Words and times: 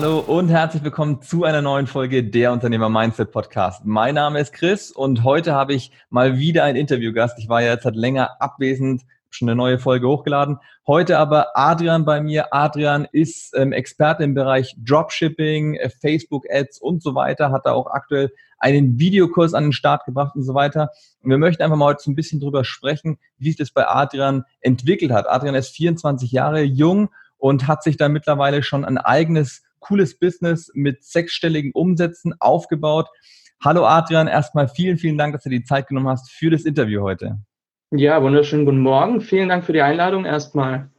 Hallo 0.00 0.20
und 0.20 0.48
herzlich 0.48 0.84
willkommen 0.84 1.22
zu 1.22 1.42
einer 1.42 1.60
neuen 1.60 1.88
Folge 1.88 2.22
der 2.22 2.52
Unternehmer 2.52 2.88
Mindset 2.88 3.32
Podcast. 3.32 3.84
Mein 3.84 4.14
Name 4.14 4.38
ist 4.38 4.52
Chris 4.52 4.92
und 4.92 5.24
heute 5.24 5.54
habe 5.54 5.74
ich 5.74 5.90
mal 6.08 6.38
wieder 6.38 6.62
einen 6.62 6.76
Interviewgast. 6.76 7.36
Ich 7.40 7.48
war 7.48 7.62
ja 7.62 7.72
jetzt 7.72 7.84
halt 7.84 7.96
länger 7.96 8.40
abwesend, 8.40 9.02
schon 9.28 9.48
eine 9.48 9.56
neue 9.56 9.80
Folge 9.80 10.06
hochgeladen. 10.06 10.58
Heute 10.86 11.18
aber 11.18 11.48
Adrian 11.54 12.04
bei 12.04 12.20
mir. 12.20 12.54
Adrian 12.54 13.08
ist 13.10 13.56
ähm, 13.56 13.72
Experte 13.72 14.22
im 14.22 14.34
Bereich 14.34 14.76
Dropshipping, 14.78 15.74
äh, 15.74 15.90
Facebook 15.90 16.44
Ads 16.48 16.78
und 16.80 17.02
so 17.02 17.16
weiter, 17.16 17.50
hat 17.50 17.66
da 17.66 17.72
auch 17.72 17.88
aktuell 17.88 18.30
einen 18.60 19.00
Videokurs 19.00 19.52
an 19.52 19.64
den 19.64 19.72
Start 19.72 20.04
gebracht 20.04 20.36
und 20.36 20.44
so 20.44 20.54
weiter. 20.54 20.90
Und 21.24 21.30
wir 21.30 21.38
möchten 21.38 21.60
einfach 21.60 21.76
mal 21.76 21.86
heute 21.86 22.04
so 22.04 22.12
ein 22.12 22.14
bisschen 22.14 22.38
drüber 22.38 22.64
sprechen, 22.64 23.18
wie 23.38 23.48
sich 23.48 23.56
das 23.56 23.72
bei 23.72 23.88
Adrian 23.88 24.44
entwickelt 24.60 25.10
hat. 25.10 25.28
Adrian 25.28 25.56
ist 25.56 25.70
24 25.70 26.30
Jahre 26.30 26.62
jung 26.62 27.08
und 27.36 27.66
hat 27.66 27.82
sich 27.82 27.96
da 27.96 28.08
mittlerweile 28.08 28.62
schon 28.62 28.84
ein 28.84 28.98
eigenes 28.98 29.64
cooles 29.80 30.18
Business 30.18 30.70
mit 30.74 31.04
sechsstelligen 31.04 31.72
Umsätzen 31.72 32.34
aufgebaut. 32.40 33.08
Hallo 33.64 33.84
Adrian, 33.84 34.28
erstmal 34.28 34.68
vielen, 34.68 34.98
vielen 34.98 35.18
Dank, 35.18 35.32
dass 35.32 35.42
du 35.42 35.50
die 35.50 35.64
Zeit 35.64 35.88
genommen 35.88 36.08
hast 36.08 36.30
für 36.30 36.50
das 36.50 36.64
Interview 36.64 37.02
heute. 37.02 37.38
Ja, 37.90 38.22
wunderschönen 38.22 38.66
guten 38.66 38.80
Morgen. 38.80 39.20
Vielen 39.20 39.48
Dank 39.48 39.64
für 39.64 39.72
die 39.72 39.82
Einladung 39.82 40.24
erstmal. 40.24 40.90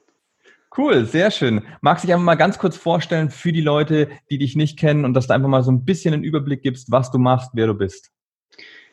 Cool, 0.78 1.06
sehr 1.06 1.32
schön. 1.32 1.62
Magst 1.82 2.04
du 2.04 2.08
dich 2.08 2.14
einfach 2.14 2.26
mal 2.26 2.36
ganz 2.36 2.60
kurz 2.60 2.78
vorstellen 2.78 3.30
für 3.30 3.52
die 3.52 3.62
Leute, 3.62 4.10
die 4.30 4.38
dich 4.38 4.56
nicht 4.56 4.78
kennen 4.78 5.06
und 5.06 5.14
dass 5.14 5.28
du 5.28 5.34
einfach 5.34 5.50
mal 5.50 5.64
so 5.64 5.72
ein 5.72 5.86
bisschen 5.86 6.14
einen 6.14 6.24
Überblick 6.24 6.62
gibst, 6.62 6.92
was 6.92 7.12
du 7.12 7.18
machst, 7.18 7.52
wer 7.54 7.68
du 7.68 7.74
bist? 7.74 8.12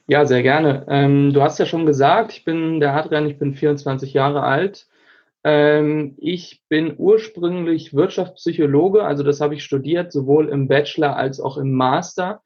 Ja, 0.07 0.25
sehr 0.25 0.43
gerne. 0.43 0.87
Ähm, 0.89 1.33
du 1.33 1.43
hast 1.43 1.59
ja 1.59 1.67
schon 1.67 1.85
gesagt, 1.85 2.33
ich 2.33 2.45
bin 2.45 2.81
der 2.81 2.95
Adrian, 2.95 3.27
ich 3.27 3.39
bin 3.39 3.55
24 3.55 4.15
Jahre 4.15 4.43
alt 4.43 4.87
ich 5.49 6.63
bin 6.69 6.95
ursprünglich 6.99 7.95
Wirtschaftspsychologe, 7.95 9.05
also 9.05 9.23
das 9.23 9.41
habe 9.41 9.55
ich 9.55 9.63
studiert, 9.63 10.11
sowohl 10.11 10.49
im 10.49 10.67
Bachelor 10.67 11.17
als 11.17 11.39
auch 11.39 11.57
im 11.57 11.73
Master. 11.73 12.43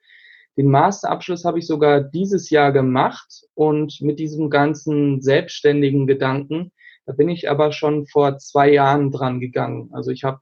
Den 0.59 0.71
Masterabschluss 0.71 1.47
habe 1.47 1.61
ich 1.61 1.67
sogar 1.67 2.03
dieses 2.03 2.51
Jahr 2.51 2.73
gemacht 2.73 3.45
und 3.55 4.03
mit 4.03 4.19
diesem 4.19 4.51
ganzen 4.51 5.23
selbstständigen 5.23 6.07
Gedanken, 6.07 6.73
da 7.07 7.15
bin 7.15 7.31
ich 7.31 7.49
aber 7.49 7.73
schon 7.73 8.07
vor 8.07 8.37
zwei 8.37 8.71
Jahren 8.71 9.11
dran 9.11 9.41
gegangen. 9.41 9.89
Also 9.93 10.11
ich 10.11 10.25
habe 10.25 10.41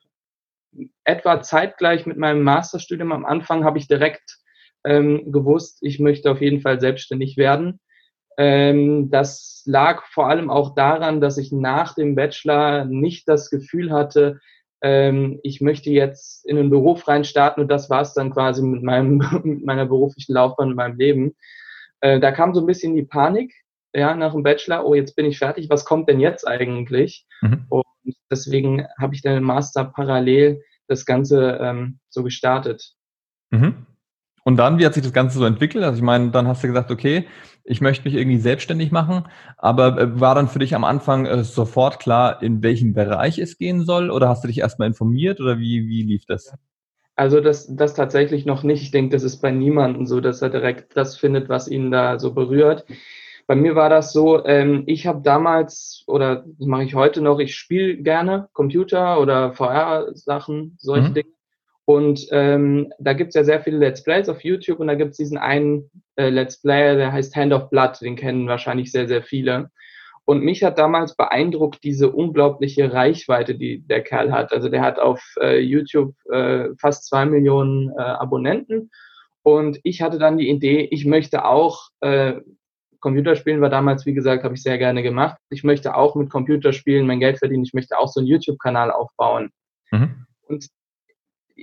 etwa 1.04 1.40
zeitgleich 1.40 2.06
mit 2.06 2.16
meinem 2.16 2.42
Masterstudium 2.42 3.12
am 3.12 3.24
Anfang 3.24 3.64
habe 3.64 3.78
ich 3.78 3.86
direkt 3.86 4.38
ähm, 4.84 5.30
gewusst, 5.30 5.78
ich 5.82 5.98
möchte 5.98 6.30
auf 6.30 6.40
jeden 6.40 6.60
Fall 6.60 6.80
selbstständig 6.80 7.36
werden. 7.36 7.80
Ähm, 8.38 9.10
das 9.10 9.62
lag 9.66 10.04
vor 10.06 10.28
allem 10.28 10.48
auch 10.48 10.74
daran, 10.74 11.20
dass 11.20 11.38
ich 11.38 11.50
nach 11.52 11.94
dem 11.94 12.14
Bachelor 12.14 12.84
nicht 12.84 13.28
das 13.28 13.50
Gefühl 13.50 13.90
hatte, 13.90 14.40
ähm, 14.80 15.40
ich 15.42 15.60
möchte 15.60 15.90
jetzt 15.90 16.46
in 16.46 16.56
einen 16.56 16.70
Beruf 16.70 17.08
reinstarten 17.08 17.62
und 17.62 17.68
das 17.68 17.90
war 17.90 18.00
es 18.00 18.14
dann 18.14 18.30
quasi 18.30 18.62
mit, 18.62 18.82
meinem, 18.84 19.18
mit 19.44 19.66
meiner 19.66 19.86
beruflichen 19.86 20.34
Laufbahn, 20.34 20.68
mit 20.68 20.76
meinem 20.76 20.96
Leben. 20.96 21.34
Äh, 22.00 22.20
da 22.20 22.30
kam 22.30 22.54
so 22.54 22.60
ein 22.60 22.66
bisschen 22.66 22.94
die 22.94 23.02
Panik, 23.02 23.52
ja, 23.92 24.14
nach 24.14 24.32
dem 24.32 24.44
Bachelor, 24.44 24.86
oh, 24.86 24.94
jetzt 24.94 25.16
bin 25.16 25.26
ich 25.26 25.38
fertig, 25.38 25.68
was 25.68 25.84
kommt 25.84 26.08
denn 26.08 26.20
jetzt 26.20 26.46
eigentlich? 26.46 27.26
Mhm. 27.40 27.66
Und 27.68 27.84
deswegen 28.30 28.86
habe 29.00 29.14
ich 29.14 29.22
dann 29.22 29.36
im 29.36 29.44
Master 29.44 29.84
parallel 29.84 30.62
das 30.86 31.04
Ganze 31.04 31.58
ähm, 31.60 31.98
so 32.08 32.22
gestartet. 32.22 32.92
Mhm. 33.50 33.86
Und 34.44 34.56
dann, 34.56 34.78
wie 34.78 34.86
hat 34.86 34.94
sich 34.94 35.02
das 35.02 35.12
Ganze 35.12 35.38
so 35.38 35.44
entwickelt? 35.44 35.84
Also 35.84 35.98
ich 35.98 36.02
meine, 36.02 36.30
dann 36.30 36.46
hast 36.46 36.62
du 36.62 36.68
gesagt, 36.68 36.90
okay, 36.90 37.26
ich 37.68 37.80
möchte 37.80 38.04
mich 38.04 38.14
irgendwie 38.14 38.38
selbstständig 38.38 38.90
machen, 38.90 39.24
aber 39.56 39.98
äh, 39.98 40.20
war 40.20 40.34
dann 40.34 40.48
für 40.48 40.58
dich 40.58 40.74
am 40.74 40.84
Anfang 40.84 41.26
äh, 41.26 41.44
sofort 41.44 42.00
klar, 42.00 42.42
in 42.42 42.62
welchem 42.62 42.94
Bereich 42.94 43.38
es 43.38 43.58
gehen 43.58 43.84
soll 43.84 44.10
oder 44.10 44.28
hast 44.28 44.42
du 44.42 44.48
dich 44.48 44.58
erstmal 44.58 44.88
informiert 44.88 45.40
oder 45.40 45.58
wie, 45.58 45.86
wie 45.86 46.02
lief 46.02 46.24
das? 46.26 46.54
Also 47.14 47.40
das, 47.40 47.74
das 47.74 47.94
tatsächlich 47.94 48.46
noch 48.46 48.62
nicht. 48.62 48.82
Ich 48.82 48.90
denke, 48.90 49.14
das 49.14 49.24
ist 49.24 49.38
bei 49.38 49.50
niemandem 49.50 50.06
so, 50.06 50.20
dass 50.20 50.40
er 50.40 50.50
direkt 50.50 50.96
das 50.96 51.18
findet, 51.18 51.48
was 51.48 51.68
ihn 51.68 51.90
da 51.90 52.18
so 52.18 52.32
berührt. 52.32 52.86
Bei 53.46 53.56
mir 53.56 53.74
war 53.74 53.88
das 53.88 54.12
so, 54.12 54.44
ähm, 54.44 54.84
ich 54.86 55.06
habe 55.06 55.22
damals, 55.22 56.04
oder 56.06 56.44
das 56.46 56.66
mache 56.66 56.84
ich 56.84 56.94
heute 56.94 57.20
noch, 57.20 57.38
ich 57.38 57.56
spiele 57.56 57.96
gerne 57.96 58.48
Computer 58.52 59.20
oder 59.20 59.52
VR-Sachen, 59.52 60.76
solche 60.78 61.08
mhm. 61.10 61.14
Dinge. 61.14 61.37
Und 61.88 62.26
ähm, 62.32 62.92
da 62.98 63.14
gibt's 63.14 63.34
ja 63.34 63.44
sehr 63.44 63.62
viele 63.62 63.78
Let's 63.78 64.02
Plays 64.02 64.28
auf 64.28 64.44
YouTube 64.44 64.78
und 64.78 64.88
da 64.88 64.94
gibt's 64.94 65.16
diesen 65.16 65.38
einen 65.38 65.90
äh, 66.16 66.28
Let's 66.28 66.60
Player, 66.60 66.96
der 66.96 67.14
heißt 67.14 67.34
Hand 67.34 67.54
of 67.54 67.70
Blood, 67.70 68.02
den 68.02 68.14
kennen 68.14 68.46
wahrscheinlich 68.46 68.92
sehr, 68.92 69.08
sehr 69.08 69.22
viele. 69.22 69.70
Und 70.26 70.42
mich 70.42 70.62
hat 70.62 70.76
damals 70.76 71.16
beeindruckt 71.16 71.82
diese 71.82 72.10
unglaubliche 72.10 72.92
Reichweite, 72.92 73.54
die 73.54 73.86
der 73.86 74.02
Kerl 74.02 74.32
hat. 74.32 74.52
Also 74.52 74.68
der 74.68 74.82
hat 74.82 74.98
auf 74.98 75.22
äh, 75.40 75.60
YouTube 75.60 76.14
äh, 76.30 76.68
fast 76.78 77.08
zwei 77.08 77.24
Millionen 77.24 77.88
äh, 77.96 78.02
Abonnenten. 78.02 78.90
Und 79.42 79.80
ich 79.82 80.02
hatte 80.02 80.18
dann 80.18 80.36
die 80.36 80.50
Idee, 80.50 80.86
ich 80.90 81.06
möchte 81.06 81.46
auch, 81.46 81.88
äh, 82.00 82.34
Computerspielen 83.00 83.62
war 83.62 83.70
damals, 83.70 84.04
wie 84.04 84.12
gesagt, 84.12 84.44
habe 84.44 84.56
ich 84.56 84.62
sehr 84.62 84.76
gerne 84.76 85.02
gemacht. 85.02 85.38
Ich 85.48 85.64
möchte 85.64 85.94
auch 85.94 86.16
mit 86.16 86.28
Computerspielen 86.28 87.06
mein 87.06 87.20
Geld 87.20 87.38
verdienen. 87.38 87.64
Ich 87.64 87.72
möchte 87.72 87.96
auch 87.96 88.08
so 88.08 88.20
einen 88.20 88.26
YouTube-Kanal 88.26 88.90
aufbauen. 88.90 89.48
Mhm. 89.90 90.26
Und 90.48 90.68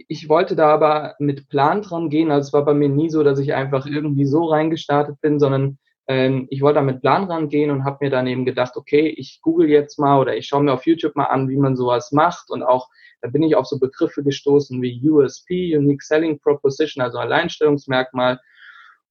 ich 0.08 0.28
wollte 0.28 0.56
da 0.56 0.74
aber 0.74 1.16
mit 1.20 1.48
Plan 1.50 1.82
dran 1.82 2.10
gehen. 2.10 2.32
Also 2.32 2.48
es 2.48 2.54
war 2.54 2.66
bei 2.66 2.74
mir 2.74 2.90
nie 2.90 3.10
so, 3.10 3.24
dass 3.24 3.40
ich 3.40 3.54
einfach 3.54 3.86
irgendwie 3.86 4.26
so 4.26 4.46
reingestartet 4.46 5.22
bin, 5.22 5.40
sondern 5.40 5.78
ähm, 6.08 6.48
ich 6.50 6.62
wollte 6.62 6.76
da 6.76 6.82
mit 6.82 7.02
Plan 7.02 7.24
rangehen 7.26 7.72
und 7.72 7.86
habe 7.86 7.98
mir 8.02 8.12
dann 8.12 8.28
eben 8.28 8.46
gedacht, 8.46 8.76
okay, 8.76 9.08
ich 9.08 9.40
google 9.42 9.70
jetzt 9.70 9.98
mal 9.98 10.20
oder 10.20 10.36
ich 10.36 10.48
schaue 10.48 10.64
mir 10.64 10.74
auf 10.74 10.86
YouTube 10.86 11.16
mal 11.16 11.26
an, 11.26 11.50
wie 11.50 11.58
man 11.58 11.76
sowas 11.76 12.12
macht 12.12 12.52
und 12.52 12.64
auch 12.64 12.90
da 13.22 13.30
bin 13.30 13.42
ich 13.42 13.56
auf 13.56 13.66
so 13.66 13.80
Begriffe 13.80 14.24
gestoßen 14.24 14.82
wie 14.82 15.10
USP, 15.10 15.76
Unique 15.76 16.04
Selling 16.04 16.40
Proposition, 16.40 17.04
also 17.04 17.18
Alleinstellungsmerkmal 17.18 18.40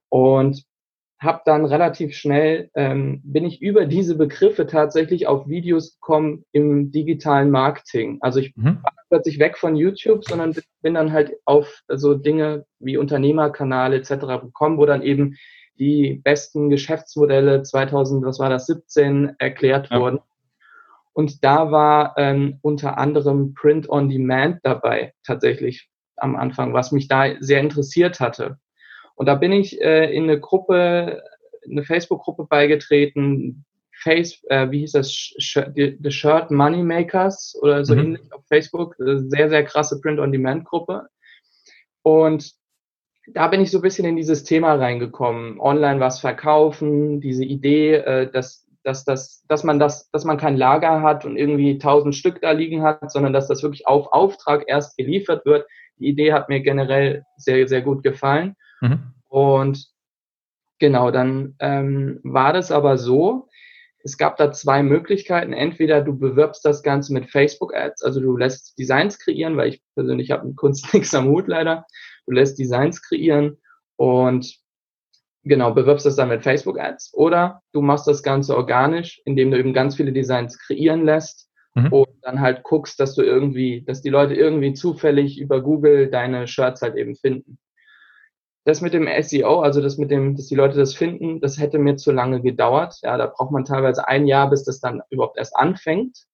und 0.09 0.63
habe 1.25 1.41
dann 1.45 1.65
relativ 1.65 2.15
schnell, 2.15 2.69
ähm, 2.75 3.21
bin 3.23 3.45
ich 3.45 3.61
über 3.61 3.85
diese 3.85 4.15
Begriffe 4.15 4.67
tatsächlich 4.67 5.27
auf 5.27 5.47
Videos 5.47 5.95
gekommen 5.95 6.45
im 6.51 6.91
digitalen 6.91 7.51
Marketing. 7.51 8.19
Also 8.21 8.39
ich 8.39 8.55
mhm. 8.55 8.79
war 8.83 8.93
plötzlich 9.09 9.39
weg 9.39 9.57
von 9.57 9.75
YouTube, 9.75 10.23
sondern 10.23 10.55
bin 10.81 10.93
dann 10.93 11.11
halt 11.11 11.33
auf 11.45 11.81
so 11.89 12.13
Dinge 12.13 12.65
wie 12.79 12.97
Unternehmerkanäle 12.97 13.97
etc. 13.97 14.41
gekommen, 14.41 14.77
wo 14.77 14.85
dann 14.85 15.01
eben 15.01 15.35
die 15.77 16.21
besten 16.23 16.69
Geschäftsmodelle 16.69 17.63
2000, 17.63 18.25
was 18.25 18.39
war 18.39 18.49
das, 18.49 18.67
17 18.67 19.35
erklärt 19.39 19.89
ja. 19.91 19.99
wurden. 19.99 20.19
Und 21.13 21.43
da 21.43 21.71
war 21.71 22.13
ähm, 22.17 22.59
unter 22.61 22.97
anderem 22.97 23.53
Print 23.53 23.89
on 23.89 24.09
Demand 24.09 24.59
dabei, 24.63 25.13
tatsächlich 25.23 25.89
am 26.17 26.35
Anfang, 26.35 26.73
was 26.73 26.91
mich 26.91 27.07
da 27.07 27.35
sehr 27.39 27.61
interessiert 27.61 28.19
hatte. 28.19 28.57
Und 29.15 29.27
da 29.27 29.35
bin 29.35 29.51
ich 29.51 29.81
äh, 29.81 30.13
in 30.13 30.23
eine 30.23 30.39
Gruppe, 30.39 31.23
eine 31.69 31.83
Facebook-Gruppe 31.83 32.45
beigetreten, 32.45 33.65
Face, 33.97 34.43
äh, 34.49 34.69
wie 34.71 34.79
hieß 34.79 34.91
das, 34.91 35.33
The 35.37 36.11
Shirt 36.11 36.51
Money 36.51 36.83
Makers 36.83 37.57
oder 37.61 37.85
so 37.85 37.95
mhm. 37.95 38.01
ähnlich 38.01 38.33
auf 38.33 38.45
Facebook, 38.47 38.95
äh, 38.99 39.19
sehr, 39.29 39.49
sehr 39.49 39.63
krasse 39.63 39.99
Print-on-Demand-Gruppe. 40.01 41.07
Und 42.03 42.51
da 43.33 43.47
bin 43.47 43.61
ich 43.61 43.71
so 43.71 43.79
ein 43.79 43.81
bisschen 43.81 44.05
in 44.05 44.15
dieses 44.15 44.43
Thema 44.43 44.75
reingekommen, 44.75 45.59
online 45.59 45.99
was 45.99 46.19
verkaufen, 46.19 47.21
diese 47.21 47.43
Idee, 47.43 47.95
äh, 47.95 48.31
dass, 48.31 48.67
dass, 48.83 49.05
dass, 49.05 49.43
dass 49.47 49.63
man 49.63 49.79
das, 49.79 50.09
dass 50.11 50.25
man 50.25 50.37
kein 50.37 50.57
Lager 50.57 51.01
hat 51.01 51.25
und 51.25 51.37
irgendwie 51.37 51.79
tausend 51.79 52.15
Stück 52.15 52.41
da 52.41 52.51
liegen 52.51 52.83
hat, 52.83 53.11
sondern 53.11 53.33
dass 53.33 53.47
das 53.47 53.63
wirklich 53.63 53.87
auf 53.87 54.11
Auftrag 54.11 54.65
erst 54.67 54.97
geliefert 54.97 55.45
wird. 55.45 55.65
Die 55.97 56.07
Idee 56.07 56.33
hat 56.33 56.49
mir 56.49 56.59
generell 56.59 57.23
sehr, 57.37 57.67
sehr 57.67 57.81
gut 57.81 58.03
gefallen. 58.03 58.55
Mhm. 58.89 59.13
Und 59.29 59.87
genau, 60.79 61.11
dann 61.11 61.55
ähm, 61.59 62.19
war 62.23 62.53
das 62.53 62.71
aber 62.71 62.97
so, 62.97 63.49
es 64.03 64.17
gab 64.17 64.37
da 64.37 64.51
zwei 64.51 64.83
Möglichkeiten. 64.83 65.51
Entweder 65.51 66.01
du 66.01 66.17
bewirbst 66.17 66.63
das 66.63 66.83
Ganze 66.83 67.11
mit 67.11 67.29
Facebook-Ads, 67.29 68.03
also 68.03 68.19
du 68.19 68.37
lässt 68.37 68.77
Designs 68.77 69.17
kreieren, 69.17 69.57
weil 69.57 69.69
ich 69.69 69.81
persönlich 69.95 70.31
habe 70.31 70.47
mit 70.47 70.55
Kunst 70.55 70.87
nichts 70.93 71.13
am 71.15 71.27
Hut 71.27 71.47
leider. 71.47 71.85
Du 72.27 72.33
lässt 72.33 72.59
Designs 72.59 73.01
kreieren 73.01 73.57
und 73.97 74.57
genau, 75.43 75.73
bewirbst 75.73 76.05
das 76.05 76.15
dann 76.15 76.29
mit 76.29 76.43
Facebook-Ads. 76.43 77.13
Oder 77.13 77.61
du 77.73 77.81
machst 77.81 78.07
das 78.07 78.21
Ganze 78.21 78.55
organisch, 78.55 79.21
indem 79.25 79.51
du 79.51 79.57
eben 79.57 79.73
ganz 79.73 79.95
viele 79.95 80.13
Designs 80.13 80.59
kreieren 80.59 81.03
lässt 81.03 81.49
mhm. 81.73 81.91
und 81.91 82.09
dann 82.21 82.41
halt 82.41 82.63
guckst, 82.63 82.99
dass 82.99 83.15
du 83.15 83.23
irgendwie, 83.23 83.83
dass 83.87 84.01
die 84.01 84.09
Leute 84.09 84.35
irgendwie 84.35 84.73
zufällig 84.73 85.39
über 85.39 85.61
Google 85.61 86.09
deine 86.11 86.47
Shirts 86.47 86.83
halt 86.83 86.95
eben 86.95 87.15
finden 87.15 87.57
das 88.65 88.81
mit 88.81 88.93
dem 88.93 89.07
SEO, 89.21 89.61
also 89.61 89.79
das 89.79 89.97
mit 89.97 90.09
dem, 90.09 90.35
dass 90.35 90.47
die 90.47 90.55
Leute 90.55 90.77
das 90.77 90.95
finden, 90.95 91.39
das 91.39 91.59
hätte 91.59 91.77
mir 91.77 91.97
zu 91.97 92.11
lange 92.11 92.41
gedauert. 92.41 92.97
Ja, 93.03 93.15
da 93.15 93.27
braucht 93.27 93.51
man 93.51 93.63
teilweise 93.63 94.07
ein 94.07 94.25
Jahr, 94.25 94.49
bis 94.49 94.63
das 94.63 94.79
dann 94.79 95.03
überhaupt 95.11 95.37
erst 95.37 95.55
anfängt. 95.55 96.25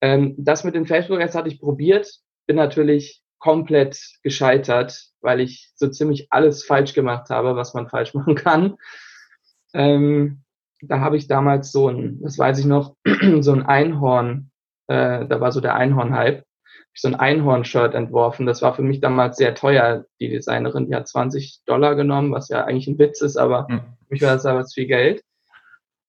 Ähm, 0.00 0.36
das 0.38 0.62
mit 0.62 0.76
den 0.76 0.86
Facebook-Ads 0.86 1.34
hatte 1.34 1.48
ich 1.48 1.60
probiert, 1.60 2.08
bin 2.46 2.56
natürlich 2.56 3.20
komplett 3.38 4.00
gescheitert, 4.22 5.10
weil 5.20 5.40
ich 5.40 5.72
so 5.74 5.88
ziemlich 5.88 6.28
alles 6.30 6.64
falsch 6.64 6.94
gemacht 6.94 7.30
habe, 7.30 7.56
was 7.56 7.74
man 7.74 7.88
falsch 7.88 8.14
machen 8.14 8.36
kann. 8.36 8.76
Ähm, 9.74 10.44
da 10.82 11.00
habe 11.00 11.16
ich 11.16 11.26
damals 11.26 11.72
so 11.72 11.88
ein, 11.88 12.20
das 12.22 12.38
weiß 12.38 12.60
ich 12.60 12.66
noch, 12.66 12.94
so 13.40 13.52
ein 13.52 13.66
Einhorn, 13.66 14.52
äh, 14.86 15.26
da 15.26 15.40
war 15.40 15.50
so 15.50 15.60
der 15.60 15.74
Einhorn-Hype. 15.74 16.44
So 16.96 17.08
ein 17.08 17.14
Einhorn-Shirt 17.14 17.94
entworfen. 17.94 18.46
Das 18.46 18.62
war 18.62 18.74
für 18.74 18.82
mich 18.82 19.00
damals 19.00 19.36
sehr 19.36 19.54
teuer. 19.54 20.04
Die 20.20 20.28
Designerin, 20.28 20.86
die 20.86 20.94
hat 20.94 21.08
20 21.08 21.60
Dollar 21.66 21.94
genommen, 21.94 22.32
was 22.32 22.48
ja 22.48 22.64
eigentlich 22.64 22.86
ein 22.88 22.98
Witz 22.98 23.20
ist, 23.20 23.36
aber 23.36 23.66
mhm. 23.68 23.80
für 23.80 24.06
mich 24.10 24.22
war 24.22 24.32
das 24.32 24.46
aber 24.46 24.64
viel 24.66 24.86
Geld. 24.86 25.22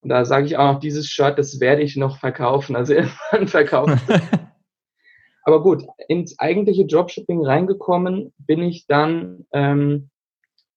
Und 0.01 0.09
da 0.09 0.25
sage 0.25 0.45
ich 0.45 0.57
auch 0.57 0.73
noch, 0.73 0.79
dieses 0.79 1.07
Shirt, 1.07 1.37
das 1.37 1.59
werde 1.59 1.81
ich 1.81 1.97
noch 1.97 2.17
verkaufen. 2.19 2.75
Also 2.75 2.93
irgendwann 3.31 3.47
verkaufen. 3.47 3.99
aber 5.43 5.61
gut, 5.61 5.83
ins 6.07 6.39
eigentliche 6.39 6.85
Dropshipping 6.85 7.45
reingekommen 7.45 8.33
bin 8.37 8.61
ich 8.61 8.87
dann 8.87 9.45
ähm, 9.51 10.09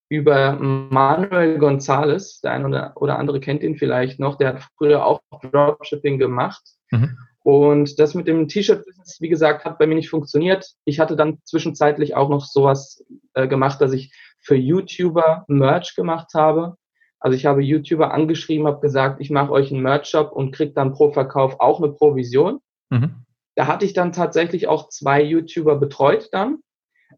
über 0.08 0.54
Manuel 0.54 1.58
González, 1.58 2.40
der 2.42 2.52
eine 2.52 2.92
oder 2.96 3.18
andere 3.18 3.38
kennt 3.38 3.62
ihn 3.62 3.76
vielleicht 3.76 4.18
noch, 4.18 4.36
der 4.36 4.48
hat 4.48 4.68
früher 4.76 5.06
auch 5.06 5.20
Dropshipping 5.52 6.18
gemacht. 6.18 6.62
Mhm. 6.90 7.16
Und 7.42 7.98
das 7.98 8.14
mit 8.14 8.28
dem 8.28 8.48
T-Shirt-Business, 8.48 9.20
wie 9.20 9.28
gesagt, 9.28 9.64
hat 9.64 9.78
bei 9.78 9.86
mir 9.86 9.94
nicht 9.94 10.10
funktioniert. 10.10 10.72
Ich 10.84 11.00
hatte 11.00 11.16
dann 11.16 11.38
zwischenzeitlich 11.44 12.14
auch 12.14 12.28
noch 12.28 12.44
sowas 12.44 13.04
äh, 13.34 13.48
gemacht, 13.48 13.80
dass 13.80 13.92
ich 13.92 14.12
für 14.40 14.56
YouTuber 14.56 15.44
Merch 15.48 15.94
gemacht 15.94 16.28
habe. 16.34 16.76
Also 17.18 17.36
ich 17.36 17.46
habe 17.46 17.62
YouTuber 17.62 18.12
angeschrieben, 18.12 18.66
habe 18.66 18.80
gesagt, 18.80 19.20
ich 19.20 19.30
mache 19.30 19.52
euch 19.52 19.70
einen 19.70 19.82
Merch-Shop 19.82 20.32
und 20.32 20.54
kriege 20.54 20.72
dann 20.72 20.92
pro 20.92 21.12
Verkauf 21.12 21.60
auch 21.60 21.82
eine 21.82 21.92
Provision. 21.92 22.60
Mhm. 22.90 23.26
Da 23.54 23.66
hatte 23.66 23.84
ich 23.84 23.92
dann 23.92 24.12
tatsächlich 24.12 24.68
auch 24.68 24.88
zwei 24.88 25.22
YouTuber 25.22 25.76
betreut 25.76 26.28
dann. 26.32 26.58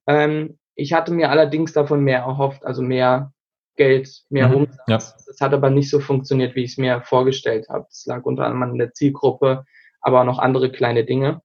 Ähm, 0.07 0.59
ich 0.75 0.93
hatte 0.93 1.13
mir 1.13 1.31
allerdings 1.31 1.73
davon 1.73 2.01
mehr 2.01 2.21
erhofft, 2.21 2.65
also 2.65 2.83
mehr 2.83 3.33
Geld, 3.77 4.23
mehr 4.29 4.49
mhm. 4.49 4.55
Umsatz. 4.55 4.79
Ja. 4.89 4.97
Das 5.27 5.41
hat 5.41 5.55
aber 5.55 5.71
nicht 5.71 5.91
so 5.91 6.01
funktioniert, 6.01 6.55
wie 6.57 6.65
ich 6.65 6.73
es 6.73 6.79
mir 6.79 7.03
vorgestellt 7.03 7.69
habe. 7.69 7.87
Das 7.89 8.05
lag 8.07 8.25
unter 8.25 8.45
anderem 8.45 8.73
an 8.73 8.79
der 8.79 8.93
Zielgruppe 8.93 9.65
aber 10.03 10.21
auch 10.21 10.27
noch 10.27 10.39
andere 10.39 10.71
kleine 10.71 11.05
Dinge. 11.05 11.41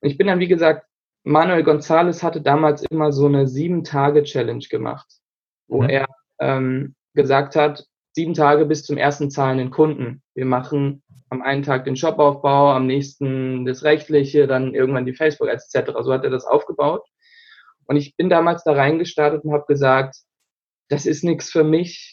Und 0.00 0.10
ich 0.10 0.18
bin 0.18 0.26
dann, 0.26 0.40
wie 0.40 0.48
gesagt, 0.48 0.86
Manuel 1.24 1.62
González 1.62 2.22
hatte 2.22 2.40
damals 2.40 2.82
immer 2.82 3.12
so 3.12 3.26
eine 3.26 3.46
Sieben-Tage-Challenge 3.46 4.66
gemacht, 4.68 5.06
wo 5.68 5.82
mhm. 5.82 5.88
er 5.88 6.06
ähm, 6.40 6.94
gesagt 7.14 7.54
hat, 7.54 7.84
sieben 8.14 8.34
Tage 8.34 8.66
bis 8.66 8.84
zum 8.84 8.96
ersten 8.96 9.30
zahlenden 9.30 9.70
Kunden. 9.70 10.22
Wir 10.34 10.44
machen 10.44 11.02
am 11.30 11.42
einen 11.42 11.62
Tag 11.62 11.84
den 11.84 11.96
Shopaufbau, 11.96 12.72
am 12.72 12.86
nächsten 12.86 13.64
das 13.64 13.84
Rechtliche, 13.84 14.46
dann 14.46 14.74
irgendwann 14.74 15.06
die 15.06 15.14
Facebook-Ads 15.14 15.74
etc. 15.74 15.92
So 16.02 16.12
hat 16.12 16.24
er 16.24 16.30
das 16.30 16.44
aufgebaut. 16.44 17.06
Und 17.86 17.96
ich 17.96 18.16
bin 18.16 18.28
damals 18.28 18.64
da 18.64 18.72
reingestartet 18.72 19.44
und 19.44 19.52
habe 19.52 19.64
gesagt, 19.66 20.16
das 20.88 21.06
ist 21.06 21.24
nichts 21.24 21.50
für 21.50 21.64
mich 21.64 22.11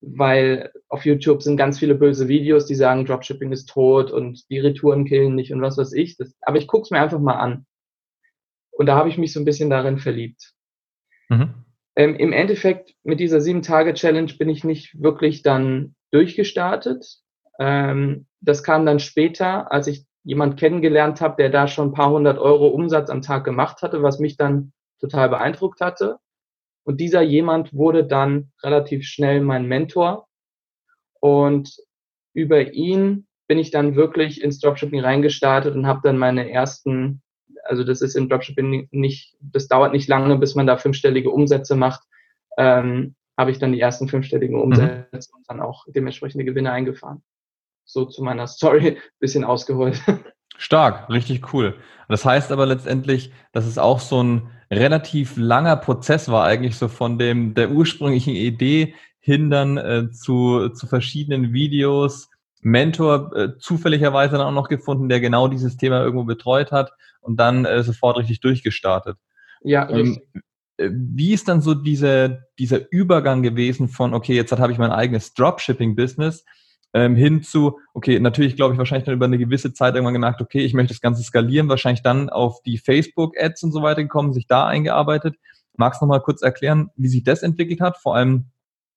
weil 0.00 0.72
auf 0.88 1.04
YouTube 1.04 1.42
sind 1.42 1.56
ganz 1.56 1.78
viele 1.78 1.94
böse 1.94 2.28
Videos, 2.28 2.66
die 2.66 2.74
sagen, 2.74 3.04
Dropshipping 3.04 3.52
ist 3.52 3.66
tot 3.66 4.10
und 4.10 4.48
die 4.50 4.58
Retouren 4.58 5.04
killen 5.04 5.34
nicht 5.34 5.52
und 5.52 5.62
was 5.62 5.78
weiß 5.78 5.92
ich. 5.92 6.16
Das, 6.16 6.34
aber 6.42 6.58
ich 6.58 6.66
gucke 6.66 6.82
es 6.82 6.90
mir 6.90 7.00
einfach 7.00 7.18
mal 7.18 7.36
an. 7.36 7.66
Und 8.70 8.86
da 8.86 8.96
habe 8.96 9.08
ich 9.08 9.18
mich 9.18 9.32
so 9.32 9.40
ein 9.40 9.46
bisschen 9.46 9.70
darin 9.70 9.98
verliebt. 9.98 10.52
Mhm. 11.28 11.54
Ähm, 11.96 12.14
Im 12.14 12.32
Endeffekt 12.32 12.94
mit 13.04 13.20
dieser 13.20 13.40
sieben-Tage-Challenge 13.40 14.34
bin 14.38 14.50
ich 14.50 14.64
nicht 14.64 15.00
wirklich 15.00 15.42
dann 15.42 15.94
durchgestartet. 16.10 17.20
Ähm, 17.58 18.26
das 18.40 18.62
kam 18.62 18.84
dann 18.84 19.00
später, 19.00 19.72
als 19.72 19.86
ich 19.86 20.04
jemand 20.22 20.58
kennengelernt 20.58 21.20
habe, 21.20 21.36
der 21.38 21.48
da 21.50 21.68
schon 21.68 21.88
ein 21.88 21.94
paar 21.94 22.10
hundert 22.10 22.38
Euro 22.38 22.68
Umsatz 22.68 23.08
am 23.08 23.22
Tag 23.22 23.44
gemacht 23.44 23.80
hatte, 23.82 24.02
was 24.02 24.18
mich 24.18 24.36
dann 24.36 24.72
total 25.00 25.30
beeindruckt 25.30 25.80
hatte. 25.80 26.18
Und 26.86 27.00
dieser 27.00 27.20
jemand 27.20 27.74
wurde 27.74 28.04
dann 28.04 28.52
relativ 28.62 29.04
schnell 29.04 29.40
mein 29.40 29.66
Mentor. 29.66 30.28
Und 31.18 31.76
über 32.32 32.72
ihn 32.72 33.26
bin 33.48 33.58
ich 33.58 33.72
dann 33.72 33.96
wirklich 33.96 34.40
ins 34.40 34.60
Dropshipping 34.60 35.00
reingestartet 35.00 35.74
und 35.74 35.88
habe 35.88 36.00
dann 36.04 36.16
meine 36.16 36.48
ersten, 36.48 37.22
also 37.64 37.82
das 37.82 38.02
ist 38.02 38.14
im 38.14 38.28
Dropshipping 38.28 38.86
nicht, 38.92 39.36
das 39.40 39.66
dauert 39.66 39.92
nicht 39.92 40.08
lange, 40.08 40.38
bis 40.38 40.54
man 40.54 40.68
da 40.68 40.76
fünfstellige 40.76 41.30
Umsätze 41.30 41.74
macht, 41.74 42.02
ähm, 42.56 43.16
habe 43.36 43.50
ich 43.50 43.58
dann 43.58 43.72
die 43.72 43.80
ersten 43.80 44.06
fünfstelligen 44.06 44.56
mhm. 44.56 44.62
Umsätze 44.62 45.30
mhm. 45.32 45.38
und 45.38 45.44
dann 45.48 45.60
auch 45.60 45.86
dementsprechende 45.88 46.44
Gewinne 46.44 46.70
eingefahren. 46.70 47.20
So 47.84 48.04
zu 48.04 48.22
meiner 48.22 48.46
Story, 48.46 48.98
bisschen 49.18 49.42
ausgeholt. 49.42 50.00
Stark, 50.56 51.10
richtig 51.10 51.52
cool. 51.52 51.74
Das 52.08 52.24
heißt 52.24 52.52
aber 52.52 52.64
letztendlich, 52.64 53.32
dass 53.50 53.66
es 53.66 53.76
auch 53.76 53.98
so 53.98 54.22
ein 54.22 54.50
relativ 54.70 55.36
langer 55.36 55.76
Prozess 55.76 56.28
war, 56.28 56.44
eigentlich 56.44 56.76
so 56.76 56.88
von 56.88 57.18
dem 57.18 57.54
der 57.54 57.70
ursprünglichen 57.70 58.34
Idee 58.34 58.94
hin 59.20 59.50
dann 59.50 59.76
äh, 59.76 60.10
zu, 60.10 60.68
zu 60.70 60.86
verschiedenen 60.86 61.52
Videos, 61.52 62.28
Mentor 62.62 63.36
äh, 63.36 63.58
zufälligerweise 63.58 64.38
dann 64.38 64.46
auch 64.46 64.52
noch 64.52 64.68
gefunden, 64.68 65.08
der 65.08 65.20
genau 65.20 65.48
dieses 65.48 65.76
Thema 65.76 66.02
irgendwo 66.02 66.24
betreut 66.24 66.72
hat 66.72 66.92
und 67.20 67.38
dann 67.38 67.64
äh, 67.64 67.82
sofort 67.82 68.18
richtig 68.18 68.40
durchgestartet. 68.40 69.16
Ja, 69.62 69.88
ähm. 69.90 70.18
Ähm, 70.78 71.12
wie 71.16 71.32
ist 71.32 71.48
dann 71.48 71.62
so 71.62 71.74
diese, 71.74 72.44
dieser 72.58 72.92
Übergang 72.92 73.42
gewesen 73.42 73.88
von, 73.88 74.12
okay, 74.12 74.34
jetzt 74.34 74.52
habe 74.52 74.72
ich 74.72 74.78
mein 74.78 74.90
eigenes 74.90 75.32
Dropshipping-Business 75.32 76.44
ähm, 76.96 77.14
hin 77.14 77.42
zu, 77.42 77.78
okay, 77.92 78.18
natürlich 78.18 78.56
glaube 78.56 78.72
ich 78.72 78.78
wahrscheinlich 78.78 79.04
dann 79.04 79.14
über 79.14 79.26
eine 79.26 79.36
gewisse 79.36 79.74
Zeit 79.74 79.94
irgendwann 79.94 80.14
gemerkt, 80.14 80.40
okay, 80.40 80.60
ich 80.60 80.72
möchte 80.72 80.94
das 80.94 81.02
Ganze 81.02 81.22
skalieren, 81.22 81.68
wahrscheinlich 81.68 82.00
dann 82.00 82.30
auf 82.30 82.62
die 82.62 82.78
Facebook-Ads 82.78 83.64
und 83.64 83.72
so 83.72 83.82
weiter 83.82 84.02
gekommen, 84.02 84.32
sich 84.32 84.46
da 84.46 84.66
eingearbeitet. 84.66 85.36
Magst 85.76 86.00
du 86.00 86.06
noch 86.06 86.14
mal 86.14 86.20
kurz 86.20 86.40
erklären, 86.40 86.88
wie 86.96 87.08
sich 87.08 87.22
das 87.22 87.42
entwickelt 87.42 87.82
hat? 87.82 87.98
Vor 87.98 88.16
allem, 88.16 88.46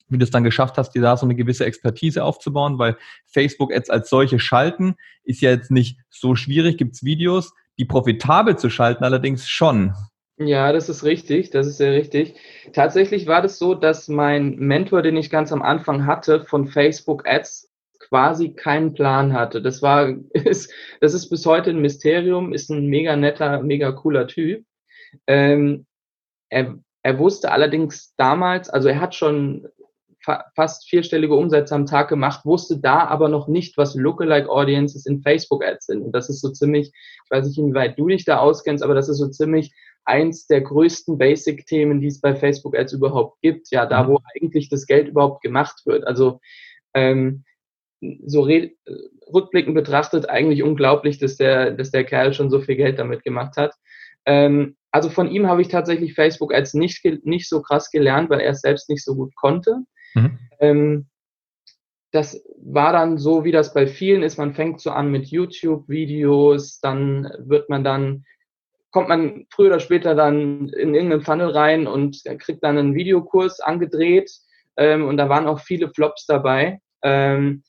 wie 0.07 0.17
du 0.17 0.23
es 0.23 0.31
dann 0.31 0.45
geschafft 0.45 0.77
hast, 0.77 0.91
dir 0.91 1.01
da 1.01 1.17
so 1.17 1.25
eine 1.25 1.35
gewisse 1.35 1.65
Expertise 1.65 2.23
aufzubauen, 2.23 2.79
weil 2.79 2.95
Facebook-Ads 3.25 3.89
als 3.89 4.09
solche 4.09 4.39
schalten 4.39 4.95
ist 5.25 5.41
ja 5.41 5.49
jetzt 5.49 5.69
nicht 5.69 5.99
so 6.09 6.35
schwierig, 6.35 6.77
gibt 6.77 6.95
es 6.95 7.03
Videos, 7.03 7.53
die 7.77 7.85
profitabel 7.85 8.55
zu 8.55 8.69
schalten 8.69 9.03
allerdings 9.03 9.49
schon. 9.49 9.93
Ja, 10.37 10.71
das 10.71 10.87
ist 10.87 11.03
richtig, 11.03 11.49
das 11.49 11.67
ist 11.67 11.77
sehr 11.77 11.91
richtig. 11.91 12.35
Tatsächlich 12.71 13.27
war 13.27 13.41
das 13.41 13.59
so, 13.59 13.75
dass 13.75 14.07
mein 14.07 14.55
Mentor, 14.55 15.01
den 15.01 15.17
ich 15.17 15.29
ganz 15.29 15.51
am 15.51 15.61
Anfang 15.61 16.05
hatte, 16.05 16.45
von 16.45 16.65
Facebook 16.65 17.27
Ads 17.27 17.68
quasi 18.09 18.53
keinen 18.53 18.93
Plan 18.93 19.33
hatte. 19.33 19.61
Das 19.61 19.81
war, 19.81 20.09
ist, 20.33 20.71
das 21.01 21.13
ist 21.13 21.29
bis 21.29 21.45
heute 21.45 21.71
ein 21.71 21.81
Mysterium, 21.81 22.53
ist 22.53 22.69
ein 22.69 22.87
mega 22.87 23.15
netter, 23.15 23.61
mega 23.61 23.91
cooler 23.91 24.27
Typ. 24.27 24.65
Ähm, 25.27 25.85
er, 26.49 26.77
er 27.03 27.19
wusste 27.19 27.51
allerdings 27.51 28.13
damals, 28.17 28.69
also 28.69 28.89
er 28.89 28.99
hat 28.99 29.15
schon 29.15 29.67
fa 30.23 30.45
fast 30.55 30.89
vierstellige 30.89 31.33
Umsätze 31.33 31.73
am 31.73 31.85
Tag 31.85 32.09
gemacht, 32.09 32.45
wusste 32.45 32.79
da 32.79 33.07
aber 33.07 33.29
noch 33.29 33.47
nicht, 33.47 33.77
was 33.77 33.95
Lookalike 33.95 34.49
Audiences 34.49 35.05
in 35.05 35.21
Facebook 35.21 35.63
Ads 35.63 35.85
sind. 35.87 36.03
Und 36.03 36.11
das 36.11 36.29
ist 36.29 36.41
so 36.41 36.49
ziemlich, 36.49 36.91
ich 36.93 37.31
weiß 37.31 37.47
nicht, 37.47 37.57
inwieweit 37.57 37.97
du 37.97 38.07
dich 38.07 38.25
da 38.25 38.39
auskennst, 38.39 38.83
aber 38.83 38.95
das 38.95 39.07
ist 39.07 39.17
so 39.17 39.29
ziemlich 39.29 39.73
eins 40.05 40.47
der 40.47 40.61
größten 40.61 41.17
Basic-Themen, 41.17 42.01
die 42.01 42.07
es 42.07 42.19
bei 42.19 42.35
Facebook 42.35 42.75
Ads 42.77 42.93
überhaupt 42.93 43.41
gibt. 43.41 43.71
Ja, 43.71 43.85
da, 43.85 44.03
mhm. 44.03 44.07
wo 44.09 44.19
eigentlich 44.35 44.69
das 44.69 44.87
Geld 44.87 45.07
überhaupt 45.07 45.41
gemacht 45.41 45.81
wird. 45.85 46.05
Also 46.05 46.39
ähm, 46.93 47.43
so 48.25 48.41
rückblickend 48.41 49.75
betrachtet 49.75 50.29
eigentlich 50.29 50.63
unglaublich, 50.63 51.17
dass 51.19 51.35
der, 51.35 51.71
dass 51.71 51.91
der 51.91 52.03
Kerl 52.03 52.33
schon 52.33 52.49
so 52.49 52.59
viel 52.59 52.75
Geld 52.75 52.99
damit 52.99 53.23
gemacht 53.23 53.57
hat. 53.57 53.73
Ähm, 54.25 54.77
also 54.91 55.09
von 55.09 55.29
ihm 55.29 55.47
habe 55.47 55.61
ich 55.61 55.67
tatsächlich 55.67 56.13
Facebook 56.13 56.53
als 56.53 56.73
nicht, 56.73 57.05
nicht 57.23 57.47
so 57.47 57.61
krass 57.61 57.91
gelernt, 57.91 58.29
weil 58.29 58.39
er 58.39 58.51
es 58.51 58.61
selbst 58.61 58.89
nicht 58.89 59.03
so 59.03 59.15
gut 59.15 59.35
konnte. 59.35 59.79
Mhm. 60.15 60.39
Ähm, 60.59 61.07
das 62.11 62.43
war 62.57 62.91
dann 62.91 63.17
so, 63.17 63.43
wie 63.43 63.51
das 63.51 63.73
bei 63.73 63.85
vielen 63.85 64.23
ist. 64.23 64.37
Man 64.37 64.55
fängt 64.55 64.81
so 64.81 64.91
an 64.91 65.11
mit 65.11 65.27
YouTube-Videos, 65.27 66.79
dann 66.79 67.31
wird 67.37 67.69
man 67.69 67.83
dann, 67.83 68.25
kommt 68.89 69.09
man 69.09 69.45
früher 69.51 69.67
oder 69.67 69.79
später 69.79 70.15
dann 70.15 70.69
in 70.69 70.95
irgendeinen 70.95 71.21
Funnel 71.21 71.51
rein 71.51 71.85
und 71.85 72.23
kriegt 72.39 72.63
dann 72.63 72.79
einen 72.79 72.95
Videokurs 72.95 73.59
angedreht. 73.59 74.31
Ähm, 74.77 75.05
und 75.07 75.17
da 75.17 75.29
waren 75.29 75.47
auch 75.47 75.59
viele 75.59 75.89
Flops 75.93 76.25
dabei. 76.25 76.79
Ähm, 77.03 77.63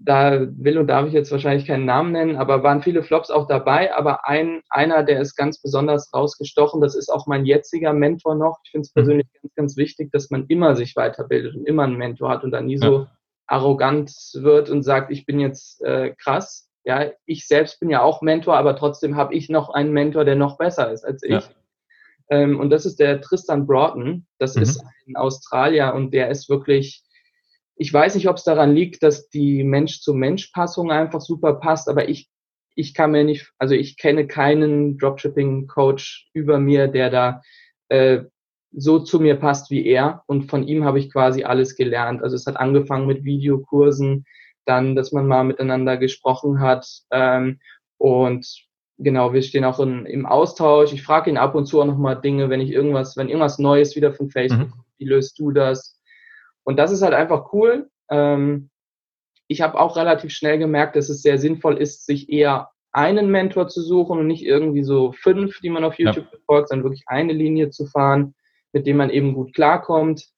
da 0.00 0.46
will 0.56 0.78
und 0.78 0.86
darf 0.86 1.06
ich 1.06 1.12
jetzt 1.12 1.32
wahrscheinlich 1.32 1.66
keinen 1.66 1.84
Namen 1.84 2.12
nennen, 2.12 2.36
aber 2.36 2.62
waren 2.62 2.82
viele 2.82 3.02
Flops 3.02 3.30
auch 3.30 3.48
dabei. 3.48 3.94
Aber 3.94 4.26
ein, 4.28 4.62
einer, 4.70 5.02
der 5.02 5.20
ist 5.20 5.34
ganz 5.34 5.60
besonders 5.60 6.12
rausgestochen, 6.14 6.80
das 6.80 6.94
ist 6.94 7.08
auch 7.08 7.26
mein 7.26 7.44
jetziger 7.44 7.92
Mentor 7.92 8.36
noch. 8.36 8.58
Ich 8.64 8.70
finde 8.70 8.86
es 8.86 8.94
mhm. 8.94 9.00
persönlich 9.00 9.26
mhm. 9.26 9.38
ganz, 9.42 9.54
ganz 9.54 9.76
wichtig, 9.76 10.12
dass 10.12 10.30
man 10.30 10.46
immer 10.46 10.76
sich 10.76 10.94
weiterbildet 10.94 11.56
und 11.56 11.66
immer 11.66 11.82
einen 11.84 11.96
Mentor 11.96 12.30
hat 12.30 12.44
und 12.44 12.52
dann 12.52 12.66
nie 12.66 12.78
ja. 12.78 12.86
so 12.86 13.06
arrogant 13.46 14.12
wird 14.34 14.70
und 14.70 14.82
sagt, 14.82 15.10
ich 15.10 15.26
bin 15.26 15.40
jetzt 15.40 15.82
äh, 15.82 16.14
krass. 16.16 16.70
Ja, 16.84 17.10
ich 17.26 17.46
selbst 17.46 17.80
bin 17.80 17.90
ja 17.90 18.02
auch 18.02 18.22
Mentor, 18.22 18.56
aber 18.56 18.76
trotzdem 18.76 19.16
habe 19.16 19.34
ich 19.34 19.48
noch 19.48 19.68
einen 19.70 19.92
Mentor, 19.92 20.24
der 20.24 20.36
noch 20.36 20.58
besser 20.58 20.92
ist 20.92 21.04
als 21.04 21.22
ich. 21.22 21.30
Ja. 21.30 21.42
Ähm, 22.30 22.60
und 22.60 22.70
das 22.70 22.86
ist 22.86 23.00
der 23.00 23.20
Tristan 23.20 23.66
Broughton. 23.66 24.26
Das 24.38 24.54
mhm. 24.54 24.62
ist 24.62 24.84
ein 25.06 25.16
Australier 25.16 25.92
und 25.94 26.12
der 26.14 26.30
ist 26.30 26.48
wirklich 26.48 27.02
ich 27.78 27.92
weiß 27.92 28.16
nicht, 28.16 28.28
ob 28.28 28.36
es 28.36 28.44
daran 28.44 28.74
liegt, 28.74 29.02
dass 29.02 29.28
die 29.28 29.62
Mensch-zu-Mensch-Passung 29.62 30.90
einfach 30.90 31.20
super 31.20 31.54
passt, 31.54 31.88
aber 31.88 32.08
ich, 32.08 32.28
ich 32.74 32.92
kann 32.92 33.12
mir 33.12 33.24
nicht, 33.24 33.52
also 33.58 33.74
ich 33.74 33.96
kenne 33.96 34.26
keinen 34.26 34.98
Dropshipping-Coach 34.98 36.30
über 36.34 36.58
mir, 36.58 36.88
der 36.88 37.10
da 37.10 37.42
äh, 37.88 38.24
so 38.72 38.98
zu 38.98 39.20
mir 39.20 39.36
passt 39.36 39.70
wie 39.70 39.86
er. 39.86 40.22
Und 40.26 40.50
von 40.50 40.66
ihm 40.66 40.84
habe 40.84 40.98
ich 40.98 41.10
quasi 41.10 41.44
alles 41.44 41.76
gelernt. 41.76 42.22
Also 42.22 42.36
es 42.36 42.46
hat 42.46 42.56
angefangen 42.56 43.06
mit 43.06 43.24
Videokursen, 43.24 44.26
dann, 44.66 44.94
dass 44.94 45.12
man 45.12 45.26
mal 45.26 45.44
miteinander 45.44 45.96
gesprochen 45.96 46.60
hat 46.60 46.86
ähm, 47.10 47.60
und 47.96 48.46
genau, 48.98 49.32
wir 49.32 49.42
stehen 49.42 49.64
auch 49.64 49.80
in, 49.80 50.04
im 50.06 50.26
Austausch. 50.26 50.92
Ich 50.92 51.02
frage 51.02 51.30
ihn 51.30 51.38
ab 51.38 51.54
und 51.54 51.66
zu 51.66 51.80
auch 51.80 51.86
nochmal 51.86 52.20
Dinge, 52.20 52.50
wenn 52.50 52.60
ich 52.60 52.70
irgendwas, 52.70 53.16
wenn 53.16 53.28
irgendwas 53.28 53.58
Neues 53.58 53.96
wieder 53.96 54.12
von 54.12 54.30
Facebook, 54.30 54.68
mhm. 54.68 54.84
wie 54.98 55.04
löst 55.04 55.38
du 55.38 55.52
das? 55.52 55.97
Und 56.68 56.76
das 56.76 56.92
ist 56.92 57.00
halt 57.00 57.14
einfach 57.14 57.54
cool. 57.54 57.88
Ähm, 58.10 58.68
ich 59.46 59.62
habe 59.62 59.80
auch 59.80 59.96
relativ 59.96 60.32
schnell 60.32 60.58
gemerkt, 60.58 60.96
dass 60.96 61.08
es 61.08 61.22
sehr 61.22 61.38
sinnvoll 61.38 61.78
ist, 61.78 62.04
sich 62.04 62.28
eher 62.28 62.68
einen 62.92 63.30
Mentor 63.30 63.68
zu 63.68 63.80
suchen 63.80 64.18
und 64.18 64.26
nicht 64.26 64.44
irgendwie 64.44 64.82
so 64.82 65.12
fünf, 65.12 65.60
die 65.60 65.70
man 65.70 65.82
auf 65.82 65.98
YouTube 65.98 66.26
ja. 66.26 66.30
verfolgt, 66.30 66.68
sondern 66.68 66.84
wirklich 66.84 67.04
eine 67.06 67.32
Linie 67.32 67.70
zu 67.70 67.86
fahren, 67.86 68.34
mit 68.74 68.86
dem 68.86 68.98
man 68.98 69.08
eben 69.08 69.32
gut 69.32 69.54
klarkommt. 69.54 70.28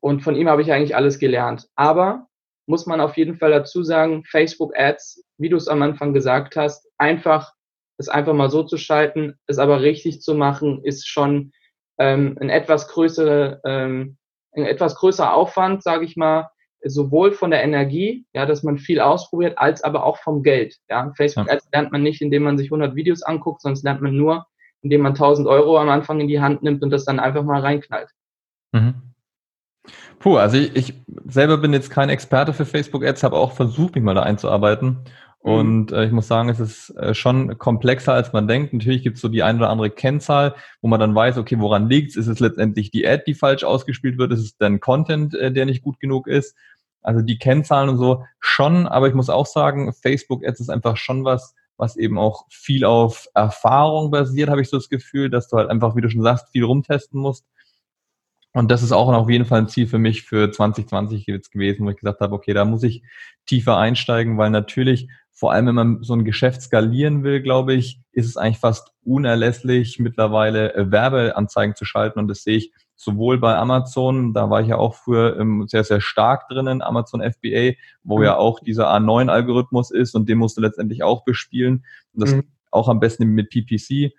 Und 0.00 0.20
von 0.20 0.36
ihm 0.36 0.48
habe 0.48 0.62
ich 0.62 0.72
eigentlich 0.72 0.94
alles 0.94 1.18
gelernt. 1.18 1.66
Aber 1.74 2.28
muss 2.66 2.86
man 2.86 3.00
auf 3.00 3.16
jeden 3.16 3.36
Fall 3.36 3.50
dazu 3.50 3.82
sagen, 3.82 4.22
Facebook 4.26 4.78
Ads, 4.78 5.24
wie 5.38 5.48
du 5.48 5.56
es 5.56 5.66
am 5.66 5.82
Anfang 5.82 6.14
gesagt 6.14 6.54
hast, 6.54 6.88
einfach, 6.98 7.52
es 7.96 8.08
einfach 8.08 8.32
mal 8.32 8.48
so 8.48 8.62
zu 8.62 8.76
schalten, 8.76 9.34
es 9.48 9.58
aber 9.58 9.82
richtig 9.82 10.20
zu 10.20 10.36
machen, 10.36 10.84
ist 10.84 11.08
schon 11.08 11.50
ähm, 11.98 12.38
ein 12.40 12.48
etwas 12.48 12.86
größere, 12.86 13.60
ähm, 13.64 14.18
ein 14.58 14.66
etwas 14.66 14.96
größerer 14.96 15.34
Aufwand, 15.34 15.82
sage 15.82 16.04
ich 16.04 16.16
mal, 16.16 16.50
sowohl 16.84 17.32
von 17.32 17.50
der 17.50 17.62
Energie, 17.62 18.26
ja, 18.32 18.46
dass 18.46 18.62
man 18.62 18.78
viel 18.78 19.00
ausprobiert, 19.00 19.58
als 19.58 19.82
aber 19.82 20.04
auch 20.04 20.18
vom 20.18 20.42
Geld. 20.42 20.76
Ja, 20.88 21.12
Facebook 21.16 21.50
Ads 21.50 21.68
lernt 21.72 21.92
man 21.92 22.02
nicht, 22.02 22.22
indem 22.22 22.44
man 22.44 22.56
sich 22.58 22.68
100 22.68 22.94
Videos 22.94 23.22
anguckt, 23.22 23.62
sonst 23.62 23.82
lernt 23.82 24.00
man 24.00 24.16
nur, 24.16 24.46
indem 24.82 25.02
man 25.02 25.12
1000 25.12 25.48
Euro 25.48 25.78
am 25.78 25.88
Anfang 25.88 26.20
in 26.20 26.28
die 26.28 26.40
Hand 26.40 26.62
nimmt 26.62 26.82
und 26.82 26.90
das 26.90 27.04
dann 27.04 27.20
einfach 27.20 27.42
mal 27.42 27.60
reinknallt. 27.60 28.10
Mhm. 28.72 28.94
Puh, 30.18 30.36
also 30.36 30.56
ich, 30.56 30.76
ich 30.76 30.94
selber 31.26 31.58
bin 31.58 31.72
jetzt 31.72 31.90
kein 31.90 32.08
Experte 32.10 32.52
für 32.52 32.66
Facebook 32.66 33.04
Ads, 33.04 33.22
habe 33.22 33.36
auch 33.36 33.52
versucht, 33.52 33.94
mich 33.94 34.04
mal 34.04 34.14
da 34.14 34.22
einzuarbeiten. 34.22 34.98
Mhm. 35.48 35.54
Und 35.54 35.92
äh, 35.92 36.04
ich 36.04 36.12
muss 36.12 36.28
sagen, 36.28 36.48
es 36.48 36.60
ist 36.60 36.90
äh, 36.96 37.14
schon 37.14 37.58
komplexer, 37.58 38.12
als 38.12 38.32
man 38.32 38.46
denkt. 38.46 38.72
Natürlich 38.72 39.02
gibt 39.02 39.16
es 39.16 39.22
so 39.22 39.28
die 39.28 39.42
eine 39.42 39.58
oder 39.58 39.70
andere 39.70 39.90
Kennzahl, 39.90 40.54
wo 40.80 40.88
man 40.88 41.00
dann 41.00 41.14
weiß, 41.14 41.38
okay, 41.38 41.58
woran 41.58 41.88
liegt 41.88 42.10
es? 42.10 42.16
Ist 42.16 42.26
es 42.26 42.40
letztendlich 42.40 42.90
die 42.90 43.06
Ad, 43.06 43.24
die 43.26 43.34
falsch 43.34 43.64
ausgespielt 43.64 44.18
wird? 44.18 44.32
Ist 44.32 44.40
es 44.40 44.56
denn 44.56 44.80
Content, 44.80 45.34
äh, 45.34 45.52
der 45.52 45.66
nicht 45.66 45.82
gut 45.82 46.00
genug 46.00 46.26
ist? 46.26 46.56
Also 47.02 47.22
die 47.22 47.38
Kennzahlen 47.38 47.88
und 47.88 47.96
so 47.96 48.24
schon, 48.40 48.86
aber 48.86 49.08
ich 49.08 49.14
muss 49.14 49.30
auch 49.30 49.46
sagen, 49.46 49.92
Facebook 49.92 50.44
Ads 50.44 50.60
ist 50.60 50.68
einfach 50.68 50.96
schon 50.96 51.24
was, 51.24 51.54
was 51.76 51.96
eben 51.96 52.18
auch 52.18 52.44
viel 52.50 52.84
auf 52.84 53.28
Erfahrung 53.34 54.10
basiert, 54.10 54.50
habe 54.50 54.60
ich 54.60 54.68
so 54.68 54.76
das 54.76 54.88
Gefühl, 54.88 55.30
dass 55.30 55.48
du 55.48 55.56
halt 55.56 55.70
einfach, 55.70 55.94
wie 55.96 56.00
du 56.00 56.10
schon 56.10 56.22
sagst, 56.22 56.48
viel 56.50 56.64
rumtesten 56.64 57.20
musst. 57.20 57.46
Und 58.52 58.70
das 58.70 58.82
ist 58.82 58.92
auch 58.92 59.08
auf 59.12 59.30
jeden 59.30 59.44
Fall 59.44 59.60
ein 59.60 59.68
Ziel 59.68 59.86
für 59.86 59.98
mich 59.98 60.22
für 60.22 60.50
2020 60.50 61.26
jetzt 61.26 61.52
gewesen, 61.52 61.86
wo 61.86 61.90
ich 61.90 61.96
gesagt 61.96 62.20
habe, 62.20 62.34
okay, 62.34 62.54
da 62.54 62.64
muss 62.64 62.82
ich 62.82 63.02
tiefer 63.46 63.76
einsteigen, 63.76 64.38
weil 64.38 64.50
natürlich 64.50 65.08
vor 65.38 65.52
allem, 65.52 65.66
wenn 65.66 65.74
man 65.76 66.02
so 66.02 66.14
ein 66.14 66.24
Geschäft 66.24 66.62
skalieren 66.62 67.22
will, 67.22 67.40
glaube 67.40 67.72
ich, 67.72 68.00
ist 68.10 68.26
es 68.26 68.36
eigentlich 68.36 68.58
fast 68.58 68.92
unerlässlich, 69.04 70.00
mittlerweile 70.00 70.74
äh, 70.74 70.90
Werbeanzeigen 70.90 71.76
zu 71.76 71.84
schalten. 71.84 72.18
Und 72.18 72.26
das 72.26 72.42
sehe 72.42 72.56
ich 72.56 72.72
sowohl 72.96 73.38
bei 73.38 73.54
Amazon, 73.54 74.34
da 74.34 74.50
war 74.50 74.62
ich 74.62 74.66
ja 74.66 74.78
auch 74.78 74.96
früher 74.96 75.36
sehr, 75.68 75.84
sehr 75.84 76.00
stark 76.00 76.48
drinnen, 76.48 76.82
Amazon 76.82 77.22
FBA, 77.22 77.74
wo 78.02 78.18
mhm. 78.18 78.24
ja 78.24 78.36
auch 78.36 78.58
dieser 78.58 78.92
A9-Algorithmus 78.92 79.92
ist 79.92 80.16
und 80.16 80.28
den 80.28 80.38
musst 80.38 80.56
du 80.56 80.60
letztendlich 80.60 81.04
auch 81.04 81.22
bespielen. 81.22 81.84
Und 82.14 82.22
das 82.24 82.34
mhm. 82.34 82.42
auch 82.72 82.88
am 82.88 82.98
besten 82.98 83.24
mit 83.26 83.50
PPC. 83.50 84.12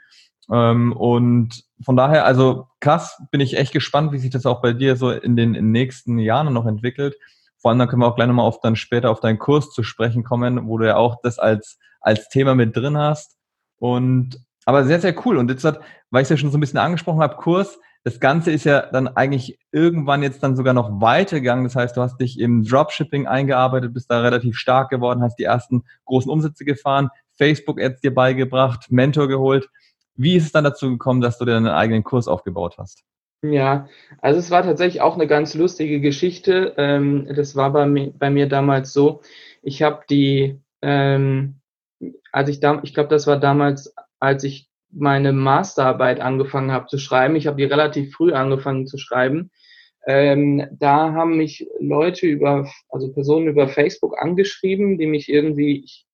Ähm, 0.49 0.93
und 0.93 1.65
von 1.81 1.97
daher, 1.97 2.23
also 2.23 2.67
krass, 2.79 3.21
bin 3.29 3.41
ich 3.41 3.57
echt 3.57 3.73
gespannt, 3.73 4.13
wie 4.13 4.19
sich 4.19 4.31
das 4.31 4.45
auch 4.45 4.61
bei 4.61 4.71
dir 4.71 4.95
so 4.95 5.11
in 5.11 5.35
den, 5.35 5.49
in 5.49 5.65
den 5.65 5.71
nächsten 5.73 6.17
Jahren 6.17 6.53
noch 6.53 6.65
entwickelt. 6.65 7.17
Vor 7.61 7.69
allem, 7.69 7.79
dann 7.79 7.87
können 7.87 8.01
wir 8.01 8.07
auch 8.07 8.15
gleich 8.15 8.27
nochmal 8.27 8.45
auf 8.45 8.61
dann 8.61 8.75
später 8.75 9.11
auf 9.11 9.19
deinen 9.19 9.39
Kurs 9.39 9.71
zu 9.71 9.83
sprechen 9.83 10.23
kommen, 10.23 10.67
wo 10.67 10.77
du 10.77 10.87
ja 10.87 10.95
auch 10.95 11.17
das 11.21 11.39
als, 11.39 11.77
als 11.99 12.29
Thema 12.29 12.55
mit 12.55 12.75
drin 12.75 12.97
hast. 12.97 13.37
Und 13.77 14.39
aber 14.65 14.85
sehr, 14.85 15.01
sehr 15.01 15.15
cool. 15.25 15.37
Und 15.37 15.49
jetzt 15.49 15.63
hat, 15.63 15.79
weil 16.11 16.21
ich 16.21 16.25
es 16.25 16.29
ja 16.29 16.37
schon 16.37 16.51
so 16.51 16.57
ein 16.57 16.61
bisschen 16.61 16.79
angesprochen 16.79 17.21
habe, 17.21 17.37
Kurs, 17.37 17.79
das 18.03 18.19
Ganze 18.19 18.51
ist 18.51 18.63
ja 18.63 18.85
dann 18.85 19.07
eigentlich 19.07 19.59
irgendwann 19.71 20.23
jetzt 20.23 20.41
dann 20.41 20.55
sogar 20.55 20.73
noch 20.73 21.01
weitergegangen. 21.01 21.65
Das 21.65 21.75
heißt, 21.75 21.97
du 21.97 22.01
hast 22.01 22.17
dich 22.17 22.39
im 22.39 22.63
Dropshipping 22.63 23.27
eingearbeitet, 23.27 23.93
bist 23.93 24.09
da 24.09 24.21
relativ 24.21 24.57
stark 24.57 24.89
geworden, 24.89 25.21
hast 25.21 25.37
die 25.37 25.43
ersten 25.43 25.83
großen 26.05 26.31
Umsätze 26.31 26.63
gefahren, 26.63 27.09
Facebook-Ads 27.37 28.01
dir 28.01 28.13
beigebracht, 28.13 28.89
Mentor 28.89 29.27
geholt. 29.27 29.69
Wie 30.15 30.35
ist 30.35 30.45
es 30.45 30.51
dann 30.51 30.63
dazu 30.63 30.89
gekommen, 30.89 31.21
dass 31.21 31.37
du 31.37 31.45
dir 31.45 31.57
einen 31.57 31.67
eigenen 31.67 32.03
Kurs 32.03 32.27
aufgebaut 32.27 32.75
hast? 32.77 33.03
Ja, 33.43 33.87
also 34.21 34.39
es 34.39 34.51
war 34.51 34.63
tatsächlich 34.63 35.01
auch 35.01 35.15
eine 35.15 35.27
ganz 35.27 35.53
lustige 35.55 36.01
Geschichte. 36.01 36.73
Ähm, 36.77 37.25
das 37.33 37.55
war 37.55 37.71
bei 37.71 37.85
mir, 37.85 38.11
bei 38.11 38.29
mir 38.29 38.47
damals 38.49 38.91
so. 38.91 39.21
Ich 39.61 39.81
habe 39.81 40.03
die, 40.09 40.59
ähm, 40.81 41.55
als 42.33 42.49
ich 42.49 42.59
da, 42.59 42.81
ich 42.83 42.93
glaube, 42.93 43.09
das 43.09 43.27
war 43.27 43.39
damals, 43.39 43.95
als 44.19 44.43
ich 44.43 44.69
meine 44.91 45.31
Masterarbeit 45.31 46.19
angefangen 46.19 46.71
habe 46.71 46.87
zu 46.87 46.97
schreiben. 46.97 47.35
Ich 47.37 47.47
habe 47.47 47.57
die 47.57 47.63
relativ 47.63 48.13
früh 48.13 48.33
angefangen 48.33 48.87
zu 48.87 48.97
schreiben. 48.97 49.51
Ähm, 50.05 50.67
da 50.71 51.13
haben 51.13 51.37
mich 51.37 51.67
Leute 51.79 52.27
über, 52.27 52.69
also 52.89 53.13
Personen 53.13 53.47
über 53.47 53.69
Facebook 53.69 54.21
angeschrieben, 54.21 54.97
die 54.97 55.07
mich 55.07 55.29
irgendwie, 55.29 55.83
ich, 55.85 56.05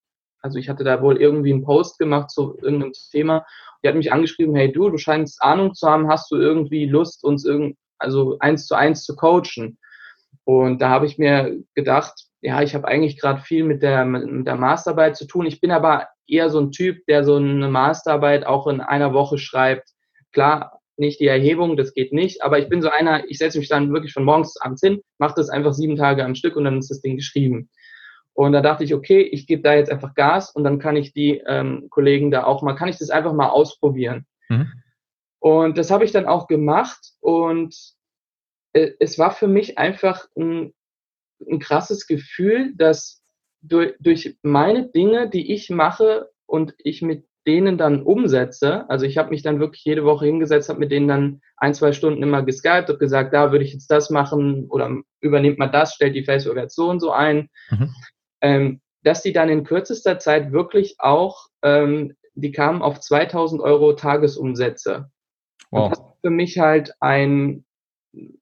also 0.45 0.59
ich 0.59 0.69
hatte 0.69 0.83
da 0.83 1.01
wohl 1.01 1.17
irgendwie 1.17 1.51
einen 1.51 1.63
Post 1.63 1.97
gemacht 1.99 2.29
zu 2.29 2.57
irgendeinem 2.61 2.93
Thema 3.11 3.45
die 3.85 3.89
hat 3.89 3.95
mich 3.95 4.11
angeschrieben, 4.11 4.55
hey 4.55 4.71
du, 4.71 4.89
du 4.89 4.97
scheinst 4.97 5.43
Ahnung 5.43 5.75
zu 5.75 5.87
haben, 5.87 6.09
hast 6.09 6.31
du 6.31 6.37
irgendwie 6.37 6.87
Lust, 6.87 7.23
uns 7.23 7.45
irgend, 7.45 7.77
also 7.99 8.35
eins 8.39 8.65
zu 8.65 8.73
eins 8.73 9.03
zu 9.03 9.15
coachen? 9.15 9.77
Und 10.43 10.81
da 10.81 10.89
habe 10.89 11.05
ich 11.05 11.19
mir 11.19 11.55
gedacht, 11.75 12.13
ja, 12.41 12.63
ich 12.63 12.73
habe 12.73 12.87
eigentlich 12.87 13.19
gerade 13.19 13.41
viel 13.41 13.63
mit 13.63 13.83
der, 13.83 14.03
mit 14.05 14.47
der 14.47 14.55
Masterarbeit 14.55 15.15
zu 15.15 15.27
tun. 15.27 15.45
Ich 15.45 15.61
bin 15.61 15.69
aber 15.69 16.07
eher 16.27 16.49
so 16.49 16.59
ein 16.59 16.71
Typ, 16.71 17.05
der 17.05 17.23
so 17.23 17.35
eine 17.35 17.67
Masterarbeit 17.67 18.47
auch 18.47 18.65
in 18.65 18.81
einer 18.81 19.13
Woche 19.13 19.37
schreibt. 19.37 19.89
Klar, 20.31 20.79
nicht 20.97 21.19
die 21.19 21.27
Erhebung, 21.27 21.77
das 21.77 21.93
geht 21.93 22.11
nicht, 22.11 22.41
aber 22.41 22.57
ich 22.57 22.69
bin 22.69 22.81
so 22.81 22.89
einer, 22.89 23.29
ich 23.29 23.37
setze 23.37 23.59
mich 23.59 23.69
dann 23.69 23.93
wirklich 23.93 24.13
von 24.13 24.23
morgens 24.23 24.59
abends 24.61 24.81
hin, 24.81 25.01
mache 25.19 25.35
das 25.35 25.49
einfach 25.49 25.73
sieben 25.73 25.95
Tage 25.95 26.25
am 26.25 26.33
Stück 26.33 26.55
und 26.55 26.63
dann 26.63 26.79
ist 26.79 26.89
das 26.89 27.01
Ding 27.01 27.17
geschrieben. 27.17 27.69
Und 28.35 28.51
da 28.51 28.61
dachte 28.61 28.83
ich, 28.83 28.93
okay, 28.93 29.21
ich 29.21 29.47
gebe 29.47 29.61
da 29.61 29.73
jetzt 29.73 29.89
einfach 29.89 30.13
Gas 30.13 30.51
und 30.51 30.65
dann 30.65 30.77
kann 30.77 30.97
ich 30.97 31.13
die 31.13 31.41
ähm, 31.47 31.87
Kollegen 31.89 32.31
da 32.31 32.43
auch 32.43 32.61
mal, 32.61 32.75
kann 32.75 32.89
ich 32.89 32.97
das 32.97 33.09
einfach 33.09 33.33
mal 33.33 33.47
ausprobieren. 33.47 34.25
Mhm. 34.49 34.71
Und 35.39 35.77
das 35.77 35.89
habe 35.89 36.03
ich 36.03 36.11
dann 36.11 36.25
auch 36.25 36.47
gemacht 36.47 37.13
und 37.21 37.73
äh, 38.73 38.91
es 38.99 39.17
war 39.17 39.31
für 39.31 39.47
mich 39.47 39.77
einfach 39.77 40.27
ein, 40.35 40.73
ein 41.49 41.59
krasses 41.59 42.07
Gefühl, 42.07 42.73
dass 42.75 43.23
durch, 43.61 43.93
durch 44.01 44.37
meine 44.41 44.89
Dinge, 44.89 45.29
die 45.29 45.53
ich 45.53 45.69
mache 45.69 46.29
und 46.45 46.73
ich 46.77 47.01
mit 47.01 47.25
denen 47.47 47.77
dann 47.77 48.03
umsetze, 48.03 48.89
also 48.89 49.05
ich 49.05 49.17
habe 49.17 49.29
mich 49.29 49.43
dann 49.43 49.61
wirklich 49.61 49.85
jede 49.85 50.03
Woche 50.03 50.25
hingesetzt, 50.25 50.67
habe 50.67 50.79
mit 50.79 50.91
denen 50.91 51.07
dann 51.07 51.41
ein, 51.55 51.73
zwei 51.73 51.93
Stunden 51.93 52.21
immer 52.21 52.43
geskypt 52.43 52.89
und 52.89 52.99
gesagt, 52.99 53.33
da 53.33 53.53
würde 53.53 53.63
ich 53.63 53.71
jetzt 53.71 53.87
das 53.87 54.09
machen 54.09 54.65
oder 54.69 54.93
übernehmt 55.21 55.57
mal 55.57 55.67
das, 55.67 55.93
stellt 55.93 56.15
die 56.15 56.25
Facebook 56.25 56.57
jetzt 56.57 56.75
so 56.75 56.89
und 56.89 56.99
so 56.99 57.11
ein. 57.11 57.49
Mhm 57.69 57.93
ähm, 58.45 58.81
dass 59.01 59.23
die 59.23 59.33
dann 59.33 59.49
in 59.49 59.63
kürzester 59.63 60.19
Zeit 60.19 60.51
wirklich 60.51 60.97
auch, 60.99 61.47
ähm, 61.63 62.15
die 62.35 62.51
kamen 62.51 62.83
auf 62.83 62.99
2000 62.99 63.59
Euro 63.61 63.93
Tagesumsätze. 63.93 65.09
Wow. 65.71 65.89
das 65.89 66.01
für 66.21 66.29
mich 66.29 66.59
halt 66.59 66.93
ein, 66.99 67.65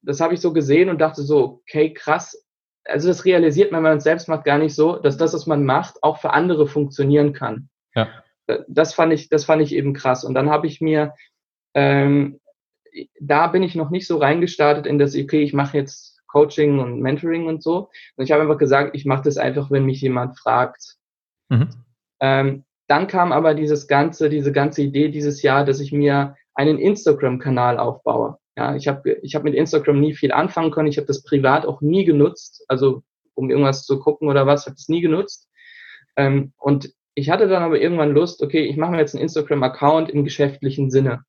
das 0.01 0.19
habe 0.19 0.33
ich 0.33 0.41
so 0.41 0.51
gesehen 0.51 0.89
und 0.89 0.99
dachte 0.99 1.23
so, 1.23 1.61
okay, 1.61 1.93
krass. 1.93 2.45
Also 2.83 3.07
das 3.07 3.23
realisiert 3.23 3.71
man, 3.71 3.83
wenn 3.83 3.91
man 3.91 3.97
es 3.99 4.03
selbst 4.03 4.27
macht, 4.27 4.43
gar 4.43 4.57
nicht 4.57 4.75
so, 4.75 4.97
dass 4.97 5.15
das, 5.15 5.33
was 5.33 5.47
man 5.47 5.63
macht, 5.63 6.03
auch 6.03 6.19
für 6.19 6.31
andere 6.31 6.67
funktionieren 6.67 7.31
kann. 7.31 7.69
Ja. 7.95 8.09
Das 8.67 8.93
fand 8.93 9.13
ich, 9.13 9.29
das 9.29 9.45
fand 9.45 9.61
ich 9.61 9.73
eben 9.73 9.93
krass. 9.93 10.25
Und 10.25 10.33
dann 10.33 10.49
habe 10.49 10.67
ich 10.67 10.81
mir, 10.81 11.13
ähm, 11.73 12.41
da 13.21 13.47
bin 13.47 13.63
ich 13.63 13.75
noch 13.75 13.89
nicht 13.89 14.05
so 14.05 14.17
reingestartet 14.17 14.85
in 14.85 14.99
das, 14.99 15.15
okay, 15.15 15.43
ich 15.43 15.53
mache 15.53 15.77
jetzt 15.77 16.12
Coaching 16.33 16.79
und 16.79 16.99
Mentoring 16.99 17.47
und 17.47 17.61
so. 17.61 17.89
Und 18.15 18.25
ich 18.25 18.31
habe 18.31 18.41
einfach 18.41 18.57
gesagt, 18.57 18.95
ich 18.95 19.05
mache 19.05 19.23
das 19.23 19.37
einfach, 19.37 19.69
wenn 19.69 19.85
mich 19.85 20.01
jemand 20.01 20.37
fragt. 20.37 20.95
Mhm. 21.49 21.69
Ähm, 22.19 22.63
dann 22.87 23.07
kam 23.07 23.31
aber 23.31 23.53
dieses 23.53 23.87
ganze, 23.87 24.29
diese 24.29 24.51
ganze 24.51 24.81
Idee 24.81 25.09
dieses 25.09 25.43
Jahr, 25.43 25.63
dass 25.63 25.79
ich 25.79 25.91
mir 25.91 26.35
einen 26.55 26.79
Instagram-Kanal 26.79 27.77
aufbaue. 27.77 28.37
Ja, 28.57 28.75
ich 28.75 28.87
habe 28.87 29.11
ich 29.21 29.35
hab 29.35 29.43
mit 29.43 29.53
Instagram 29.53 29.99
nie 29.99 30.13
viel 30.13 30.31
anfangen 30.31 30.71
können. 30.71 30.87
Ich 30.87 30.97
habe 30.97 31.07
das 31.07 31.23
privat 31.23 31.65
auch 31.65 31.81
nie 31.81 32.03
genutzt, 32.03 32.65
also 32.67 33.03
um 33.35 33.49
irgendwas 33.49 33.85
zu 33.85 33.99
gucken 33.99 34.27
oder 34.27 34.45
was, 34.45 34.65
habe 34.65 34.75
es 34.75 34.89
nie 34.89 35.01
genutzt. 35.01 35.47
Ähm, 36.15 36.53
und 36.57 36.93
ich 37.15 37.29
hatte 37.29 37.47
dann 37.47 37.63
aber 37.63 37.79
irgendwann 37.79 38.11
Lust, 38.11 38.41
okay, 38.41 38.65
ich 38.65 38.77
mache 38.77 38.91
mir 38.91 38.99
jetzt 38.99 39.13
einen 39.13 39.23
Instagram-Account 39.23 40.09
im 40.09 40.23
geschäftlichen 40.23 40.89
Sinne. 40.89 41.23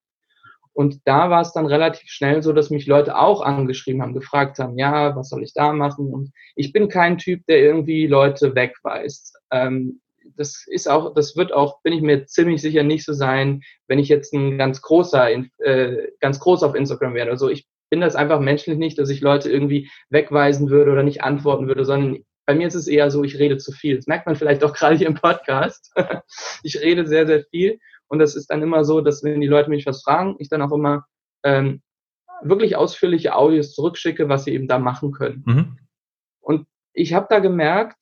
Und 0.74 1.00
da 1.04 1.30
war 1.30 1.40
es 1.40 1.52
dann 1.52 1.66
relativ 1.66 2.10
schnell 2.10 2.42
so, 2.42 2.52
dass 2.52 2.70
mich 2.70 2.86
Leute 2.86 3.16
auch 3.16 3.42
angeschrieben 3.42 4.02
haben, 4.02 4.12
gefragt 4.12 4.58
haben, 4.58 4.76
ja, 4.76 5.14
was 5.16 5.28
soll 5.28 5.42
ich 5.42 5.54
da 5.54 5.72
machen? 5.72 6.12
Und 6.12 6.32
ich 6.56 6.72
bin 6.72 6.88
kein 6.88 7.16
Typ, 7.16 7.46
der 7.46 7.60
irgendwie 7.60 8.06
Leute 8.06 8.54
wegweist. 8.54 9.38
Ähm, 9.50 10.00
das 10.36 10.64
ist 10.66 10.88
auch, 10.88 11.14
das 11.14 11.36
wird 11.36 11.52
auch, 11.52 11.80
bin 11.82 11.92
ich 11.92 12.02
mir 12.02 12.26
ziemlich 12.26 12.60
sicher 12.60 12.82
nicht 12.82 13.04
so 13.04 13.12
sein, 13.12 13.62
wenn 13.86 13.98
ich 13.98 14.08
jetzt 14.08 14.32
ein 14.32 14.58
ganz 14.58 14.82
großer, 14.82 15.30
äh, 15.30 16.08
ganz 16.20 16.40
groß 16.40 16.62
auf 16.64 16.74
Instagram 16.74 17.14
werde. 17.14 17.30
Also 17.30 17.48
ich 17.48 17.66
bin 17.90 18.00
das 18.00 18.16
einfach 18.16 18.40
menschlich 18.40 18.76
nicht, 18.76 18.98
dass 18.98 19.10
ich 19.10 19.20
Leute 19.20 19.50
irgendwie 19.50 19.88
wegweisen 20.10 20.70
würde 20.70 20.90
oder 20.90 21.02
nicht 21.02 21.22
antworten 21.22 21.68
würde, 21.68 21.84
sondern 21.84 22.24
bei 22.46 22.54
mir 22.54 22.66
ist 22.66 22.74
es 22.74 22.88
eher 22.88 23.10
so, 23.10 23.24
ich 23.24 23.38
rede 23.38 23.56
zu 23.56 23.72
viel. 23.72 23.96
Das 23.96 24.06
merkt 24.06 24.26
man 24.26 24.36
vielleicht 24.36 24.64
auch 24.64 24.72
gerade 24.74 24.96
hier 24.96 25.06
im 25.06 25.14
Podcast. 25.14 25.92
ich 26.62 26.80
rede 26.80 27.06
sehr, 27.06 27.26
sehr 27.26 27.44
viel. 27.44 27.78
Und 28.08 28.18
das 28.18 28.36
ist 28.36 28.50
dann 28.50 28.62
immer 28.62 28.84
so, 28.84 29.00
dass 29.00 29.22
wenn 29.22 29.40
die 29.40 29.46
Leute 29.46 29.70
mich 29.70 29.86
was 29.86 30.02
fragen, 30.02 30.36
ich 30.38 30.48
dann 30.48 30.62
auch 30.62 30.72
immer 30.72 31.04
ähm, 31.42 31.82
wirklich 32.42 32.76
ausführliche 32.76 33.34
Audios 33.34 33.74
zurückschicke, 33.74 34.28
was 34.28 34.44
sie 34.44 34.52
eben 34.52 34.68
da 34.68 34.78
machen 34.78 35.12
können. 35.12 35.42
Mhm. 35.46 35.78
Und 36.40 36.66
ich 36.92 37.14
habe 37.14 37.26
da 37.30 37.38
gemerkt, 37.38 37.98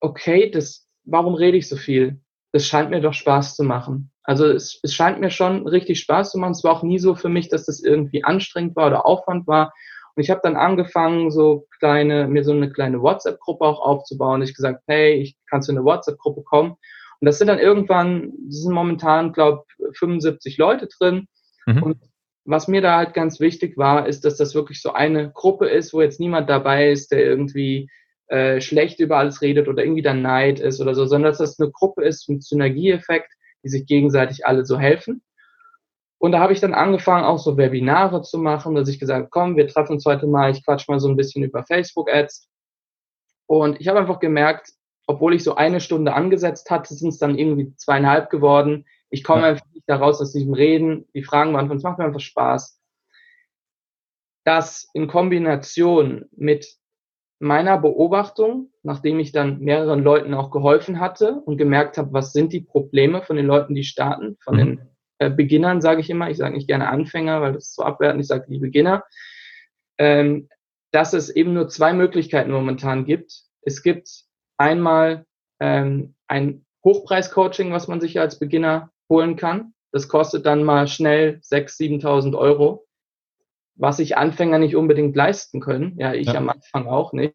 okay, 0.00 0.50
das, 0.50 0.88
warum 1.04 1.34
rede 1.34 1.56
ich 1.56 1.68
so 1.68 1.76
viel? 1.76 2.20
Das 2.52 2.66
scheint 2.66 2.90
mir 2.90 3.00
doch 3.00 3.14
Spaß 3.14 3.54
zu 3.54 3.62
machen. 3.62 4.10
Also 4.22 4.46
es, 4.46 4.80
es 4.82 4.94
scheint 4.94 5.20
mir 5.20 5.30
schon 5.30 5.66
richtig 5.66 6.00
Spaß 6.00 6.32
zu 6.32 6.38
machen. 6.38 6.52
Es 6.52 6.64
war 6.64 6.72
auch 6.72 6.82
nie 6.82 6.98
so 6.98 7.14
für 7.14 7.28
mich, 7.28 7.48
dass 7.48 7.66
das 7.66 7.80
irgendwie 7.82 8.24
anstrengend 8.24 8.76
war 8.76 8.88
oder 8.88 9.06
Aufwand 9.06 9.46
war. 9.46 9.72
Und 10.14 10.22
ich 10.22 10.30
habe 10.30 10.40
dann 10.42 10.56
angefangen, 10.56 11.30
so 11.30 11.66
kleine, 11.78 12.26
mir 12.26 12.44
so 12.44 12.52
eine 12.52 12.70
kleine 12.70 13.00
WhatsApp-Gruppe 13.00 13.64
auch 13.64 13.80
aufzubauen. 13.80 14.42
Ich 14.42 14.54
gesagt, 14.54 14.82
hey, 14.86 15.14
ich 15.14 15.36
kannst 15.48 15.68
du 15.68 15.72
in 15.72 15.78
eine 15.78 15.86
WhatsApp-Gruppe 15.86 16.42
kommen. 16.42 16.76
Und 17.20 17.26
das 17.26 17.38
sind 17.38 17.48
dann 17.48 17.58
irgendwann, 17.58 18.32
sind 18.48 18.72
momentan, 18.72 19.32
glaube 19.32 19.64
75 19.92 20.56
Leute 20.58 20.88
drin. 20.88 21.26
Mhm. 21.66 21.82
Und 21.82 21.98
was 22.44 22.66
mir 22.66 22.80
da 22.80 22.96
halt 22.96 23.14
ganz 23.14 23.40
wichtig 23.40 23.76
war, 23.76 24.06
ist, 24.08 24.24
dass 24.24 24.36
das 24.36 24.54
wirklich 24.54 24.80
so 24.80 24.92
eine 24.92 25.30
Gruppe 25.30 25.68
ist, 25.68 25.92
wo 25.92 26.00
jetzt 26.00 26.20
niemand 26.20 26.48
dabei 26.48 26.90
ist, 26.90 27.12
der 27.12 27.24
irgendwie 27.24 27.90
äh, 28.28 28.60
schlecht 28.60 29.00
über 29.00 29.18
alles 29.18 29.42
redet 29.42 29.68
oder 29.68 29.82
irgendwie 29.82 30.02
dann 30.02 30.22
Neid 30.22 30.60
ist 30.60 30.80
oder 30.80 30.94
so, 30.94 31.04
sondern 31.04 31.30
dass 31.30 31.38
das 31.38 31.60
eine 31.60 31.70
Gruppe 31.70 32.04
ist 32.04 32.28
mit 32.28 32.42
Synergieeffekt, 32.42 33.32
die 33.62 33.68
sich 33.68 33.86
gegenseitig 33.86 34.46
alle 34.46 34.64
so 34.64 34.78
helfen. 34.78 35.22
Und 36.18 36.32
da 36.32 36.40
habe 36.40 36.52
ich 36.52 36.60
dann 36.60 36.74
angefangen, 36.74 37.24
auch 37.24 37.38
so 37.38 37.56
Webinare 37.56 38.22
zu 38.22 38.38
machen, 38.38 38.74
dass 38.74 38.88
ich 38.88 39.00
gesagt 39.00 39.30
komm, 39.30 39.56
wir 39.56 39.66
treffen 39.68 39.92
uns 39.94 40.04
heute 40.04 40.26
mal, 40.26 40.50
ich 40.50 40.64
quatsch 40.64 40.86
mal 40.88 41.00
so 41.00 41.08
ein 41.08 41.16
bisschen 41.16 41.42
über 41.42 41.64
Facebook-Ads. 41.64 42.48
Und 43.46 43.80
ich 43.80 43.88
habe 43.88 43.98
einfach 43.98 44.20
gemerkt, 44.20 44.70
obwohl 45.10 45.34
ich 45.34 45.42
so 45.42 45.56
eine 45.56 45.80
Stunde 45.80 46.14
angesetzt 46.14 46.70
hatte, 46.70 46.94
sind 46.94 47.08
es 47.08 47.18
dann 47.18 47.36
irgendwie 47.36 47.74
zweieinhalb 47.76 48.30
geworden. 48.30 48.86
Ich 49.10 49.24
komme 49.24 49.44
einfach 49.44 49.66
nicht 49.74 49.88
daraus 49.88 50.20
aus 50.20 50.32
diesem 50.32 50.54
Reden, 50.54 51.08
die 51.14 51.24
Fragen 51.24 51.52
beantworten, 51.52 51.78
es 51.78 51.82
macht 51.82 51.98
mir 51.98 52.04
einfach 52.04 52.20
Spaß. 52.20 52.80
Das 54.44 54.88
in 54.94 55.08
Kombination 55.08 56.26
mit 56.30 56.76
meiner 57.40 57.78
Beobachtung, 57.78 58.70
nachdem 58.82 59.18
ich 59.18 59.32
dann 59.32 59.58
mehreren 59.60 60.04
Leuten 60.04 60.32
auch 60.32 60.50
geholfen 60.50 61.00
hatte 61.00 61.40
und 61.44 61.56
gemerkt 61.56 61.98
habe, 61.98 62.12
was 62.12 62.32
sind 62.32 62.52
die 62.52 62.60
Probleme 62.60 63.22
von 63.22 63.36
den 63.36 63.46
Leuten, 63.46 63.74
die 63.74 63.84
starten, 63.84 64.36
von 64.40 64.54
mhm. 64.54 64.58
den 64.58 64.80
äh, 65.18 65.30
Beginnern 65.30 65.80
sage 65.80 66.02
ich 66.02 66.10
immer, 66.10 66.30
ich 66.30 66.36
sage 66.36 66.54
nicht 66.54 66.68
gerne 66.68 66.88
Anfänger, 66.88 67.40
weil 67.40 67.54
das 67.54 67.68
ist 67.68 67.74
so 67.74 67.82
abwertend, 67.82 68.20
ich 68.20 68.28
sage 68.28 68.46
die 68.48 68.58
Beginner, 68.58 69.04
ähm, 69.98 70.48
dass 70.92 71.14
es 71.14 71.30
eben 71.30 71.54
nur 71.54 71.68
zwei 71.68 71.92
Möglichkeiten 71.92 72.50
momentan 72.52 73.04
gibt. 73.04 73.42
Es 73.62 73.82
gibt 73.82 74.29
einmal 74.60 75.24
ähm, 75.58 76.14
ein 76.28 76.64
Hochpreis-Coaching, 76.84 77.72
was 77.72 77.88
man 77.88 78.00
sich 78.00 78.20
als 78.20 78.38
Beginner 78.38 78.90
holen 79.08 79.36
kann. 79.36 79.72
Das 79.90 80.08
kostet 80.08 80.46
dann 80.46 80.62
mal 80.62 80.86
schnell 80.86 81.40
6.000, 81.42 82.02
7.000 82.02 82.38
Euro, 82.38 82.86
was 83.74 83.96
sich 83.96 84.16
Anfänger 84.16 84.58
nicht 84.58 84.76
unbedingt 84.76 85.16
leisten 85.16 85.60
können. 85.60 85.96
Ja, 85.98 86.12
ich 86.12 86.28
ja. 86.28 86.34
am 86.34 86.48
Anfang 86.48 86.86
auch 86.86 87.12
nicht. 87.12 87.34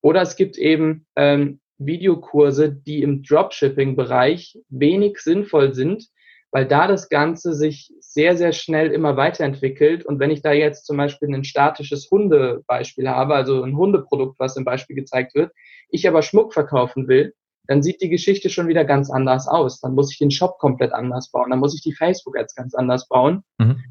Oder 0.00 0.22
es 0.22 0.36
gibt 0.36 0.56
eben 0.58 1.06
ähm, 1.16 1.60
Videokurse, 1.78 2.70
die 2.70 3.02
im 3.02 3.22
Dropshipping-Bereich 3.22 4.58
wenig 4.68 5.18
sinnvoll 5.18 5.74
sind, 5.74 6.06
weil 6.50 6.66
da 6.66 6.86
das 6.86 7.08
Ganze 7.08 7.54
sich 7.54 7.92
sehr, 8.00 8.36
sehr 8.36 8.52
schnell 8.52 8.90
immer 8.92 9.16
weiterentwickelt. 9.16 10.06
Und 10.06 10.20
wenn 10.20 10.30
ich 10.30 10.42
da 10.42 10.52
jetzt 10.52 10.86
zum 10.86 10.96
Beispiel 10.96 11.28
ein 11.28 11.44
statisches 11.44 12.08
Hundebeispiel 12.10 13.08
habe, 13.08 13.34
also 13.34 13.62
ein 13.62 13.76
Hundeprodukt, 13.76 14.38
was 14.38 14.56
im 14.56 14.64
Beispiel 14.64 14.96
gezeigt 14.96 15.34
wird, 15.34 15.52
ich 15.90 16.06
aber 16.08 16.22
Schmuck 16.22 16.52
verkaufen 16.52 17.08
will, 17.08 17.34
dann 17.66 17.82
sieht 17.82 18.00
die 18.00 18.08
Geschichte 18.08 18.48
schon 18.48 18.66
wieder 18.68 18.84
ganz 18.84 19.10
anders 19.10 19.46
aus. 19.46 19.80
Dann 19.80 19.94
muss 19.94 20.10
ich 20.10 20.18
den 20.18 20.30
Shop 20.30 20.58
komplett 20.58 20.92
anders 20.92 21.30
bauen. 21.30 21.50
Dann 21.50 21.58
muss 21.58 21.74
ich 21.74 21.82
die 21.82 21.92
Facebook-Ads 21.92 22.54
ganz 22.54 22.74
anders 22.74 23.08
bauen. 23.08 23.42
Mhm. 23.58 23.84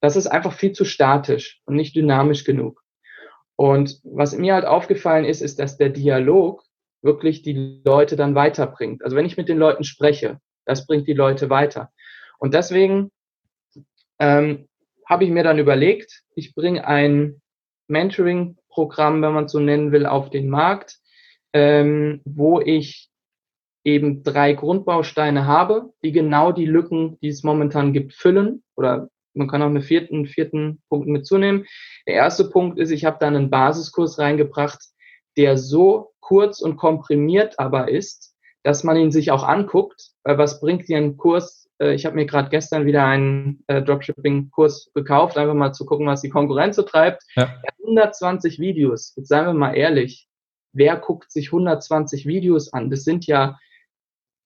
Das 0.00 0.16
ist 0.16 0.26
einfach 0.26 0.52
viel 0.52 0.72
zu 0.72 0.84
statisch 0.84 1.62
und 1.64 1.76
nicht 1.76 1.96
dynamisch 1.96 2.44
genug. 2.44 2.82
Und 3.56 4.00
was 4.04 4.36
mir 4.36 4.54
halt 4.54 4.66
aufgefallen 4.66 5.24
ist, 5.24 5.40
ist, 5.40 5.58
dass 5.58 5.78
der 5.78 5.88
Dialog 5.88 6.62
wirklich 7.00 7.40
die 7.42 7.80
Leute 7.84 8.16
dann 8.16 8.34
weiterbringt. 8.34 9.02
Also 9.02 9.16
wenn 9.16 9.24
ich 9.24 9.38
mit 9.38 9.48
den 9.48 9.58
Leuten 9.58 9.84
spreche, 9.84 10.38
das 10.66 10.86
bringt 10.86 11.08
die 11.08 11.14
Leute 11.14 11.48
weiter. 11.48 11.90
Und 12.38 12.52
deswegen 12.52 13.10
ähm, 14.18 14.68
habe 15.08 15.24
ich 15.24 15.30
mir 15.30 15.42
dann 15.42 15.58
überlegt, 15.58 16.22
ich 16.34 16.54
bringe 16.54 16.86
ein 16.86 17.40
Mentoring-Programm, 17.88 19.22
wenn 19.22 19.32
man 19.32 19.44
es 19.46 19.52
so 19.52 19.60
nennen 19.60 19.92
will, 19.92 20.04
auf 20.04 20.28
den 20.28 20.50
Markt, 20.50 20.98
ähm, 21.56 22.20
wo 22.26 22.60
ich 22.60 23.08
eben 23.82 24.22
drei 24.22 24.52
Grundbausteine 24.52 25.46
habe, 25.46 25.94
die 26.04 26.12
genau 26.12 26.52
die 26.52 26.66
Lücken, 26.66 27.18
die 27.22 27.28
es 27.28 27.44
momentan 27.44 27.94
gibt, 27.94 28.12
füllen. 28.12 28.62
Oder 28.76 29.08
man 29.32 29.48
kann 29.48 29.62
auch 29.62 29.66
einen 29.66 29.80
vierten, 29.80 30.26
vierten 30.26 30.82
Punkt 30.90 31.08
mitzunehmen. 31.08 31.64
Der 32.06 32.16
erste 32.16 32.50
Punkt 32.50 32.78
ist, 32.78 32.90
ich 32.90 33.06
habe 33.06 33.16
da 33.18 33.28
einen 33.28 33.48
Basiskurs 33.48 34.18
reingebracht, 34.18 34.80
der 35.38 35.56
so 35.56 36.12
kurz 36.20 36.60
und 36.60 36.76
komprimiert 36.76 37.58
aber 37.58 37.88
ist, 37.88 38.34
dass 38.62 38.84
man 38.84 38.98
ihn 38.98 39.10
sich 39.10 39.30
auch 39.30 39.44
anguckt. 39.44 40.10
Weil 40.24 40.36
was 40.36 40.60
bringt 40.60 40.86
dir 40.88 40.98
ein 40.98 41.16
Kurs? 41.16 41.70
Äh, 41.80 41.94
ich 41.94 42.04
habe 42.04 42.16
mir 42.16 42.26
gerade 42.26 42.50
gestern 42.50 42.84
wieder 42.84 43.06
einen 43.06 43.64
äh, 43.66 43.80
Dropshipping-Kurs 43.80 44.90
gekauft, 44.94 45.38
einfach 45.38 45.54
mal 45.54 45.72
zu 45.72 45.86
gucken, 45.86 46.06
was 46.06 46.20
die 46.20 46.28
Konkurrenz 46.28 46.76
so 46.76 46.82
treibt. 46.82 47.22
Ja. 47.34 47.48
120 47.78 48.58
Videos. 48.58 49.14
Jetzt 49.16 49.28
seien 49.28 49.46
wir 49.46 49.54
mal 49.54 49.74
ehrlich 49.74 50.28
wer 50.76 50.96
guckt 50.96 51.32
sich 51.32 51.48
120 51.48 52.26
Videos 52.26 52.72
an? 52.72 52.90
Das 52.90 53.04
sind 53.04 53.26
ja, 53.26 53.58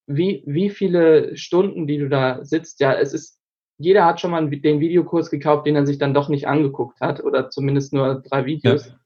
wie, 0.07 0.43
wie 0.47 0.71
viele 0.71 1.37
Stunden, 1.37 1.87
die 1.87 1.99
du 1.99 2.09
da 2.09 2.45
sitzt? 2.45 2.81
Ja, 2.81 2.95
es 2.95 3.13
ist, 3.13 3.41
jeder 3.79 4.05
hat 4.05 4.21
schon 4.21 4.31
mal 4.31 4.49
den 4.49 4.81
Videokurs 4.81 5.31
gekauft, 5.31 5.67
den 5.67 5.77
er 5.77 5.87
sich 5.87 5.99
dann 5.99 6.15
doch 6.15 6.29
nicht 6.29 6.47
angeguckt 6.47 7.01
hat 7.01 7.23
oder 7.23 7.51
zumindest 7.51 7.93
nur 7.93 8.23
drei 8.23 8.45
Videos. 8.45 8.87
Ja. 8.87 9.01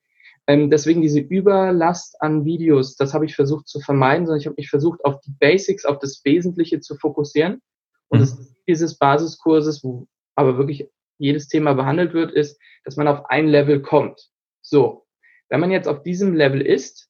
Ähm, 0.47 0.69
deswegen 0.69 1.01
diese 1.01 1.21
Überlast 1.21 2.21
an 2.21 2.45
Videos, 2.45 2.97
das 2.97 3.15
habe 3.15 3.25
ich 3.25 3.35
versucht 3.35 3.67
zu 3.67 3.81
vermeiden, 3.81 4.27
sondern 4.27 4.41
ich 4.41 4.47
habe 4.47 4.57
mich 4.59 4.69
versucht, 4.69 5.03
auf 5.05 5.21
die 5.21 5.33
Basics, 5.41 5.87
auf 5.87 5.99
das 6.01 6.21
Wesentliche 6.25 6.81
zu 6.81 6.97
fokussieren. 6.97 7.63
Und 8.09 8.19
mhm. 8.19 8.23
das, 8.23 8.55
dieses 8.69 8.99
Basiskurses, 8.99 9.83
wo 9.83 10.07
aber 10.35 10.59
wirklich 10.59 10.91
jedes 11.19 11.49
Thema 11.49 11.73
behandelt 11.73 12.13
wird, 12.13 12.33
ist, 12.33 12.61
dass 12.85 12.97
man 12.97 13.09
auf 13.09 13.31
ein 13.31 13.47
Level 13.47 13.81
kommt. 13.81 14.29
So, 14.61 15.07
wenn 15.49 15.61
man 15.61 15.71
jetzt 15.71 15.89
auf 15.89 16.03
diesem 16.03 16.35
Level 16.35 16.61
ist, 16.61 17.09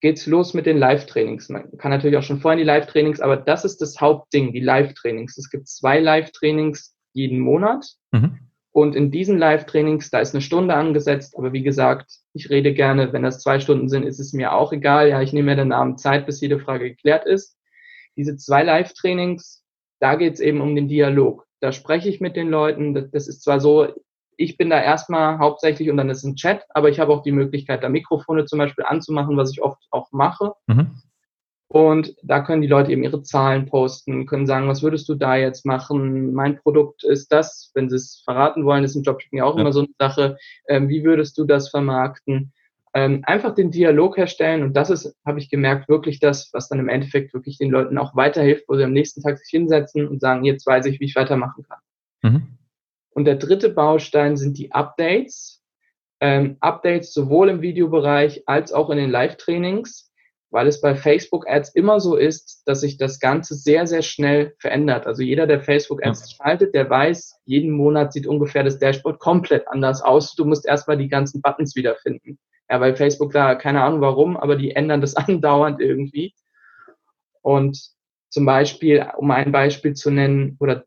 geht's 0.00 0.26
los 0.26 0.54
mit 0.54 0.66
den 0.66 0.78
Live-Trainings. 0.78 1.48
Man 1.48 1.76
kann 1.78 1.90
natürlich 1.90 2.16
auch 2.16 2.22
schon 2.22 2.40
vorhin 2.40 2.58
die 2.58 2.64
Live-Trainings, 2.64 3.20
aber 3.20 3.36
das 3.36 3.64
ist 3.64 3.80
das 3.80 4.00
Hauptding, 4.00 4.52
die 4.52 4.60
Live-Trainings. 4.60 5.36
Es 5.36 5.50
gibt 5.50 5.68
zwei 5.68 5.98
Live-Trainings 6.00 6.96
jeden 7.12 7.40
Monat. 7.40 7.86
Mhm. 8.12 8.38
Und 8.70 8.94
in 8.94 9.10
diesen 9.10 9.38
Live-Trainings, 9.38 10.10
da 10.10 10.20
ist 10.20 10.34
eine 10.34 10.42
Stunde 10.42 10.74
angesetzt, 10.74 11.36
aber 11.36 11.52
wie 11.52 11.62
gesagt, 11.62 12.12
ich 12.32 12.48
rede 12.48 12.72
gerne, 12.74 13.12
wenn 13.12 13.24
das 13.24 13.40
zwei 13.40 13.58
Stunden 13.58 13.88
sind, 13.88 14.04
ist 14.04 14.20
es 14.20 14.32
mir 14.32 14.52
auch 14.52 14.72
egal. 14.72 15.08
Ja, 15.08 15.20
ich 15.20 15.32
nehme 15.32 15.50
mir 15.50 15.56
den 15.56 15.72
Abend 15.72 15.98
Zeit, 15.98 16.26
bis 16.26 16.40
jede 16.40 16.60
Frage 16.60 16.90
geklärt 16.90 17.26
ist. 17.26 17.56
Diese 18.16 18.36
zwei 18.36 18.62
Live-Trainings, 18.62 19.64
da 20.00 20.14
geht's 20.14 20.38
eben 20.38 20.60
um 20.60 20.76
den 20.76 20.86
Dialog. 20.86 21.46
Da 21.60 21.72
spreche 21.72 22.08
ich 22.08 22.20
mit 22.20 22.36
den 22.36 22.50
Leuten. 22.50 23.10
Das 23.10 23.26
ist 23.26 23.42
zwar 23.42 23.58
so, 23.58 23.88
ich 24.38 24.56
bin 24.56 24.70
da 24.70 24.80
erstmal 24.80 25.38
hauptsächlich 25.38 25.90
und 25.90 25.96
dann 25.96 26.08
ist 26.08 26.22
ein 26.22 26.36
Chat, 26.36 26.64
aber 26.70 26.88
ich 26.88 27.00
habe 27.00 27.12
auch 27.12 27.22
die 27.22 27.32
Möglichkeit, 27.32 27.82
da 27.82 27.88
Mikrofone 27.88 28.44
zum 28.44 28.60
Beispiel 28.60 28.84
anzumachen, 28.86 29.36
was 29.36 29.50
ich 29.50 29.60
oft 29.60 29.82
auch 29.90 30.12
mache. 30.12 30.52
Mhm. 30.68 31.02
Und 31.66 32.14
da 32.22 32.40
können 32.40 32.62
die 32.62 32.68
Leute 32.68 32.92
eben 32.92 33.02
ihre 33.02 33.22
Zahlen 33.22 33.66
posten, 33.66 34.26
können 34.26 34.46
sagen, 34.46 34.68
was 34.68 34.82
würdest 34.82 35.08
du 35.08 35.16
da 35.16 35.36
jetzt 35.36 35.66
machen? 35.66 36.32
Mein 36.32 36.56
Produkt 36.56 37.04
ist 37.04 37.30
das, 37.30 37.72
wenn 37.74 37.90
sie 37.90 37.96
es 37.96 38.22
verraten 38.24 38.64
wollen, 38.64 38.84
ist 38.84 38.94
im 38.94 39.02
Dropshipping 39.02 39.40
ja 39.40 39.44
auch 39.44 39.56
ja. 39.56 39.60
immer 39.60 39.72
so 39.72 39.80
eine 39.80 39.88
Sache. 39.98 40.38
Ähm, 40.68 40.88
wie 40.88 41.04
würdest 41.04 41.36
du 41.36 41.44
das 41.44 41.68
vermarkten? 41.68 42.52
Ähm, 42.94 43.22
einfach 43.26 43.54
den 43.54 43.70
Dialog 43.70 44.16
herstellen 44.16 44.62
und 44.62 44.74
das 44.74 44.88
ist, 44.88 45.14
habe 45.26 45.40
ich 45.40 45.50
gemerkt, 45.50 45.88
wirklich 45.88 46.20
das, 46.20 46.48
was 46.54 46.68
dann 46.68 46.78
im 46.78 46.88
Endeffekt 46.88 47.34
wirklich 47.34 47.58
den 47.58 47.70
Leuten 47.70 47.98
auch 47.98 48.16
weiterhilft, 48.16 48.64
wo 48.68 48.76
sie 48.76 48.84
am 48.84 48.92
nächsten 48.92 49.20
Tag 49.20 49.36
sich 49.38 49.50
hinsetzen 49.50 50.08
und 50.08 50.20
sagen, 50.20 50.44
jetzt 50.44 50.66
weiß 50.66 50.86
ich, 50.86 51.00
wie 51.00 51.04
ich 51.04 51.16
weitermachen 51.16 51.64
kann. 51.68 51.78
Mhm. 52.22 52.57
Und 53.18 53.24
der 53.24 53.34
dritte 53.34 53.70
Baustein 53.70 54.36
sind 54.36 54.58
die 54.58 54.70
Updates. 54.70 55.60
Ähm, 56.20 56.56
Updates 56.60 57.12
sowohl 57.12 57.48
im 57.48 57.62
Videobereich 57.62 58.44
als 58.46 58.72
auch 58.72 58.90
in 58.90 58.96
den 58.96 59.10
Live-Trainings, 59.10 60.12
weil 60.50 60.68
es 60.68 60.80
bei 60.80 60.94
Facebook-Ads 60.94 61.74
immer 61.74 61.98
so 61.98 62.14
ist, 62.14 62.62
dass 62.66 62.82
sich 62.82 62.96
das 62.96 63.18
Ganze 63.18 63.56
sehr, 63.56 63.88
sehr 63.88 64.02
schnell 64.02 64.54
verändert. 64.60 65.08
Also 65.08 65.24
jeder, 65.24 65.48
der 65.48 65.60
Facebook-Ads 65.60 66.30
ja. 66.30 66.36
schaltet, 66.36 66.76
der 66.76 66.88
weiß, 66.88 67.40
jeden 67.44 67.72
Monat 67.72 68.12
sieht 68.12 68.28
ungefähr 68.28 68.62
das 68.62 68.78
Dashboard 68.78 69.18
komplett 69.18 69.66
anders 69.66 70.00
aus. 70.00 70.36
Du 70.36 70.44
musst 70.44 70.64
erstmal 70.64 70.96
die 70.96 71.08
ganzen 71.08 71.42
Buttons 71.42 71.74
wiederfinden. 71.74 72.38
Ja, 72.70 72.80
weil 72.80 72.94
Facebook 72.94 73.32
da, 73.32 73.56
keine 73.56 73.82
Ahnung 73.82 74.00
warum, 74.00 74.36
aber 74.36 74.54
die 74.54 74.76
ändern 74.76 75.00
das 75.00 75.16
andauernd 75.16 75.80
irgendwie. 75.80 76.34
Und 77.42 77.80
zum 78.28 78.46
Beispiel, 78.46 79.10
um 79.16 79.32
ein 79.32 79.50
Beispiel 79.50 79.94
zu 79.94 80.12
nennen, 80.12 80.56
oder 80.60 80.84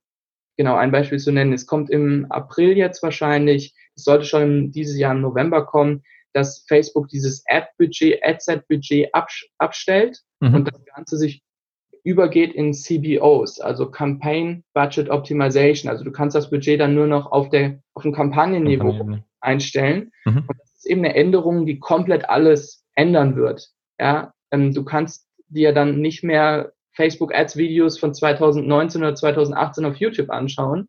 genau 0.58 0.76
ein 0.76 0.92
Beispiel 0.92 1.20
zu 1.20 1.32
nennen. 1.32 1.54
Es 1.54 1.66
kommt 1.66 1.90
im 1.90 2.26
April 2.30 2.78
jetzt 2.78 3.04
wahrscheinlich, 3.04 3.74
es 3.96 4.04
sollte 4.04 4.26
schon 4.26 4.72
dieses 4.72 4.98
Jahr 4.98 5.14
im 5.14 5.22
November 5.22 5.66
kommen, 5.66 6.04
dass 6.34 6.66
Facebook 6.68 7.08
dieses 7.10 7.44
Ad-Budget, 7.48 8.24
Ad-Set-Budget 8.24 9.10
abstellt 9.58 10.20
mhm. 10.40 10.56
und 10.56 10.68
das 10.72 10.86
Ganze 10.86 11.18
sich 11.18 11.44
übergeht 12.04 12.54
in 12.54 12.74
CBOs, 12.74 13.60
also 13.60 13.90
Campaign 13.92 14.64
Budget 14.74 15.10
Optimization. 15.10 15.90
Also 15.90 16.04
du 16.04 16.12
kannst 16.12 16.36
das 16.36 16.50
Budget 16.50 16.80
dann 16.80 16.96
nur 16.96 17.08
noch 17.08 17.32
auf, 17.32 17.50
der, 17.50 17.80
auf 17.94 18.04
dem 18.04 18.14
Kampagnenniveau 18.14 18.90
Kampagnen. 18.90 19.24
einstellen. 19.40 20.12
Mhm. 20.26 20.46
Und 20.48 20.60
das 20.60 20.74
ist 20.78 20.86
eben 20.86 21.06
eine 21.06 21.16
Änderung, 21.16 21.66
die 21.66 21.80
komplett 21.80 22.28
alles 22.30 22.86
ändern 22.96 23.36
wird. 23.36 23.70
Ja, 24.00 24.34
ähm, 24.52 24.74
du 24.74 24.84
kannst 24.84 25.28
dir 25.48 25.74
dann 25.74 26.00
nicht 26.00 26.24
mehr 26.24 26.72
Facebook 27.02 27.34
Ads 27.34 27.58
Videos 27.58 27.98
von 27.98 28.14
2019 28.14 29.02
oder 29.02 29.16
2018 29.16 29.86
auf 29.86 29.96
YouTube 29.96 30.30
anschauen, 30.30 30.88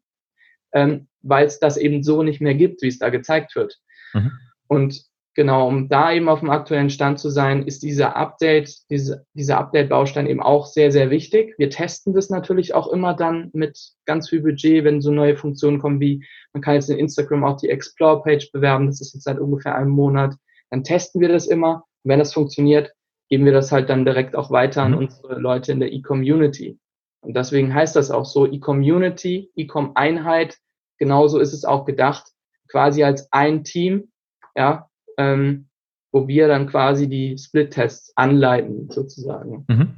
ähm, 0.75 1.09
weil 1.23 1.47
es 1.47 1.59
das 1.59 1.79
eben 1.79 2.03
so 2.03 2.23
nicht 2.23 2.43
mehr 2.43 2.55
gibt, 2.55 2.83
wie 2.83 2.89
es 2.89 2.99
da 2.99 3.09
gezeigt 3.09 3.57
wird. 3.57 3.79
Mhm. 4.13 4.33
Und 4.69 5.03
genau, 5.35 5.69
um 5.69 5.89
da 5.89 6.13
eben 6.13 6.29
auf 6.29 6.41
dem 6.41 6.51
aktuellen 6.51 6.91
Stand 6.91 7.19
zu 7.19 7.31
sein, 7.31 7.67
ist 7.67 7.83
dieser 7.83 8.15
Update, 8.15 8.91
diese, 8.91 9.25
dieser 9.33 9.57
Update-Baustein 9.57 10.27
eben 10.27 10.43
auch 10.43 10.67
sehr, 10.67 10.93
sehr 10.93 11.09
wichtig. 11.09 11.55
Wir 11.57 11.71
testen 11.71 12.13
das 12.13 12.29
natürlich 12.29 12.75
auch 12.75 12.93
immer 12.93 13.15
dann 13.15 13.49
mit 13.55 13.79
ganz 14.05 14.29
viel 14.29 14.43
Budget, 14.43 14.85
wenn 14.85 15.01
so 15.01 15.13
neue 15.13 15.39
Funktionen 15.39 15.79
kommen 15.79 15.99
wie, 15.99 16.27
man 16.53 16.61
kann 16.63 16.75
jetzt 16.75 16.91
in 16.91 16.99
Instagram 16.99 17.43
auch 17.43 17.57
die 17.57 17.71
Explore-Page 17.71 18.53
bewerben, 18.53 18.87
das 18.87 19.01
ist 19.01 19.15
jetzt 19.15 19.25
seit 19.25 19.39
ungefähr 19.39 19.77
einem 19.77 19.93
Monat. 19.93 20.35
Dann 20.69 20.85
testen 20.85 21.23
wir 21.23 21.29
das 21.29 21.47
immer. 21.47 21.85
Und 22.03 22.11
wenn 22.11 22.19
das 22.19 22.35
funktioniert, 22.35 22.93
geben 23.33 23.47
wir 23.47 23.53
das 23.55 23.73
halt 23.73 23.89
dann 23.89 24.05
direkt 24.05 24.37
auch 24.37 24.51
weiter 24.51 24.83
an 24.83 24.93
mhm. 24.93 24.99
unsere 24.99 25.39
Leute 25.41 25.73
in 25.73 25.81
der 25.81 25.91
E-Community. 25.91 26.79
Und 27.23 27.35
deswegen 27.35 27.73
heißt 27.73 27.97
das 27.97 28.11
auch 28.11 28.27
so, 28.27 28.47
E-Community, 28.47 29.51
E-Com-Einheit, 29.57 30.59
genauso 30.99 31.39
ist 31.39 31.55
es 31.55 31.65
auch 31.65 31.87
gedacht, 31.87 32.27
quasi 32.69 33.05
als 33.05 33.33
ein 33.33 33.65
Team, 33.65 34.13
ja, 34.55 34.91
ähm, 35.17 35.71
wo 36.13 36.29
wir 36.29 36.47
dann 36.47 36.67
quasi 36.67 37.09
die 37.09 37.39
Split-Tests 37.39 38.13
anleiten, 38.17 38.91
sozusagen. 38.91 39.65
Mhm. 39.67 39.95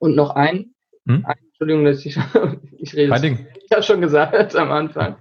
Und 0.00 0.16
noch 0.16 0.30
ein, 0.30 0.74
mhm. 1.04 1.24
ein, 1.24 1.38
Entschuldigung, 1.46 1.84
dass 1.84 2.04
ich, 2.04 2.18
ich 2.78 2.96
rede, 2.96 3.20
Ding. 3.20 3.46
ich 3.64 3.70
habe 3.70 3.84
schon 3.84 4.00
gesagt 4.00 4.56
am 4.56 4.72
Anfang. 4.72 5.18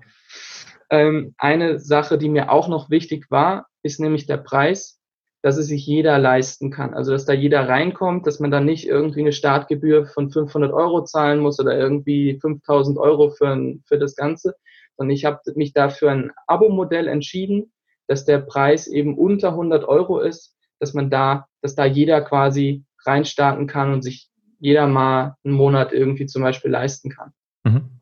Ähm, 0.90 1.36
eine 1.38 1.80
Sache, 1.80 2.18
die 2.18 2.30
mir 2.30 2.52
auch 2.52 2.68
noch 2.68 2.90
wichtig 2.90 3.30
war, 3.30 3.68
ist 3.84 4.00
nämlich 4.00 4.26
der 4.26 4.38
Preis 4.38 5.00
dass 5.44 5.58
es 5.58 5.68
sich 5.68 5.86
jeder 5.86 6.18
leisten 6.20 6.72
kann. 6.72 6.94
Also 6.94 7.12
dass 7.12 7.26
da 7.26 7.34
jeder 7.34 7.68
reinkommt, 7.68 8.26
dass 8.26 8.40
man 8.40 8.50
dann 8.50 8.66
nicht 8.66 8.88
irgendwie 8.88 9.20
eine 9.20 9.34
Startgebühr 9.34 10.06
von 10.06 10.32
500 10.32 10.72
Euro 10.72 11.04
zahlen 11.04 11.40
muss 11.40 11.60
oder 11.60 11.78
irgendwie 11.78 12.40
5000 12.40 12.98
Euro 12.98 13.30
für, 13.30 13.76
für 13.86 14.00
das 14.00 14.16
Ganze. 14.16 14.56
Und 14.96 15.10
ich 15.10 15.26
habe 15.26 15.42
mich 15.56 15.74
dafür 15.74 16.12
ein 16.12 16.32
Abo-Modell 16.48 17.10
entschieden, 17.10 17.74
dass 18.08 18.24
der 18.24 18.40
Preis 18.40 18.88
eben 18.88 19.18
unter 19.18 19.50
100 19.50 19.84
Euro 19.84 20.22
ist, 20.22 20.56
dass 20.80 20.94
man 20.94 21.10
da, 21.10 21.48
dass 21.62 21.76
da 21.76 21.84
jeder 21.86 22.22
quasi 22.22 22.86
reinstarten 23.06 23.68
kann 23.68 23.92
und 23.92 24.02
sich 24.02 24.30
jeder 24.60 24.88
mal 24.88 25.36
einen 25.44 25.56
Monat 25.56 25.92
irgendwie 25.92 26.26
zum 26.26 26.42
Beispiel 26.42 26.72
leisten 26.72 27.10
kann. 27.10 27.34
Mhm. 27.66 28.00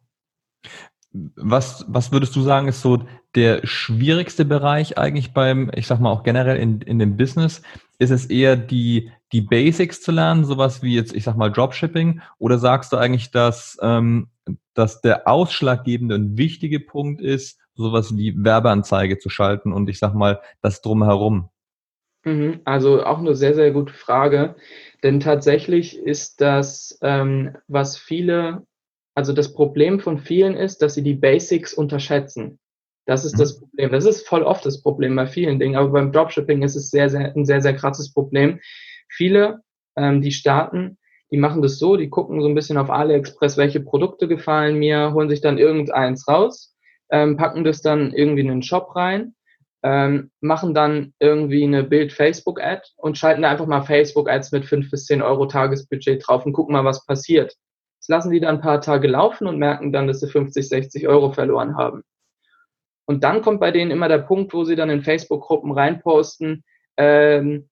Was, 1.11 1.85
was 1.87 2.11
würdest 2.11 2.35
du 2.35 2.41
sagen, 2.41 2.67
ist 2.67 2.83
so 2.83 3.03
der 3.35 3.65
schwierigste 3.65 4.45
Bereich 4.45 4.97
eigentlich 4.97 5.33
beim, 5.33 5.71
ich 5.75 5.87
sag 5.87 5.99
mal 5.99 6.11
auch 6.11 6.23
generell 6.23 6.57
in, 6.57 6.81
in 6.81 6.99
dem 6.99 7.17
Business? 7.17 7.61
Ist 7.97 8.11
es 8.11 8.25
eher 8.25 8.55
die, 8.55 9.11
die 9.31 9.41
Basics 9.41 10.01
zu 10.01 10.11
lernen, 10.11 10.45
sowas 10.45 10.83
wie 10.83 10.95
jetzt, 10.95 11.13
ich 11.13 11.23
sag 11.23 11.37
mal, 11.37 11.51
Dropshipping? 11.51 12.21
Oder 12.39 12.57
sagst 12.57 12.91
du 12.91 12.97
eigentlich, 12.97 13.31
dass, 13.31 13.77
ähm, 13.81 14.27
dass 14.73 15.01
der 15.01 15.27
ausschlaggebende 15.27 16.15
und 16.15 16.37
wichtige 16.37 16.79
Punkt 16.79 17.21
ist, 17.21 17.59
sowas 17.75 18.17
wie 18.17 18.33
Werbeanzeige 18.43 19.17
zu 19.17 19.29
schalten 19.29 19.71
und 19.71 19.89
ich 19.89 19.99
sag 19.99 20.13
mal, 20.13 20.41
das 20.61 20.81
drumherum? 20.81 21.49
Mhm, 22.23 22.61
also 22.65 23.03
auch 23.03 23.19
eine 23.19 23.35
sehr, 23.35 23.55
sehr 23.55 23.71
gute 23.71 23.93
Frage. 23.93 24.55
Denn 25.03 25.19
tatsächlich 25.19 25.97
ist 25.97 26.41
das, 26.41 26.99
ähm, 27.01 27.55
was 27.67 27.97
viele 27.97 28.63
also 29.15 29.33
das 29.33 29.53
Problem 29.53 29.99
von 29.99 30.19
vielen 30.19 30.55
ist, 30.55 30.81
dass 30.81 30.93
sie 30.93 31.03
die 31.03 31.15
Basics 31.15 31.73
unterschätzen. 31.73 32.59
Das 33.11 33.25
ist 33.25 33.33
mhm. 33.33 33.39
das 33.39 33.59
Problem. 33.59 33.91
Das 33.91 34.05
ist 34.05 34.25
voll 34.25 34.43
oft 34.43 34.65
das 34.65 34.81
Problem 34.81 35.17
bei 35.17 35.27
vielen 35.27 35.59
Dingen, 35.59 35.75
aber 35.75 35.89
beim 35.89 36.13
Dropshipping 36.13 36.63
ist 36.63 36.77
es 36.77 36.91
sehr, 36.91 37.09
sehr, 37.09 37.35
ein 37.35 37.45
sehr, 37.45 37.61
sehr 37.61 37.75
krasses 37.75 38.13
Problem. 38.13 38.61
Viele, 39.09 39.59
ähm, 39.97 40.21
die 40.21 40.31
starten, 40.31 40.97
die 41.29 41.37
machen 41.37 41.61
das 41.61 41.77
so, 41.77 41.97
die 41.97 42.09
gucken 42.09 42.41
so 42.41 42.47
ein 42.47 42.55
bisschen 42.55 42.77
auf 42.77 42.89
AliExpress, 42.89 43.57
welche 43.57 43.81
Produkte 43.81 44.29
gefallen 44.29 44.79
mir, 44.79 45.11
holen 45.13 45.27
sich 45.27 45.41
dann 45.41 45.57
irgendeins 45.57 46.25
raus, 46.25 46.73
ähm, 47.11 47.35
packen 47.35 47.65
das 47.65 47.81
dann 47.81 48.13
irgendwie 48.13 48.41
in 48.43 48.47
den 48.47 48.63
Shop 48.63 48.95
rein, 48.95 49.35
ähm, 49.83 50.31
machen 50.39 50.73
dann 50.73 51.13
irgendwie 51.19 51.65
eine 51.65 51.83
Bild-Facebook-Ad 51.83 52.83
und 52.95 53.17
schalten 53.17 53.41
da 53.41 53.51
einfach 53.51 53.67
mal 53.67 53.81
Facebook-Ads 53.81 54.53
mit 54.53 54.63
fünf 54.63 54.89
bis 54.89 55.05
zehn 55.05 55.21
Euro 55.21 55.47
Tagesbudget 55.47 56.25
drauf 56.25 56.45
und 56.45 56.53
gucken 56.53 56.71
mal, 56.71 56.85
was 56.85 57.05
passiert. 57.05 57.57
Das 57.99 58.07
lassen 58.07 58.31
die 58.31 58.39
dann 58.39 58.55
ein 58.55 58.61
paar 58.61 58.79
Tage 58.79 59.09
laufen 59.09 59.47
und 59.47 59.59
merken 59.59 59.91
dann, 59.91 60.07
dass 60.07 60.21
sie 60.21 60.29
50, 60.29 60.69
60 60.69 61.09
Euro 61.09 61.33
verloren 61.33 61.75
haben. 61.75 62.03
Und 63.11 63.25
dann 63.25 63.41
kommt 63.41 63.59
bei 63.59 63.71
denen 63.71 63.91
immer 63.91 64.07
der 64.07 64.19
Punkt, 64.19 64.53
wo 64.53 64.63
sie 64.63 64.77
dann 64.77 64.89
in 64.89 65.03
Facebook-Gruppen 65.03 65.73
reinposten, 65.73 66.63
ähm, 66.95 67.67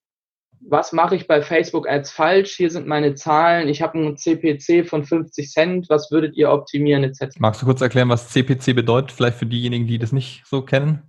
was 0.60 0.92
mache 0.92 1.16
ich 1.16 1.28
bei 1.28 1.42
Facebook-Ads 1.42 2.12
falsch? 2.12 2.58
Hier 2.58 2.70
sind 2.70 2.86
meine 2.86 3.16
Zahlen. 3.16 3.70
Ich 3.70 3.82
habe 3.82 3.98
einen 3.98 4.18
CPC 4.18 4.86
von 4.86 5.06
50 5.06 5.50
Cent. 5.50 5.90
Was 5.90 6.12
würdet 6.12 6.36
ihr 6.36 6.52
optimieren 6.52 7.06
etc. 7.06 7.40
Magst 7.40 7.62
du 7.62 7.66
kurz 7.66 7.80
erklären, 7.80 8.10
was 8.10 8.28
CPC 8.28 8.76
bedeutet? 8.76 9.14
Vielleicht 9.14 9.38
für 9.38 9.46
diejenigen, 9.46 9.88
die 9.88 9.98
das 9.98 10.12
nicht 10.12 10.44
so 10.46 10.62
kennen. 10.62 11.04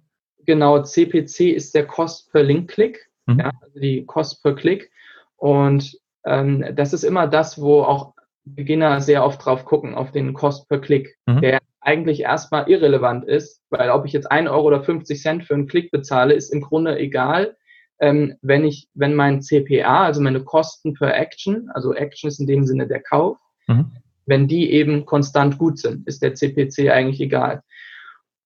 Genau, 0.47 0.81
CPC 0.81 1.53
ist 1.53 1.75
der 1.75 1.89
Cost 1.89 2.31
per 2.31 2.45
Link-Click, 2.45 3.11
mhm. 3.27 3.41
ja, 3.41 3.51
also 3.61 3.81
die 3.81 4.07
Cost 4.07 4.41
per 4.45 4.55
Klick. 4.55 4.93
Und 5.37 5.99
ähm, 6.25 6.65
das 6.77 6.93
ist 6.93 7.03
immer 7.03 7.27
das, 7.27 7.61
wo 7.61 7.83
auch 7.83 8.15
Beginner 8.45 9.01
sehr 9.01 9.25
oft 9.25 9.45
drauf 9.45 9.65
gucken, 9.65 9.97
auf 9.97 10.13
den 10.13 10.33
Cost 10.33 10.69
per 10.69 10.79
Klick, 10.79 11.17
mhm. 11.27 11.41
der 11.41 11.59
eigentlich 11.81 12.21
erstmal 12.21 12.69
irrelevant 12.69 13.25
ist, 13.25 13.63
weil 13.71 13.91
ob 13.91 14.05
ich 14.05 14.13
jetzt 14.13 14.31
1 14.31 14.49
Euro 14.49 14.67
oder 14.67 14.83
50 14.83 15.21
Cent 15.21 15.45
für 15.45 15.55
einen 15.55 15.67
Klick 15.67 15.91
bezahle, 15.91 16.35
ist 16.35 16.53
im 16.53 16.61
Grunde 16.61 16.99
egal, 16.99 17.57
ähm, 18.01 18.37
wenn 18.43 18.65
ich, 18.65 18.89
wenn 18.95 19.15
mein 19.15 19.43
CPA, 19.43 20.05
also 20.05 20.21
meine 20.21 20.43
Kosten 20.43 20.95
per 20.95 21.17
Action, 21.17 21.71
also 21.73 21.95
Action 21.95 22.29
ist 22.29 22.41
in 22.41 22.47
dem 22.47 22.65
Sinne 22.65 22.87
der 22.87 23.03
Kauf, 23.03 23.39
mhm. 23.67 23.93
wenn 24.27 24.49
die 24.49 24.73
eben 24.73 25.07
konstant 25.07 25.59
gut 25.59 25.79
sind, 25.79 26.07
ist 26.07 26.23
der 26.23 26.35
CPC 26.35 26.91
eigentlich 26.91 27.21
egal. 27.21 27.63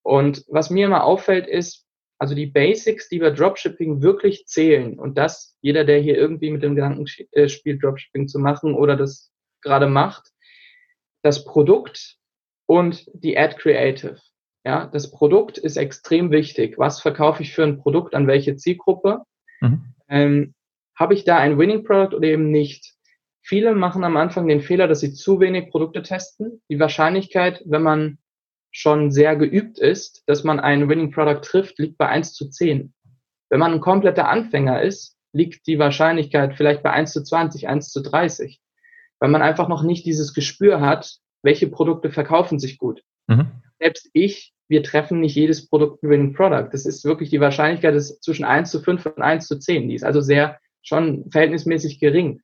Und 0.02 0.44
was 0.48 0.70
mir 0.70 0.86
immer 0.86 1.04
auffällt, 1.04 1.46
ist, 1.46 1.86
also 2.18 2.34
die 2.34 2.46
Basics, 2.46 3.08
die 3.08 3.18
bei 3.18 3.30
Dropshipping 3.30 4.02
wirklich 4.02 4.46
zählen 4.46 4.98
und 4.98 5.18
das 5.18 5.56
jeder, 5.60 5.84
der 5.84 6.00
hier 6.00 6.16
irgendwie 6.16 6.50
mit 6.50 6.62
dem 6.62 6.74
Gedanken 6.74 7.06
äh, 7.32 7.48
spielt, 7.48 7.82
Dropshipping 7.82 8.28
zu 8.28 8.38
machen 8.38 8.74
oder 8.74 8.96
das 8.96 9.32
gerade 9.62 9.86
macht, 9.86 10.30
das 11.22 11.44
Produkt 11.44 12.18
und 12.66 13.06
die 13.12 13.38
Ad 13.38 13.56
Creative. 13.56 14.18
Ja, 14.64 14.86
das 14.86 15.10
Produkt 15.10 15.58
ist 15.58 15.76
extrem 15.76 16.30
wichtig. 16.30 16.78
Was 16.78 17.00
verkaufe 17.00 17.42
ich 17.42 17.52
für 17.52 17.64
ein 17.64 17.78
Produkt 17.78 18.14
an 18.14 18.26
welche 18.26 18.56
Zielgruppe? 18.56 19.22
Mhm. 19.60 19.94
Ähm, 20.08 20.54
Habe 20.96 21.14
ich 21.14 21.24
da 21.24 21.38
ein 21.38 21.58
Winning 21.58 21.84
Product 21.84 22.16
oder 22.16 22.28
eben 22.28 22.50
nicht? 22.50 22.94
Viele 23.42 23.74
machen 23.74 24.04
am 24.04 24.16
Anfang 24.16 24.48
den 24.48 24.62
Fehler, 24.62 24.88
dass 24.88 25.00
sie 25.00 25.12
zu 25.12 25.38
wenig 25.40 25.70
Produkte 25.70 26.02
testen. 26.02 26.62
Die 26.70 26.80
Wahrscheinlichkeit, 26.80 27.62
wenn 27.66 27.82
man 27.82 28.18
schon 28.70 29.10
sehr 29.10 29.36
geübt 29.36 29.78
ist, 29.78 30.22
dass 30.26 30.44
man 30.44 30.60
ein 30.60 30.88
Winning 30.88 31.10
Product 31.10 31.42
trifft, 31.42 31.78
liegt 31.78 31.98
bei 31.98 32.08
1 32.08 32.32
zu 32.32 32.48
10. 32.48 32.94
Wenn 33.50 33.60
man 33.60 33.72
ein 33.72 33.80
kompletter 33.80 34.28
Anfänger 34.28 34.82
ist, 34.82 35.18
liegt 35.32 35.66
die 35.66 35.78
Wahrscheinlichkeit 35.78 36.54
vielleicht 36.54 36.82
bei 36.82 36.90
1 36.90 37.12
zu 37.12 37.22
20, 37.22 37.68
1 37.68 37.90
zu 37.90 38.00
30 38.00 38.60
weil 39.24 39.30
man 39.30 39.40
einfach 39.40 39.68
noch 39.68 39.82
nicht 39.82 40.04
dieses 40.04 40.34
Gespür 40.34 40.82
hat, 40.82 41.16
welche 41.44 41.68
Produkte 41.68 42.10
verkaufen 42.10 42.58
sich 42.58 42.78
gut. 42.78 43.02
Mhm. 43.28 43.46
Selbst 43.78 44.10
ich, 44.12 44.54
wir 44.66 44.82
treffen 44.82 45.20
nicht 45.20 45.36
jedes 45.36 45.68
Produkt 45.68 46.02
ein 46.02 46.10
Winning 46.10 46.32
Product. 46.32 46.70
Das 46.72 46.86
ist 46.86 47.04
wirklich 47.04 47.30
die 47.30 47.40
Wahrscheinlichkeit 47.40 47.94
ist 47.94 48.22
zwischen 48.22 48.44
1 48.44 48.70
zu 48.70 48.80
5 48.80 49.06
und 49.06 49.22
1 49.22 49.46
zu 49.46 49.58
10. 49.58 49.88
Die 49.88 49.94
ist 49.94 50.04
also 50.04 50.20
sehr 50.20 50.58
schon 50.82 51.30
verhältnismäßig 51.30 52.00
gering. 52.00 52.40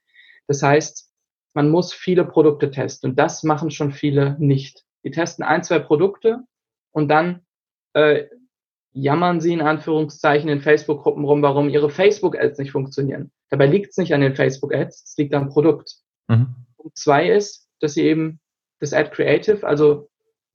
Das 0.47 0.63
heißt, 0.63 1.11
man 1.55 1.71
muss 1.71 1.93
viele 1.93 2.25
Produkte 2.25 2.71
testen 2.71 3.11
und 3.11 3.19
das 3.19 3.43
machen 3.43 3.71
schon 3.71 3.93
viele 3.93 4.37
nicht. 4.39 4.85
Die 5.03 5.11
testen 5.11 5.45
ein, 5.45 5.63
zwei 5.63 5.79
Produkte 5.79 6.41
und 6.93 7.09
dann 7.09 7.41
äh, 7.95 8.27
jammern 8.93 9.41
sie 9.41 9.53
in 9.53 9.63
Anführungszeichen 9.63 10.49
in 10.51 10.61
Facebook-Gruppen 10.61 11.25
rum, 11.25 11.43
warum 11.43 11.69
ihre 11.69 11.91
Facebook-Ads 11.91 12.59
nicht 12.59 12.73
funktionieren. 12.73 13.31
Dabei 13.49 13.67
liegt 13.67 13.91
es 13.91 13.97
nicht 13.97 14.13
an 14.13 14.21
den 14.21 14.37
Facebook-Ads, 14.37 15.05
es 15.05 15.17
liegt 15.17 15.35
am 15.35 15.49
Produkt. 15.49 15.97
Mhm. 16.29 16.55
Punkt 16.77 16.97
zwei 16.97 17.31
ist, 17.31 17.69
dass 17.81 17.95
sie 17.95 18.03
eben 18.03 18.41
das 18.81 18.93
Ad 18.93 19.11
Creative, 19.11 19.67
also 19.67 20.11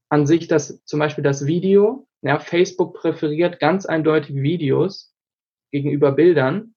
an 0.09 0.25
sich 0.25 0.47
das, 0.47 0.83
zum 0.85 0.99
Beispiel 0.99 1.23
das 1.23 1.45
Video, 1.45 2.07
ja, 2.21 2.39
Facebook 2.39 2.95
präferiert 2.95 3.59
ganz 3.59 3.85
eindeutig 3.85 4.35
Videos 4.35 5.13
gegenüber 5.71 6.11
Bildern. 6.11 6.73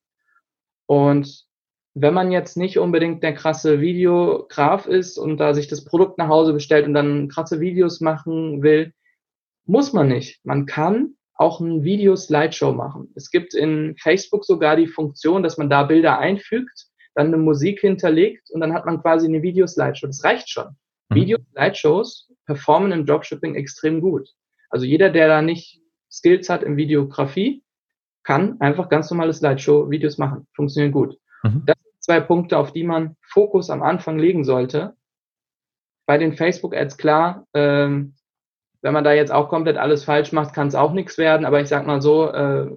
Und 0.86 1.46
wenn 1.94 2.14
man 2.14 2.30
jetzt 2.30 2.56
nicht 2.56 2.78
unbedingt 2.78 3.22
der 3.22 3.34
krasse 3.34 3.80
Videograf 3.80 4.86
ist 4.86 5.18
und 5.18 5.38
da 5.38 5.54
sich 5.54 5.68
das 5.68 5.84
Produkt 5.84 6.18
nach 6.18 6.28
Hause 6.28 6.52
bestellt 6.52 6.86
und 6.86 6.94
dann 6.94 7.28
krasse 7.28 7.60
Videos 7.60 8.00
machen 8.00 8.62
will, 8.62 8.92
muss 9.64 9.92
man 9.92 10.08
nicht. 10.08 10.44
Man 10.44 10.66
kann 10.66 11.14
auch 11.34 11.60
ein 11.60 11.84
Video-Slideshow 11.84 12.72
machen. 12.72 13.12
Es 13.14 13.30
gibt 13.30 13.54
in 13.54 13.96
Facebook 13.98 14.44
sogar 14.44 14.76
die 14.76 14.86
Funktion, 14.86 15.42
dass 15.42 15.56
man 15.56 15.70
da 15.70 15.84
Bilder 15.84 16.18
einfügt, 16.18 16.86
dann 17.14 17.28
eine 17.28 17.36
Musik 17.36 17.80
hinterlegt 17.80 18.50
und 18.50 18.60
dann 18.60 18.72
hat 18.72 18.86
man 18.86 19.00
quasi 19.00 19.26
eine 19.26 19.42
Video-Slideshow. 19.42 20.06
Das 20.06 20.24
reicht 20.24 20.50
schon. 20.50 20.76
Mhm. 21.18 21.22
Video-Slideshows 21.22 22.32
performen 22.46 22.92
im 22.92 23.06
Dropshipping 23.06 23.54
extrem 23.54 24.00
gut. 24.00 24.28
Also 24.70 24.84
jeder, 24.86 25.10
der 25.10 25.28
da 25.28 25.42
nicht 25.42 25.80
Skills 26.10 26.48
hat 26.48 26.62
in 26.62 26.76
Videografie, 26.76 27.62
kann 28.22 28.60
einfach 28.60 28.88
ganz 28.88 29.10
normale 29.10 29.32
Slideshow-Videos 29.32 30.18
machen. 30.18 30.46
Funktionieren 30.54 30.92
gut. 30.92 31.18
Mhm. 31.42 31.62
Das 31.66 31.76
sind 31.82 32.02
zwei 32.02 32.20
Punkte, 32.20 32.58
auf 32.58 32.72
die 32.72 32.84
man 32.84 33.16
Fokus 33.22 33.70
am 33.70 33.82
Anfang 33.82 34.18
legen 34.18 34.44
sollte. 34.44 34.96
Bei 36.06 36.18
den 36.18 36.34
Facebook-Ads 36.34 36.98
klar, 36.98 37.46
ähm, 37.54 38.14
wenn 38.82 38.92
man 38.92 39.04
da 39.04 39.12
jetzt 39.12 39.32
auch 39.32 39.48
komplett 39.48 39.76
alles 39.76 40.04
falsch 40.04 40.32
macht, 40.32 40.54
kann 40.54 40.68
es 40.68 40.74
auch 40.74 40.92
nichts 40.92 41.16
werden. 41.18 41.46
Aber 41.46 41.60
ich 41.60 41.68
sag 41.68 41.86
mal 41.86 42.02
so, 42.02 42.30
äh, 42.30 42.76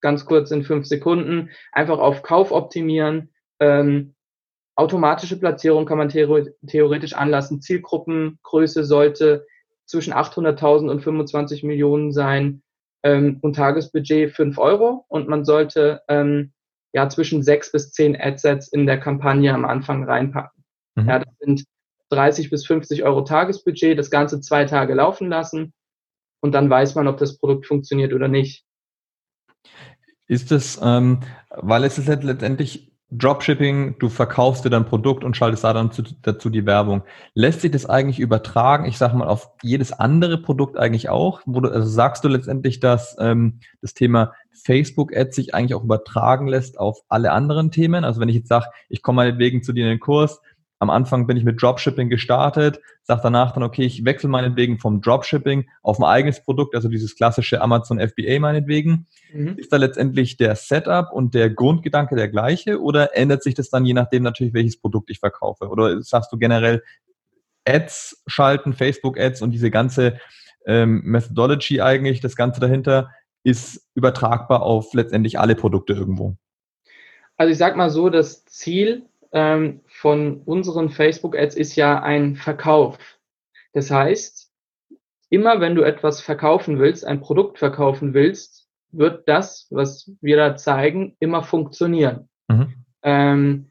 ganz 0.00 0.26
kurz 0.26 0.50
in 0.50 0.64
fünf 0.64 0.86
Sekunden, 0.86 1.50
einfach 1.72 1.98
auf 1.98 2.22
Kauf 2.22 2.50
optimieren. 2.50 3.32
Ähm, 3.60 4.15
automatische 4.76 5.38
Platzierung 5.38 5.86
kann 5.86 5.98
man 5.98 6.08
theoretisch 6.08 7.14
anlassen. 7.14 7.60
Zielgruppengröße 7.60 8.84
sollte 8.84 9.46
zwischen 9.86 10.12
800.000 10.12 10.90
und 10.90 11.00
25 11.00 11.62
Millionen 11.64 12.12
sein 12.12 12.62
ähm, 13.02 13.38
und 13.40 13.56
Tagesbudget 13.56 14.32
5 14.32 14.58
Euro. 14.58 15.04
Und 15.08 15.28
man 15.28 15.44
sollte 15.44 16.02
ähm, 16.08 16.52
ja 16.92 17.08
zwischen 17.08 17.42
sechs 17.42 17.72
bis 17.72 17.92
zehn 17.92 18.16
Adsets 18.20 18.68
in 18.68 18.86
der 18.86 19.00
Kampagne 19.00 19.52
am 19.52 19.64
Anfang 19.64 20.04
reinpacken. 20.04 20.64
Mhm. 20.94 21.08
Ja, 21.08 21.18
das 21.20 21.34
sind 21.40 21.64
30 22.10 22.50
bis 22.50 22.66
50 22.66 23.02
Euro 23.02 23.22
Tagesbudget, 23.22 23.98
das 23.98 24.10
Ganze 24.10 24.40
zwei 24.40 24.64
Tage 24.64 24.94
laufen 24.94 25.28
lassen 25.28 25.72
und 26.40 26.52
dann 26.52 26.70
weiß 26.70 26.94
man, 26.94 27.08
ob 27.08 27.16
das 27.16 27.38
Produkt 27.38 27.66
funktioniert 27.66 28.12
oder 28.12 28.28
nicht. 28.28 28.64
Ist 30.28 30.52
es, 30.52 30.78
ähm, 30.82 31.20
weil 31.50 31.84
es 31.84 31.98
ist 31.98 32.08
letztendlich 32.08 32.95
Dropshipping, 33.12 33.96
du 34.00 34.08
verkaufst 34.08 34.64
dir 34.64 34.70
dein 34.70 34.84
Produkt 34.84 35.22
und 35.22 35.36
schaltest 35.36 35.62
da 35.62 35.72
dann 35.72 35.92
zu, 35.92 36.02
dazu 36.22 36.50
die 36.50 36.66
Werbung. 36.66 37.02
Lässt 37.34 37.60
sich 37.60 37.70
das 37.70 37.86
eigentlich 37.86 38.18
übertragen, 38.18 38.84
ich 38.84 38.98
sage 38.98 39.16
mal, 39.16 39.28
auf 39.28 39.50
jedes 39.62 39.92
andere 39.92 40.38
Produkt 40.38 40.76
eigentlich 40.76 41.08
auch? 41.08 41.40
Du, 41.46 41.60
also 41.68 41.88
sagst 41.88 42.24
du 42.24 42.28
letztendlich, 42.28 42.80
dass 42.80 43.16
ähm, 43.20 43.60
das 43.80 43.94
Thema 43.94 44.32
Facebook-Ads 44.64 45.36
sich 45.36 45.54
eigentlich 45.54 45.74
auch 45.74 45.84
übertragen 45.84 46.48
lässt 46.48 46.80
auf 46.80 46.98
alle 47.08 47.30
anderen 47.30 47.70
Themen? 47.70 48.04
Also 48.04 48.20
wenn 48.20 48.28
ich 48.28 48.36
jetzt 48.36 48.48
sage, 48.48 48.66
ich 48.88 49.02
komme 49.02 49.16
meinetwegen 49.16 49.62
zu 49.62 49.72
dir 49.72 49.84
in 49.84 49.90
den 49.90 50.00
Kurs, 50.00 50.40
am 50.78 50.90
Anfang 50.90 51.26
bin 51.26 51.36
ich 51.36 51.44
mit 51.44 51.60
Dropshipping 51.60 52.10
gestartet, 52.10 52.80
sage 53.02 53.20
danach 53.22 53.52
dann, 53.52 53.62
okay, 53.62 53.84
ich 53.84 54.04
wechsle 54.04 54.28
meinetwegen 54.28 54.78
vom 54.78 55.00
Dropshipping 55.00 55.68
auf 55.82 55.98
mein 55.98 56.10
eigenes 56.10 56.42
Produkt, 56.42 56.74
also 56.74 56.88
dieses 56.88 57.16
klassische 57.16 57.62
Amazon 57.62 57.98
FBA 57.98 58.38
meinetwegen. 58.40 59.06
Mhm. 59.32 59.56
Ist 59.56 59.72
da 59.72 59.78
letztendlich 59.78 60.36
der 60.36 60.54
Setup 60.54 61.12
und 61.12 61.34
der 61.34 61.48
Grundgedanke 61.50 62.14
der 62.14 62.28
gleiche 62.28 62.80
oder 62.80 63.16
ändert 63.16 63.42
sich 63.42 63.54
das 63.54 63.70
dann 63.70 63.86
je 63.86 63.94
nachdem 63.94 64.22
natürlich, 64.22 64.52
welches 64.52 64.78
Produkt 64.78 65.10
ich 65.10 65.20
verkaufe? 65.20 65.68
Oder 65.68 66.02
sagst 66.02 66.30
du 66.32 66.36
generell 66.36 66.82
Ads 67.64 68.22
schalten, 68.26 68.74
Facebook-Ads 68.74 69.42
und 69.42 69.52
diese 69.52 69.70
ganze 69.70 70.18
ähm, 70.66 71.00
Methodology 71.04 71.80
eigentlich, 71.80 72.20
das 72.20 72.36
Ganze 72.36 72.60
dahinter, 72.60 73.10
ist 73.44 73.86
übertragbar 73.94 74.62
auf 74.62 74.92
letztendlich 74.92 75.38
alle 75.38 75.54
Produkte 75.54 75.94
irgendwo? 75.94 76.36
Also 77.36 77.52
ich 77.52 77.58
sag 77.58 77.76
mal 77.76 77.90
so, 77.90 78.08
das 78.10 78.44
Ziel 78.44 79.06
ähm, 79.32 79.80
von 79.86 80.42
unseren 80.42 80.90
Facebook-Ads 80.90 81.56
ist 81.56 81.76
ja 81.76 82.02
ein 82.02 82.36
Verkauf. 82.36 82.98
Das 83.72 83.90
heißt, 83.90 84.50
immer 85.30 85.60
wenn 85.60 85.74
du 85.74 85.82
etwas 85.82 86.20
verkaufen 86.20 86.78
willst, 86.78 87.04
ein 87.04 87.20
Produkt 87.20 87.58
verkaufen 87.58 88.14
willst, 88.14 88.68
wird 88.92 89.28
das, 89.28 89.66
was 89.70 90.10
wir 90.20 90.36
da 90.36 90.56
zeigen, 90.56 91.16
immer 91.18 91.42
funktionieren. 91.42 92.28
Mhm. 92.48 92.74
Ähm, 93.02 93.70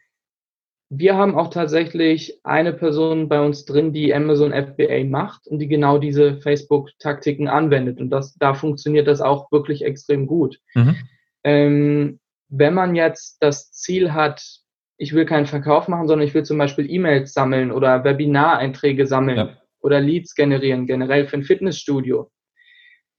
wir 0.89 1.15
haben 1.15 1.35
auch 1.35 1.49
tatsächlich 1.49 2.39
eine 2.43 2.71
Person 2.71 3.27
bei 3.27 3.41
uns 3.41 3.65
drin, 3.65 3.91
die 3.91 4.13
Amazon 4.13 4.53
FBA 4.53 5.03
macht 5.03 5.47
und 5.47 5.59
die 5.59 5.67
genau 5.67 5.97
diese 5.97 6.37
Facebook-Taktiken 6.37 7.47
anwendet. 7.47 7.99
Und 7.99 8.11
das, 8.11 8.35
da 8.35 8.53
funktioniert 8.53 9.07
das 9.07 9.21
auch 9.21 9.51
wirklich 9.51 9.83
extrem 9.83 10.27
gut. 10.27 10.59
Mhm. 10.75 10.95
Ähm, 11.43 12.19
wenn 12.49 12.73
man 12.73 12.95
jetzt 12.95 13.37
das 13.41 13.71
Ziel 13.71 14.13
hat, 14.13 14.59
ich 14.97 15.13
will 15.13 15.25
keinen 15.25 15.45
Verkauf 15.45 15.87
machen, 15.87 16.07
sondern 16.07 16.27
ich 16.27 16.33
will 16.33 16.43
zum 16.43 16.57
Beispiel 16.57 16.89
E-Mails 16.89 17.33
sammeln 17.33 17.71
oder 17.71 18.03
Webinareinträge 18.03 19.07
sammeln 19.07 19.37
ja. 19.37 19.57
oder 19.81 19.99
Leads 19.99 20.35
generieren, 20.35 20.87
generell 20.87 21.27
für 21.27 21.37
ein 21.37 21.43
Fitnessstudio. 21.43 22.31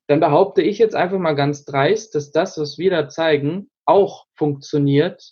Dann 0.06 0.20
behaupte 0.20 0.62
ich 0.62 0.78
jetzt 0.78 0.94
einfach 0.94 1.18
mal 1.18 1.34
ganz 1.34 1.64
dreist, 1.64 2.14
dass 2.14 2.30
das, 2.30 2.58
was 2.58 2.78
wir 2.78 2.90
da 2.90 3.08
zeigen, 3.08 3.70
auch 3.84 4.26
funktioniert, 4.34 5.22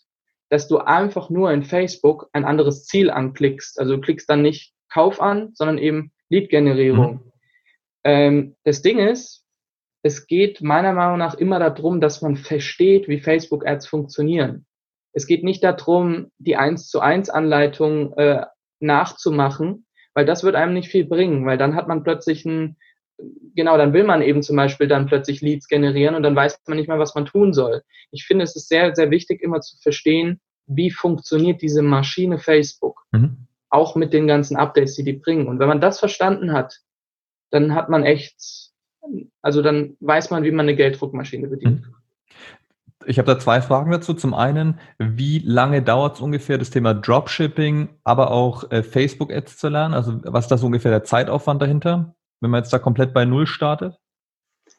dass 0.50 0.68
du 0.68 0.78
einfach 0.78 1.30
nur 1.30 1.52
in 1.52 1.62
Facebook 1.62 2.28
ein 2.32 2.44
anderes 2.44 2.84
Ziel 2.84 3.10
anklickst. 3.10 3.78
Also 3.78 3.96
du 3.96 4.00
klickst 4.00 4.28
dann 4.28 4.42
nicht 4.42 4.74
Kauf 4.92 5.20
an, 5.20 5.50
sondern 5.54 5.78
eben 5.78 6.12
Lead-Generierung. 6.28 7.14
Mhm. 7.14 7.32
Ähm, 8.04 8.56
das 8.64 8.82
Ding 8.82 8.98
ist, 8.98 9.44
es 10.02 10.26
geht 10.26 10.60
meiner 10.60 10.92
Meinung 10.92 11.18
nach 11.18 11.34
immer 11.34 11.58
darum, 11.58 12.00
dass 12.00 12.20
man 12.20 12.36
versteht, 12.36 13.08
wie 13.08 13.20
Facebook-Ads 13.20 13.86
funktionieren. 13.86 14.66
Es 15.14 15.26
geht 15.26 15.44
nicht 15.44 15.62
darum, 15.62 16.30
die 16.38 16.56
1 16.56 16.88
zu 16.88 17.00
1 17.00 17.30
Anleitung 17.30 18.12
äh, 18.14 18.44
nachzumachen, 18.80 19.86
weil 20.12 20.26
das 20.26 20.42
wird 20.42 20.56
einem 20.56 20.74
nicht 20.74 20.88
viel 20.88 21.06
bringen, 21.06 21.46
weil 21.46 21.56
dann 21.56 21.76
hat 21.76 21.88
man 21.88 22.02
plötzlich 22.02 22.44
ein, 22.44 22.76
genau, 23.54 23.76
dann 23.78 23.92
will 23.92 24.04
man 24.04 24.22
eben 24.22 24.42
zum 24.42 24.56
Beispiel 24.56 24.88
dann 24.88 25.06
plötzlich 25.06 25.40
Leads 25.40 25.68
generieren 25.68 26.16
und 26.16 26.22
dann 26.22 26.36
weiß 26.36 26.60
man 26.66 26.76
nicht 26.76 26.88
mehr, 26.88 26.98
was 26.98 27.14
man 27.14 27.26
tun 27.26 27.52
soll. 27.52 27.82
Ich 28.10 28.26
finde, 28.26 28.44
es 28.44 28.56
ist 28.56 28.68
sehr, 28.68 28.94
sehr 28.94 29.10
wichtig, 29.10 29.40
immer 29.40 29.60
zu 29.60 29.76
verstehen, 29.78 30.40
wie 30.66 30.90
funktioniert 30.90 31.62
diese 31.62 31.82
Maschine 31.82 32.38
Facebook. 32.38 33.04
Mhm. 33.12 33.46
Auch 33.70 33.96
mit 33.96 34.12
den 34.12 34.26
ganzen 34.26 34.56
Updates, 34.56 34.94
die 34.94 35.04
die 35.04 35.14
bringen. 35.14 35.48
Und 35.48 35.58
wenn 35.58 35.68
man 35.68 35.80
das 35.80 35.98
verstanden 35.98 36.52
hat, 36.52 36.80
dann 37.50 37.74
hat 37.74 37.88
man 37.88 38.04
echt, 38.04 38.70
also 39.42 39.62
dann 39.62 39.96
weiß 40.00 40.30
man, 40.30 40.44
wie 40.44 40.50
man 40.50 40.66
eine 40.66 40.76
Gelddruckmaschine 40.76 41.48
bedient. 41.48 41.86
Mhm. 41.86 41.94
Ich 43.06 43.18
habe 43.18 43.26
da 43.26 43.38
zwei 43.38 43.60
Fragen 43.60 43.90
dazu. 43.90 44.14
Zum 44.14 44.34
einen, 44.34 44.78
wie 44.98 45.38
lange 45.38 45.82
dauert 45.82 46.16
es 46.16 46.20
ungefähr, 46.20 46.58
das 46.58 46.70
Thema 46.70 46.94
Dropshipping, 46.94 47.88
aber 48.04 48.30
auch 48.30 48.70
äh, 48.70 48.82
Facebook-Ads 48.82 49.58
zu 49.58 49.68
lernen? 49.68 49.94
Also 49.94 50.20
was 50.24 50.44
ist 50.44 50.50
das 50.50 50.62
ungefähr 50.62 50.90
der 50.90 51.04
Zeitaufwand 51.04 51.60
dahinter, 51.62 52.14
wenn 52.40 52.50
man 52.50 52.62
jetzt 52.62 52.72
da 52.72 52.78
komplett 52.78 53.12
bei 53.12 53.24
Null 53.24 53.46
startet? 53.46 53.98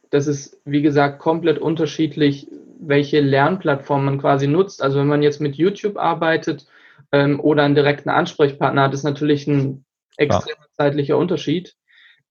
Das 0.10 0.28
ist, 0.28 0.62
wie 0.66 0.82
gesagt, 0.82 1.20
komplett 1.20 1.60
unterschiedlich, 1.60 2.48
welche 2.80 3.20
Lernplattform 3.20 4.06
man 4.06 4.20
quasi 4.20 4.48
nutzt. 4.48 4.82
Also 4.82 5.00
wenn 5.00 5.08
man 5.08 5.24
jetzt 5.24 5.42
mit 5.42 5.56
YouTube 5.56 5.98
arbeitet 5.98 6.68
ähm, 7.12 7.40
oder 7.40 7.64
einen 7.64 7.76
direkten 7.76 8.10
Ansprechpartner 8.10 8.84
hat, 8.84 8.94
ist 8.94 9.04
natürlich 9.04 9.48
ein 9.48 9.86
extrem 10.18 10.56
ja. 10.58 10.66
zeitlicher 10.74 11.18
Unterschied, 11.18 11.76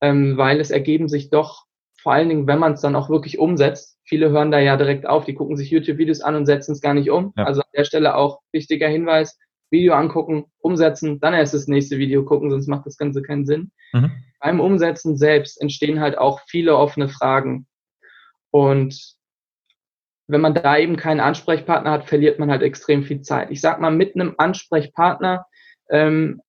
ähm, 0.01 0.37
weil 0.37 0.59
es 0.59 0.71
ergeben 0.71 1.07
sich 1.07 1.29
doch 1.29 1.65
vor 2.05 2.13
allen 2.13 2.29
Dingen, 2.29 2.45
wenn 2.45 2.59
man 2.59 2.73
es 2.73 2.81
dann 2.81 2.95
auch 2.95 3.09
wirklich 3.09 3.39
umsetzt. 3.39 3.97
Viele 4.03 4.29
hören 4.29 4.51
da 4.51 4.59
ja 4.59 4.77
direkt 4.77 5.07
auf, 5.07 5.25
die 5.25 5.33
gucken 5.33 5.57
sich 5.57 5.71
YouTube-Videos 5.71 6.21
an 6.21 6.35
und 6.35 6.45
setzen 6.45 6.73
es 6.73 6.79
gar 6.79 6.93
nicht 6.93 7.09
um. 7.09 7.33
Ja. 7.35 7.45
Also 7.45 7.61
an 7.61 7.67
der 7.75 7.83
Stelle 7.83 8.15
auch 8.15 8.41
wichtiger 8.51 8.87
Hinweis, 8.87 9.39
Video 9.71 9.95
angucken, 9.95 10.45
umsetzen, 10.59 11.19
dann 11.19 11.33
erst 11.33 11.55
das 11.55 11.67
nächste 11.67 11.97
Video 11.97 12.23
gucken, 12.23 12.51
sonst 12.51 12.67
macht 12.67 12.85
das 12.85 12.97
Ganze 12.97 13.23
keinen 13.23 13.47
Sinn. 13.47 13.71
Mhm. 13.91 14.11
Beim 14.39 14.59
Umsetzen 14.59 15.17
selbst 15.17 15.59
entstehen 15.59 15.99
halt 15.99 16.15
auch 16.15 16.41
viele 16.45 16.77
offene 16.77 17.09
Fragen. 17.09 17.65
Und 18.51 19.15
wenn 20.27 20.41
man 20.41 20.53
da 20.53 20.77
eben 20.77 20.97
keinen 20.97 21.21
Ansprechpartner 21.21 21.89
hat, 21.89 22.05
verliert 22.05 22.37
man 22.37 22.51
halt 22.51 22.61
extrem 22.61 23.01
viel 23.01 23.21
Zeit. 23.21 23.49
Ich 23.49 23.61
sag 23.61 23.81
mal, 23.81 23.89
mit 23.89 24.13
einem 24.13 24.35
Ansprechpartner 24.37 25.47
ähm, 25.89 26.39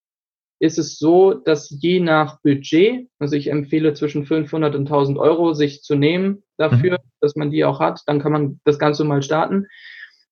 ist 0.59 0.79
es 0.79 0.97
so, 0.97 1.33
dass 1.33 1.69
je 1.69 1.99
nach 1.99 2.41
Budget, 2.41 3.07
also 3.19 3.35
ich 3.35 3.47
empfehle 3.47 3.93
zwischen 3.93 4.25
500 4.25 4.75
und 4.75 4.87
1000 4.87 5.17
Euro 5.17 5.53
sich 5.53 5.83
zu 5.83 5.95
nehmen 5.95 6.43
dafür, 6.57 6.93
mhm. 6.93 7.11
dass 7.21 7.35
man 7.35 7.51
die 7.51 7.63
auch 7.63 7.79
hat, 7.79 8.01
dann 8.07 8.19
kann 8.19 8.31
man 8.31 8.59
das 8.65 8.79
Ganze 8.79 9.03
mal 9.03 9.21
starten. 9.21 9.67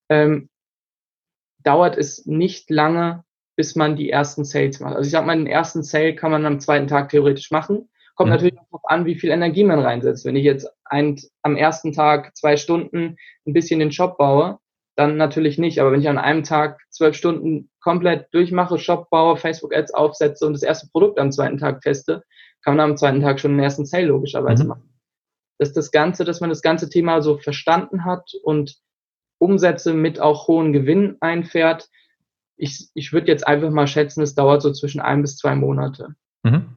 Ähm, 0.08 0.48
dauert 1.62 1.96
es 1.96 2.26
nicht 2.26 2.70
lange, 2.70 3.24
bis 3.56 3.74
man 3.76 3.96
die 3.96 4.10
ersten 4.10 4.44
Sales 4.44 4.80
macht. 4.80 4.96
Also 4.96 5.06
ich 5.06 5.12
sag 5.12 5.26
mal, 5.26 5.36
den 5.36 5.46
ersten 5.46 5.82
Sale 5.82 6.14
kann 6.14 6.30
man 6.30 6.44
am 6.44 6.60
zweiten 6.60 6.88
Tag 6.88 7.08
theoretisch 7.08 7.50
machen. 7.50 7.88
Kommt 8.14 8.28
mhm. 8.28 8.34
natürlich 8.34 8.54
darauf 8.54 8.84
an, 8.84 9.06
wie 9.06 9.14
viel 9.14 9.30
Energie 9.30 9.64
man 9.64 9.80
reinsetzt. 9.80 10.24
Wenn 10.24 10.36
ich 10.36 10.44
jetzt 10.44 10.68
ein, 10.84 11.20
am 11.42 11.56
ersten 11.56 11.92
Tag 11.92 12.36
zwei 12.36 12.56
Stunden 12.56 13.16
ein 13.46 13.52
bisschen 13.52 13.78
den 13.78 13.92
Shop 13.92 14.18
baue, 14.18 14.58
dann 14.96 15.16
natürlich 15.16 15.58
nicht. 15.58 15.80
Aber 15.80 15.92
wenn 15.92 16.00
ich 16.00 16.08
an 16.08 16.18
einem 16.18 16.42
Tag 16.42 16.80
zwölf 16.90 17.14
Stunden 17.14 17.70
komplett 17.80 18.32
durchmache, 18.32 18.78
Shop 18.78 19.08
baue, 19.10 19.36
Facebook-Ads 19.36 19.94
aufsetze 19.94 20.46
und 20.46 20.54
das 20.54 20.62
erste 20.62 20.88
Produkt 20.88 21.20
am 21.20 21.30
zweiten 21.30 21.58
Tag 21.58 21.82
teste, 21.82 22.24
kann 22.62 22.76
man 22.76 22.90
am 22.90 22.96
zweiten 22.96 23.20
Tag 23.20 23.38
schon 23.38 23.52
den 23.52 23.60
ersten 23.60 23.86
Sale 23.86 24.06
logischerweise 24.06 24.64
mhm. 24.64 24.70
machen. 24.70 24.98
Dass 25.58 25.72
das 25.72 25.90
Ganze, 25.90 26.24
dass 26.24 26.40
man 26.40 26.50
das 26.50 26.62
ganze 26.62 26.88
Thema 26.88 27.22
so 27.22 27.38
verstanden 27.38 28.04
hat 28.04 28.32
und 28.42 28.76
Umsätze 29.38 29.92
mit 29.92 30.18
auch 30.18 30.48
hohen 30.48 30.72
Gewinn 30.72 31.16
einfährt. 31.20 31.88
Ich, 32.56 32.88
ich 32.94 33.12
würde 33.12 33.28
jetzt 33.28 33.46
einfach 33.46 33.70
mal 33.70 33.86
schätzen, 33.86 34.22
es 34.22 34.34
dauert 34.34 34.62
so 34.62 34.72
zwischen 34.72 35.00
ein 35.00 35.20
bis 35.20 35.36
zwei 35.36 35.54
Monate. 35.54 36.14
Mhm. 36.42 36.76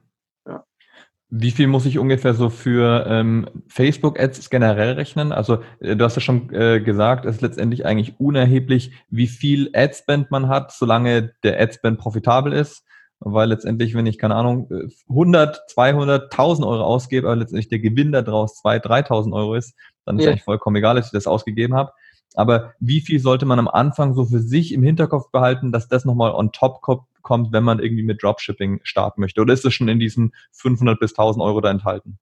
Wie 1.30 1.52
viel 1.52 1.68
muss 1.68 1.86
ich 1.86 1.98
ungefähr 1.98 2.34
so 2.34 2.50
für 2.50 3.06
ähm, 3.08 3.48
Facebook-Ads 3.68 4.50
generell 4.50 4.94
rechnen? 4.94 5.32
Also 5.32 5.58
äh, 5.78 5.94
du 5.94 6.04
hast 6.04 6.16
ja 6.16 6.20
schon 6.20 6.52
äh, 6.52 6.80
gesagt, 6.80 7.24
es 7.24 7.36
ist 7.36 7.42
letztendlich 7.42 7.86
eigentlich 7.86 8.18
unerheblich, 8.18 8.92
wie 9.10 9.28
viel 9.28 9.70
Adspend 9.72 10.30
man 10.30 10.48
hat, 10.48 10.72
solange 10.72 11.32
der 11.44 11.60
Adspend 11.60 11.98
profitabel 11.98 12.52
ist. 12.52 12.84
Weil 13.20 13.50
letztendlich, 13.50 13.94
wenn 13.94 14.06
ich, 14.06 14.16
keine 14.16 14.34
Ahnung, 14.34 14.70
100, 15.08 15.68
200, 15.68 16.32
1000 16.32 16.66
Euro 16.66 16.82
ausgebe, 16.82 17.26
aber 17.28 17.36
letztendlich 17.36 17.68
der 17.68 17.78
Gewinn 17.78 18.12
daraus 18.12 18.62
2.000, 18.64 19.08
3.000 19.08 19.32
Euro 19.34 19.54
ist, 19.54 19.76
dann 20.06 20.18
ist 20.18 20.24
ja. 20.24 20.30
eigentlich 20.30 20.44
vollkommen 20.44 20.76
egal, 20.76 20.96
dass 20.96 21.06
ich 21.06 21.12
das 21.12 21.26
ausgegeben 21.26 21.74
habe. 21.74 21.92
Aber 22.34 22.74
wie 22.80 23.00
viel 23.00 23.20
sollte 23.20 23.44
man 23.44 23.58
am 23.58 23.68
Anfang 23.68 24.14
so 24.14 24.24
für 24.24 24.40
sich 24.40 24.72
im 24.72 24.82
Hinterkopf 24.82 25.30
behalten, 25.30 25.70
dass 25.70 25.88
das 25.88 26.04
nochmal 26.04 26.32
on 26.32 26.52
top 26.52 26.80
kommt, 26.80 27.02
wenn 27.24 27.64
man 27.64 27.80
irgendwie 27.80 28.02
mit 28.02 28.22
Dropshipping 28.22 28.80
starten 28.82 29.20
möchte? 29.20 29.40
Oder 29.40 29.52
ist 29.52 29.64
es 29.64 29.74
schon 29.74 29.88
in 29.88 29.98
diesen 29.98 30.32
500 30.52 30.98
bis 30.98 31.12
1000 31.12 31.42
Euro 31.42 31.60
da 31.60 31.70
enthalten? 31.70 32.18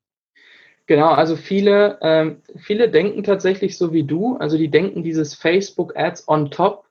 Genau, 0.87 1.09
also 1.09 1.37
viele, 1.37 1.99
ähm, 2.01 2.43
viele 2.57 2.91
denken 2.91 3.23
tatsächlich 3.23 3.77
so 3.77 3.93
wie 3.93 4.05
du. 4.05 4.37
Also 4.37 4.57
die 4.57 4.71
denken 4.71 5.03
dieses 5.03 5.35
Facebook 5.35 5.95
Ads 5.97 6.27
on 6.29 6.51
top. 6.51 6.87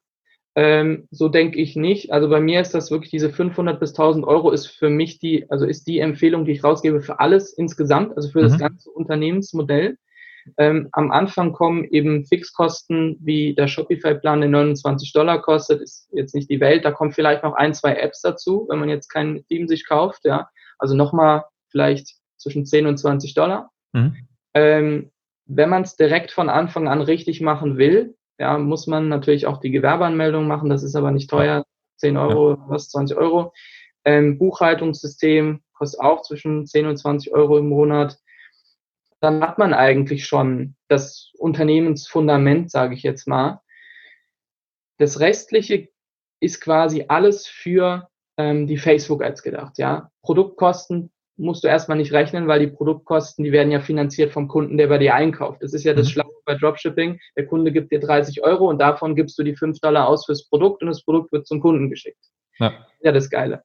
Ähm, 0.56 1.08
so 1.12 1.30
denke 1.30 1.60
ich 1.60 1.76
nicht. 1.76 2.12
Also 2.12 2.30
bei 2.30 2.39
mir 2.39 2.62
ist 2.62 2.74
das 2.74 2.91
wirklich 2.91 3.12
diese 3.12 3.32
500 3.32 3.80
bis 3.80 3.91
1000 3.91 4.26
Euro 4.26 4.52
ist 4.52 4.67
für 4.67 4.89
mich 4.89 5.20
die, 5.20 5.50
also 5.50 5.65
ist 5.65 5.88
die 5.88 6.00
Empfehlung, 6.00 6.46
die 6.46 6.52
ich 6.52 6.63
rausgebe 6.63 7.02
für 7.02 7.20
alles 7.20 7.54
insgesamt, 7.54 8.15
also 8.15 8.30
für 8.30 8.39
mhm. 8.39 8.43
das 8.43 8.58
ganze 8.60 8.89
Unternehmensmodell. 8.91 9.98
Ähm, 10.58 10.90
am 10.92 11.12
Anfang 11.12 11.54
kommen 11.54 11.86
eben 11.86 12.26
Fixkosten, 12.26 13.18
wie 13.20 13.56
der 13.56 13.68
Shopify-Plan, 13.68 14.42
der 14.42 14.50
29 14.50 15.14
Dollar 15.14 15.42
kostet, 15.42 15.82
ist 15.82 16.10
jetzt 16.12 16.36
nicht 16.36 16.50
die 16.50 16.60
Welt. 16.60 16.86
Da 16.86 16.92
kommen 16.92 17.12
vielleicht 17.12 17.44
noch 17.44 17.54
ein, 17.54 17.74
zwei 17.74 17.96
Apps 17.96 18.22
dazu, 18.22 18.68
wenn 18.70 18.80
man 18.80 18.90
jetzt 18.90 19.10
kein 19.10 19.46
Team 19.48 19.68
sich 19.68 19.88
kauft. 19.88 20.26
Ja, 20.26 20.50
also 20.80 20.96
nochmal 20.96 21.46
vielleicht 21.70 22.16
zwischen 22.38 22.66
10 22.66 22.88
und 22.88 22.98
20 22.98 23.34
Dollar. 23.34 23.72
Mhm. 23.94 24.16
Ähm, 24.54 25.12
wenn 25.46 25.70
man 25.70 25.84
es 25.84 25.96
direkt 25.96 26.32
von 26.32 26.50
Anfang 26.50 26.88
an 26.88 27.02
richtig 27.02 27.42
machen 27.42 27.78
will, 27.78 28.16
ja, 28.40 28.58
muss 28.58 28.88
man 28.88 29.08
natürlich 29.10 29.48
auch 29.48 29.60
die 29.60 29.72
Gewerbeanmeldung 29.72 30.48
machen. 30.48 30.70
Das 30.70 30.84
ist 30.84 30.96
aber 30.96 31.12
nicht 31.12 31.30
teuer, 31.30 31.66
10 31.98 32.18
Euro, 32.18 32.52
ja. 32.52 32.66
was 32.68 32.90
20 32.90 33.18
Euro. 33.18 33.54
Ähm, 34.06 34.38
Buchhaltungssystem 34.38 35.62
kostet 35.74 36.02
auch 36.02 36.22
zwischen 36.22 36.66
10 36.66 36.86
und 36.86 36.98
20 36.98 37.34
Euro 37.34 37.58
im 37.58 37.70
Monat 37.70 38.18
dann 39.20 39.42
hat 39.42 39.58
man 39.58 39.74
eigentlich 39.74 40.26
schon 40.26 40.76
das 40.88 41.32
Unternehmensfundament, 41.38 42.72
sage 42.72 42.94
ich 42.96 43.04
jetzt 43.04 43.28
mal. 43.28 43.62
Das 44.98 45.20
Restliche 45.20 45.90
ist 46.40 46.62
quasi 46.62 47.06
alles 47.08 47.48
für 47.48 48.10
ähm, 48.38 48.68
die 48.68 48.78
Facebook-Ads 48.78 49.42
gedacht. 49.44 49.78
Ja, 49.78 50.12
Produktkosten 50.22 51.12
musst 51.38 51.64
du 51.64 51.68
erstmal 51.68 51.98
nicht 51.98 52.14
rechnen, 52.14 52.48
weil 52.48 52.60
die 52.60 52.68
Produktkosten, 52.68 53.44
die 53.44 53.52
werden 53.52 53.72
ja 53.72 53.80
finanziert 53.80 54.32
vom 54.32 54.48
Kunden, 54.48 54.78
der 54.78 54.88
bei 54.88 54.98
dir 54.98 55.14
einkauft. 55.14 55.62
Das 55.62 55.74
ist 55.74 55.84
ja 55.84 55.94
das 55.94 56.08
mhm. 56.08 56.12
Schlaue 56.12 56.34
bei 56.46 56.56
Dropshipping. 56.56 57.20
Der 57.36 57.46
Kunde 57.46 57.72
gibt 57.72 57.92
dir 57.92 58.00
30 58.00 58.44
Euro 58.44 58.70
und 58.70 58.80
davon 58.80 59.16
gibst 59.16 59.38
du 59.38 59.44
die 59.44 59.56
5 59.56 59.80
Dollar 59.80 60.08
aus 60.08 60.26
fürs 60.26 60.48
Produkt 60.50 60.82
und 60.82 60.88
das 60.88 61.04
Produkt 61.04 61.32
wird 61.32 61.48
zum 61.48 61.60
Kunden 61.60 61.90
geschickt. 61.90 62.24
Ja, 62.60 62.74
ja 63.02 63.12
das 63.12 63.30
Geile. 63.30 63.64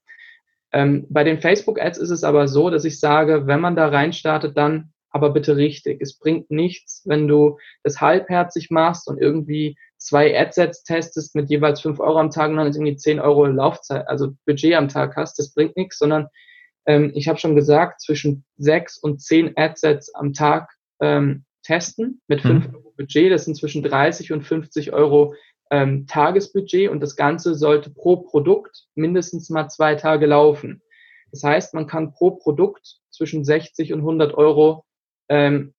Ähm, 0.73 1.07
bei 1.09 1.25
den 1.25 1.41
Facebook-Ads 1.41 1.99
ist 1.99 2.11
es 2.11 2.25
aber 2.25 2.49
so, 2.49 2.71
dass 2.71 2.85
ich 2.85 2.99
sage, 2.99 3.47
wenn 3.47 3.61
man 3.61 3.77
da 3.77 3.89
reinstartet, 3.89 4.57
dann 4.57 4.92
aber 5.13 5.31
bitte 5.31 5.57
richtig. 5.57 6.01
Es 6.01 6.19
bringt 6.19 6.51
nichts, 6.51 7.03
wenn 7.05 7.29
du 7.29 7.59
das 7.83 8.01
halbherzig 8.01 8.71
machst 8.71 9.09
und 9.09 9.21
irgendwie 9.21 9.77
zwei 9.99 10.37
Adsets 10.39 10.83
testest 10.83 11.35
mit 11.35 11.51
jeweils 11.51 11.81
fünf 11.81 12.01
Euro 12.01 12.19
am 12.19 12.31
Tag 12.31 12.51
und 12.51 12.57
dann 12.57 12.73
irgendwie 12.73 12.97
zehn 12.97 13.21
Euro 13.21 13.47
Laufzeit, 13.47 14.09
also 14.09 14.33
Budget 14.47 14.75
am 14.75 14.89
Tag 14.89 15.17
hast. 15.17 15.39
Das 15.39 15.55
bringt 15.55 15.77
nichts, 15.77 15.99
sondern 15.99 16.29
ähm, 16.87 17.13
ich 17.15 17.29
habe 17.29 17.39
schon 17.39 17.55
gesagt, 17.55 18.01
zwischen 18.01 18.45
sechs 18.57 18.99
und 18.99 19.21
zehn 19.21 19.53
Adsets 19.57 20.15
am 20.15 20.33
Tag 20.33 20.71
ähm, 21.01 21.45
testen 21.63 22.21
mit 22.27 22.41
fünf 22.41 22.69
mhm. 22.69 22.75
Euro 22.75 22.93
Budget. 22.97 23.31
Das 23.31 23.45
sind 23.45 23.57
zwischen 23.57 23.83
30 23.83 24.33
und 24.33 24.43
50 24.43 24.93
Euro 24.93 25.35
ähm, 25.71 26.07
Tagesbudget 26.07 26.91
und 26.91 27.01
das 27.01 27.17
Ganze 27.17 27.55
sollte 27.55 27.91
pro 27.91 28.17
Produkt 28.17 28.87
mindestens 28.95 29.51
mal 29.51 29.69
zwei 29.69 29.95
Tage 29.95 30.27
laufen. 30.27 30.83
Das 31.31 31.43
heißt, 31.45 31.75
man 31.75 31.87
kann 31.87 32.13
pro 32.13 32.33
Produkt 32.33 32.99
zwischen 33.11 33.45
60 33.45 33.93
und 33.93 34.01
100 34.01 34.35
Euro 34.35 34.85
ähm, 35.29 35.75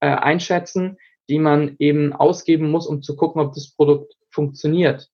äh, 0.00 0.08
einschätzen, 0.08 0.98
die 1.28 1.38
man 1.38 1.76
eben 1.78 2.12
ausgeben 2.12 2.70
muss, 2.70 2.86
um 2.86 3.02
zu 3.02 3.16
gucken, 3.16 3.40
ob 3.40 3.54
das 3.54 3.74
Produkt 3.74 4.14
funktioniert. 4.30 5.08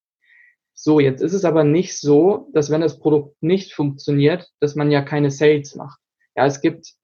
So, 0.74 0.98
jetzt 0.98 1.20
ist 1.20 1.34
es 1.34 1.44
aber 1.44 1.62
nicht 1.62 1.98
so, 1.98 2.48
dass 2.52 2.70
wenn 2.70 2.80
das 2.80 2.98
Produkt 2.98 3.42
nicht 3.42 3.74
funktioniert, 3.74 4.48
dass 4.60 4.74
man 4.74 4.90
ja 4.90 5.02
keine 5.02 5.30
Sales 5.30 5.74
macht. 5.74 6.00
Ja, 6.34 6.46
es 6.46 6.60
gibt 6.60 6.94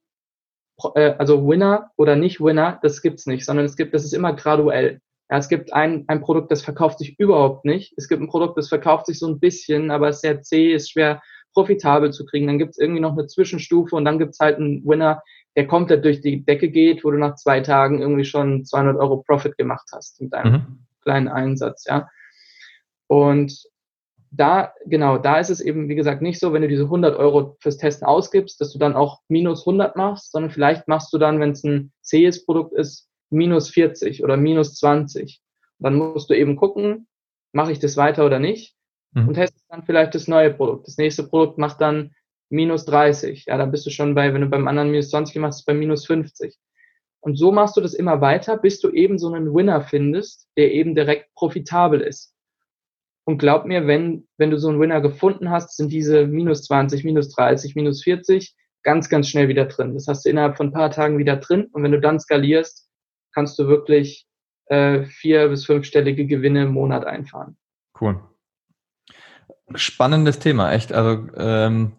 äh, 0.94 1.14
also 1.18 1.46
Winner 1.46 1.90
oder 1.96 2.16
nicht 2.16 2.40
Winner, 2.40 2.78
das 2.82 3.02
gibt's 3.02 3.26
nicht, 3.26 3.44
sondern 3.44 3.66
es 3.66 3.76
gibt, 3.76 3.94
das 3.94 4.04
ist 4.04 4.14
immer 4.14 4.34
graduell. 4.34 5.00
Ja, 5.30 5.38
es 5.38 5.48
gibt 5.48 5.72
ein, 5.72 6.04
ein 6.06 6.20
Produkt, 6.20 6.50
das 6.50 6.62
verkauft 6.62 6.98
sich 7.00 7.18
überhaupt 7.18 7.64
nicht. 7.64 7.94
Es 7.96 8.08
gibt 8.08 8.22
ein 8.22 8.28
Produkt, 8.28 8.56
das 8.56 8.68
verkauft 8.68 9.06
sich 9.06 9.18
so 9.18 9.26
ein 9.26 9.40
bisschen, 9.40 9.90
aber 9.90 10.08
ist 10.08 10.20
sehr 10.20 10.40
zäh, 10.42 10.72
ist 10.72 10.90
schwer 10.90 11.20
profitabel 11.52 12.12
zu 12.12 12.24
kriegen. 12.26 12.46
Dann 12.46 12.58
gibt's 12.58 12.78
irgendwie 12.78 13.00
noch 13.00 13.12
eine 13.12 13.26
Zwischenstufe 13.26 13.96
und 13.96 14.04
dann 14.04 14.18
gibt's 14.18 14.38
halt 14.38 14.58
einen 14.58 14.84
Winner, 14.86 15.22
der 15.56 15.66
komplett 15.66 16.04
durch 16.04 16.20
die 16.20 16.44
Decke 16.44 16.68
geht, 16.68 17.02
wo 17.02 17.10
du 17.10 17.18
nach 17.18 17.34
zwei 17.36 17.60
Tagen 17.60 18.00
irgendwie 18.00 18.24
schon 18.24 18.64
200 18.64 18.98
Euro 18.98 19.22
Profit 19.22 19.56
gemacht 19.56 19.88
hast 19.92 20.20
mit 20.20 20.32
deinem 20.32 20.52
mhm. 20.52 20.86
kleinen 21.02 21.28
Einsatz, 21.28 21.86
ja. 21.86 22.08
Und 23.08 23.66
da, 24.30 24.74
genau, 24.84 25.16
da 25.18 25.38
ist 25.38 25.50
es 25.50 25.60
eben, 25.60 25.88
wie 25.88 25.94
gesagt, 25.94 26.20
nicht 26.20 26.38
so, 26.38 26.52
wenn 26.52 26.62
du 26.62 26.68
diese 26.68 26.84
100 26.84 27.16
Euro 27.16 27.56
fürs 27.60 27.78
Testen 27.78 28.06
ausgibst, 28.06 28.60
dass 28.60 28.72
du 28.72 28.78
dann 28.78 28.94
auch 28.94 29.20
minus 29.28 29.60
100 29.60 29.96
machst, 29.96 30.32
sondern 30.32 30.50
vielleicht 30.50 30.88
machst 30.88 31.12
du 31.12 31.18
dann, 31.18 31.40
wenn 31.40 31.52
es 31.52 31.64
ein 31.64 31.92
zähes 32.02 32.44
Produkt 32.44 32.74
ist, 32.74 33.08
minus 33.30 33.70
40 33.70 34.22
oder 34.22 34.36
minus 34.36 34.74
20. 34.74 35.40
Und 35.78 35.84
dann 35.84 35.94
musst 35.94 36.28
du 36.28 36.34
eben 36.34 36.56
gucken, 36.56 37.06
mache 37.52 37.72
ich 37.72 37.78
das 37.78 37.96
weiter 37.96 38.26
oder 38.26 38.38
nicht 38.38 38.74
mhm. 39.12 39.28
und 39.28 39.34
testest 39.34 39.64
dann 39.68 39.84
vielleicht 39.84 40.14
das 40.14 40.28
neue 40.28 40.52
Produkt. 40.52 40.86
Das 40.86 40.98
nächste 40.98 41.24
Produkt 41.24 41.58
macht 41.58 41.80
dann 41.80 42.12
minus 42.48 42.84
30. 42.86 43.46
Ja, 43.46 43.56
dann 43.56 43.70
bist 43.70 43.86
du 43.86 43.90
schon 43.90 44.14
bei, 44.14 44.32
wenn 44.32 44.42
du 44.42 44.48
beim 44.48 44.68
anderen 44.68 44.90
minus 44.90 45.10
20 45.10 45.36
machst, 45.36 45.66
bei 45.66 45.74
minus 45.74 46.06
50. 46.06 46.56
Und 47.20 47.36
so 47.36 47.50
machst 47.50 47.76
du 47.76 47.80
das 47.80 47.94
immer 47.94 48.20
weiter, 48.20 48.56
bis 48.56 48.80
du 48.80 48.90
eben 48.90 49.18
so 49.18 49.32
einen 49.32 49.52
Winner 49.54 49.82
findest, 49.82 50.48
der 50.56 50.72
eben 50.72 50.94
direkt 50.94 51.34
profitabel 51.34 52.00
ist. 52.00 52.34
Und 53.24 53.38
glaub 53.38 53.64
mir, 53.64 53.88
wenn, 53.88 54.28
wenn 54.38 54.50
du 54.50 54.58
so 54.58 54.68
einen 54.68 54.80
Winner 54.80 55.00
gefunden 55.00 55.50
hast, 55.50 55.76
sind 55.76 55.90
diese 55.90 56.26
minus 56.26 56.62
20, 56.64 57.02
minus 57.02 57.34
30, 57.34 57.74
minus 57.74 58.04
40 58.04 58.54
ganz, 58.84 59.08
ganz 59.08 59.28
schnell 59.28 59.48
wieder 59.48 59.64
drin. 59.64 59.94
Das 59.94 60.06
hast 60.06 60.24
du 60.24 60.30
innerhalb 60.30 60.56
von 60.56 60.68
ein 60.68 60.72
paar 60.72 60.92
Tagen 60.92 61.18
wieder 61.18 61.36
drin. 61.36 61.66
Und 61.72 61.82
wenn 61.82 61.90
du 61.90 62.00
dann 62.00 62.20
skalierst, 62.20 62.88
kannst 63.34 63.58
du 63.58 63.66
wirklich 63.66 64.28
äh, 64.66 65.04
vier- 65.04 65.48
bis 65.48 65.66
fünfstellige 65.66 66.26
Gewinne 66.26 66.62
im 66.62 66.72
Monat 66.72 67.04
einfahren. 67.04 67.56
Cool. 68.00 68.20
Spannendes 69.74 70.38
Thema, 70.38 70.72
echt. 70.72 70.92
Also 70.92 71.26
ähm, 71.36 71.96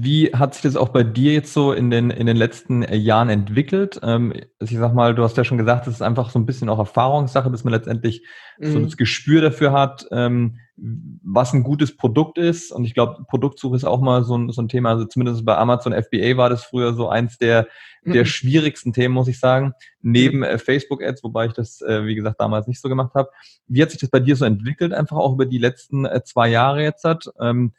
wie 0.00 0.32
hat 0.32 0.54
sich 0.54 0.62
das 0.62 0.76
auch 0.76 0.88
bei 0.88 1.02
dir 1.02 1.32
jetzt 1.32 1.52
so 1.52 1.72
in 1.72 1.90
den, 1.90 2.10
in 2.10 2.26
den 2.26 2.36
letzten 2.36 2.82
äh, 2.82 2.96
Jahren 2.96 3.28
entwickelt? 3.28 4.00
Ähm, 4.02 4.32
also 4.58 4.72
ich 4.72 4.78
sag 4.78 4.94
mal, 4.94 5.14
du 5.14 5.22
hast 5.22 5.36
ja 5.36 5.44
schon 5.44 5.58
gesagt, 5.58 5.86
es 5.86 5.94
ist 5.94 6.02
einfach 6.02 6.30
so 6.30 6.38
ein 6.38 6.46
bisschen 6.46 6.68
auch 6.68 6.78
Erfahrungssache, 6.78 7.50
dass 7.50 7.64
man 7.64 7.72
letztendlich 7.72 8.26
mhm. 8.58 8.72
so 8.72 8.80
das 8.80 8.96
Gespür 8.96 9.42
dafür 9.42 9.72
hat, 9.72 10.06
ähm, 10.10 10.58
was 10.76 11.52
ein 11.52 11.62
gutes 11.62 11.96
Produkt 11.96 12.38
ist. 12.38 12.72
Und 12.72 12.84
ich 12.84 12.94
glaube, 12.94 13.24
Produktsuche 13.28 13.76
ist 13.76 13.84
auch 13.84 14.00
mal 14.00 14.24
so 14.24 14.36
ein, 14.36 14.50
so 14.50 14.62
ein 14.62 14.68
Thema. 14.68 14.90
Also 14.90 15.04
zumindest 15.04 15.44
bei 15.44 15.56
Amazon 15.56 15.92
FBA 15.92 16.36
war 16.36 16.48
das 16.48 16.64
früher 16.64 16.94
so 16.94 17.08
eins 17.08 17.38
der, 17.38 17.68
der 18.04 18.22
mhm. 18.22 18.26
schwierigsten 18.26 18.92
Themen, 18.92 19.14
muss 19.14 19.28
ich 19.28 19.38
sagen, 19.38 19.72
neben 20.00 20.38
mhm. 20.38 20.44
äh, 20.44 20.58
Facebook-Ads, 20.58 21.22
wobei 21.22 21.46
ich 21.46 21.52
das, 21.52 21.82
äh, 21.82 22.06
wie 22.06 22.14
gesagt, 22.14 22.40
damals 22.40 22.66
nicht 22.66 22.80
so 22.80 22.88
gemacht 22.88 23.14
habe. 23.14 23.30
Wie 23.66 23.82
hat 23.82 23.90
sich 23.90 24.00
das 24.00 24.10
bei 24.10 24.20
dir 24.20 24.36
so 24.36 24.44
entwickelt, 24.44 24.92
einfach 24.92 25.16
auch 25.16 25.34
über 25.34 25.46
die 25.46 25.58
letzten 25.58 26.04
äh, 26.04 26.22
zwei 26.24 26.48
Jahre 26.48 26.82
jetzt 26.82 27.04
hat? 27.04 27.26
Ähm, 27.40 27.72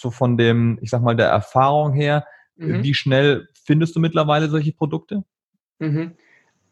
so 0.00 0.10
von 0.10 0.36
dem, 0.36 0.78
ich 0.82 0.90
sag 0.90 1.02
mal, 1.02 1.16
der 1.16 1.28
Erfahrung 1.28 1.92
her, 1.92 2.26
mhm. 2.56 2.82
wie 2.82 2.94
schnell 2.94 3.48
findest 3.64 3.96
du 3.96 4.00
mittlerweile 4.00 4.48
solche 4.48 4.72
Produkte? 4.72 5.24
Mhm. 5.78 6.12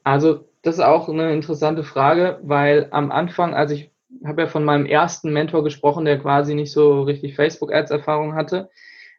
Also, 0.05 0.49
das 0.63 0.77
ist 0.77 0.85
auch 0.85 1.09
eine 1.09 1.33
interessante 1.33 1.85
Frage, 1.85 2.41
weil 2.43 2.89
am 2.91 3.11
Anfang, 3.11 3.55
als 3.55 3.71
ich 3.71 3.91
habe 4.25 4.43
ja 4.43 4.49
von 4.49 4.65
meinem 4.65 4.87
ersten 4.87 5.33
Mentor 5.33 5.65
gesprochen, 5.65 6.05
der 6.05 6.19
quasi 6.19 6.55
nicht 6.55 6.73
so 6.73 7.03
richtig 7.03 7.35
Facebook-Ads-Erfahrung 7.35 8.35
hatte, 8.35 8.71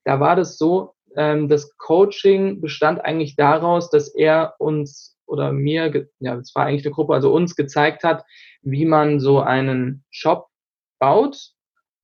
da 0.03 0.19
war 0.19 0.35
das 0.35 0.57
so, 0.57 0.93
ähm, 1.15 1.49
das 1.49 1.75
Coaching 1.77 2.61
bestand 2.61 3.03
eigentlich 3.03 3.35
daraus, 3.35 3.89
dass 3.89 4.07
er 4.13 4.55
uns 4.59 5.17
oder 5.25 5.51
mir, 5.51 6.07
ja, 6.19 6.35
es 6.35 6.55
war 6.55 6.65
eigentlich 6.65 6.85
eine 6.85 6.93
Gruppe, 6.93 7.13
also 7.13 7.33
uns 7.33 7.55
gezeigt 7.55 8.03
hat, 8.03 8.23
wie 8.61 8.85
man 8.85 9.19
so 9.19 9.41
einen 9.41 10.05
Shop 10.09 10.47
baut 10.99 11.51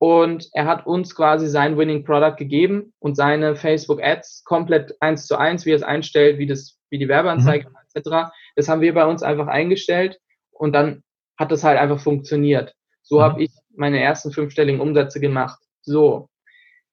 und 0.04 0.50
er 0.52 0.66
hat 0.66 0.86
uns 0.86 1.14
quasi 1.14 1.48
sein 1.48 1.78
Winning 1.78 2.04
Product 2.04 2.36
gegeben 2.36 2.92
und 2.98 3.16
seine 3.16 3.56
Facebook 3.56 4.02
Ads 4.02 4.44
komplett 4.44 4.94
eins 5.00 5.26
zu 5.26 5.38
eins, 5.38 5.64
wie 5.64 5.70
er 5.70 5.76
es 5.76 5.82
einstellt, 5.82 6.36
wie 6.36 6.46
das, 6.46 6.78
wie 6.90 6.98
die 6.98 7.08
Werbeanzeige 7.08 7.70
mhm. 7.70 7.76
etc. 7.94 8.30
Das 8.54 8.68
haben 8.68 8.82
wir 8.82 8.92
bei 8.92 9.06
uns 9.06 9.22
einfach 9.22 9.46
eingestellt 9.46 10.20
und 10.50 10.74
dann 10.74 11.02
hat 11.38 11.50
das 11.52 11.64
halt 11.64 11.78
einfach 11.78 12.00
funktioniert. 12.00 12.74
So 13.00 13.16
mhm. 13.16 13.22
habe 13.22 13.42
ich 13.44 13.50
meine 13.74 13.98
ersten 13.98 14.30
fünfstelligen 14.30 14.82
Umsätze 14.82 15.20
gemacht. 15.20 15.58
So. 15.80 16.28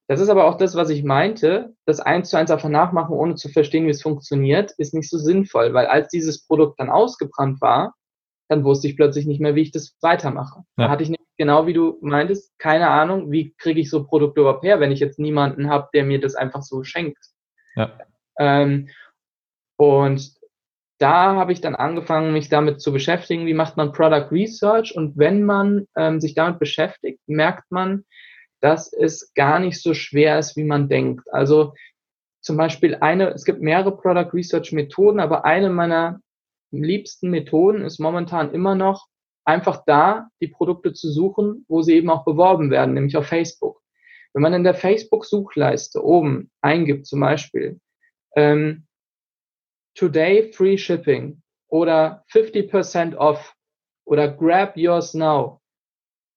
Das 0.07 0.21
ist 0.21 0.29
aber 0.29 0.45
auch 0.45 0.55
das, 0.55 0.75
was 0.75 0.89
ich 0.89 1.03
meinte. 1.03 1.73
Das 1.85 1.99
eins 1.99 2.29
zu 2.29 2.37
eins 2.37 2.49
einfach 2.49 2.69
nachmachen, 2.69 3.13
ohne 3.13 3.35
zu 3.35 3.49
verstehen, 3.49 3.87
wie 3.87 3.91
es 3.91 4.01
funktioniert, 4.01 4.71
ist 4.77 4.93
nicht 4.93 5.09
so 5.09 5.17
sinnvoll, 5.17 5.73
weil 5.73 5.87
als 5.87 6.07
dieses 6.07 6.47
Produkt 6.47 6.79
dann 6.79 6.89
ausgebrannt 6.89 7.59
war, 7.59 7.93
dann 8.47 8.63
wusste 8.63 8.87
ich 8.87 8.95
plötzlich 8.95 9.25
nicht 9.25 9.41
mehr, 9.41 9.55
wie 9.55 9.63
ich 9.63 9.71
das 9.71 9.97
weitermache. 9.99 10.61
Ja. 10.77 10.85
Da 10.85 10.89
hatte 10.89 11.03
ich 11.03 11.09
nicht 11.09 11.20
genau 11.41 11.65
wie 11.65 11.73
du 11.73 11.97
meintest, 12.01 12.53
keine 12.59 12.87
Ahnung, 12.87 13.31
wie 13.31 13.55
kriege 13.57 13.81
ich 13.81 13.89
so 13.89 14.03
Produkte 14.03 14.41
überhaupt 14.41 14.63
her, 14.63 14.79
wenn 14.79 14.91
ich 14.91 14.99
jetzt 14.99 15.17
niemanden 15.17 15.71
habe, 15.71 15.89
der 15.91 16.03
mir 16.03 16.21
das 16.21 16.35
einfach 16.35 16.61
so 16.61 16.83
schenkt. 16.83 17.17
Ja. 17.75 17.97
Ähm, 18.37 18.89
und 19.75 20.35
da 20.99 21.33
habe 21.33 21.51
ich 21.51 21.59
dann 21.59 21.73
angefangen, 21.73 22.31
mich 22.31 22.49
damit 22.49 22.79
zu 22.79 22.93
beschäftigen, 22.93 23.47
wie 23.47 23.55
macht 23.55 23.75
man 23.75 23.91
Product 23.91 24.27
Research. 24.31 24.95
Und 24.95 25.17
wenn 25.17 25.41
man 25.41 25.87
ähm, 25.97 26.21
sich 26.21 26.35
damit 26.35 26.59
beschäftigt, 26.59 27.19
merkt 27.25 27.71
man, 27.71 28.05
dass 28.59 28.93
es 28.93 29.33
gar 29.33 29.57
nicht 29.57 29.81
so 29.81 29.95
schwer 29.95 30.37
ist, 30.37 30.55
wie 30.57 30.63
man 30.63 30.89
denkt. 30.89 31.23
Also 31.33 31.73
zum 32.41 32.55
Beispiel 32.55 32.97
eine, 33.01 33.31
es 33.31 33.45
gibt 33.45 33.61
mehrere 33.61 33.97
Product 33.97 34.31
Research 34.31 34.73
Methoden, 34.73 35.19
aber 35.19 35.43
eine 35.43 35.71
meiner 35.71 36.19
liebsten 36.69 37.31
Methoden 37.31 37.83
ist 37.83 37.97
momentan 37.97 38.53
immer 38.53 38.75
noch 38.75 39.07
einfach 39.51 39.83
da, 39.85 40.29
die 40.41 40.47
Produkte 40.47 40.93
zu 40.93 41.11
suchen, 41.11 41.65
wo 41.67 41.81
sie 41.81 41.95
eben 41.95 42.09
auch 42.09 42.23
beworben 42.23 42.71
werden, 42.71 42.93
nämlich 42.93 43.17
auf 43.17 43.27
Facebook. 43.27 43.81
Wenn 44.33 44.41
man 44.41 44.53
in 44.53 44.63
der 44.63 44.73
Facebook-Suchleiste 44.73 46.03
oben 46.03 46.49
eingibt, 46.61 47.05
zum 47.05 47.19
Beispiel, 47.19 47.79
ähm, 48.35 48.87
Today 49.95 50.53
Free 50.53 50.77
Shipping 50.77 51.41
oder 51.67 52.23
50% 52.31 53.15
off 53.15 53.53
oder 54.05 54.29
Grab 54.29 54.77
Yours 54.77 55.13
Now, 55.13 55.59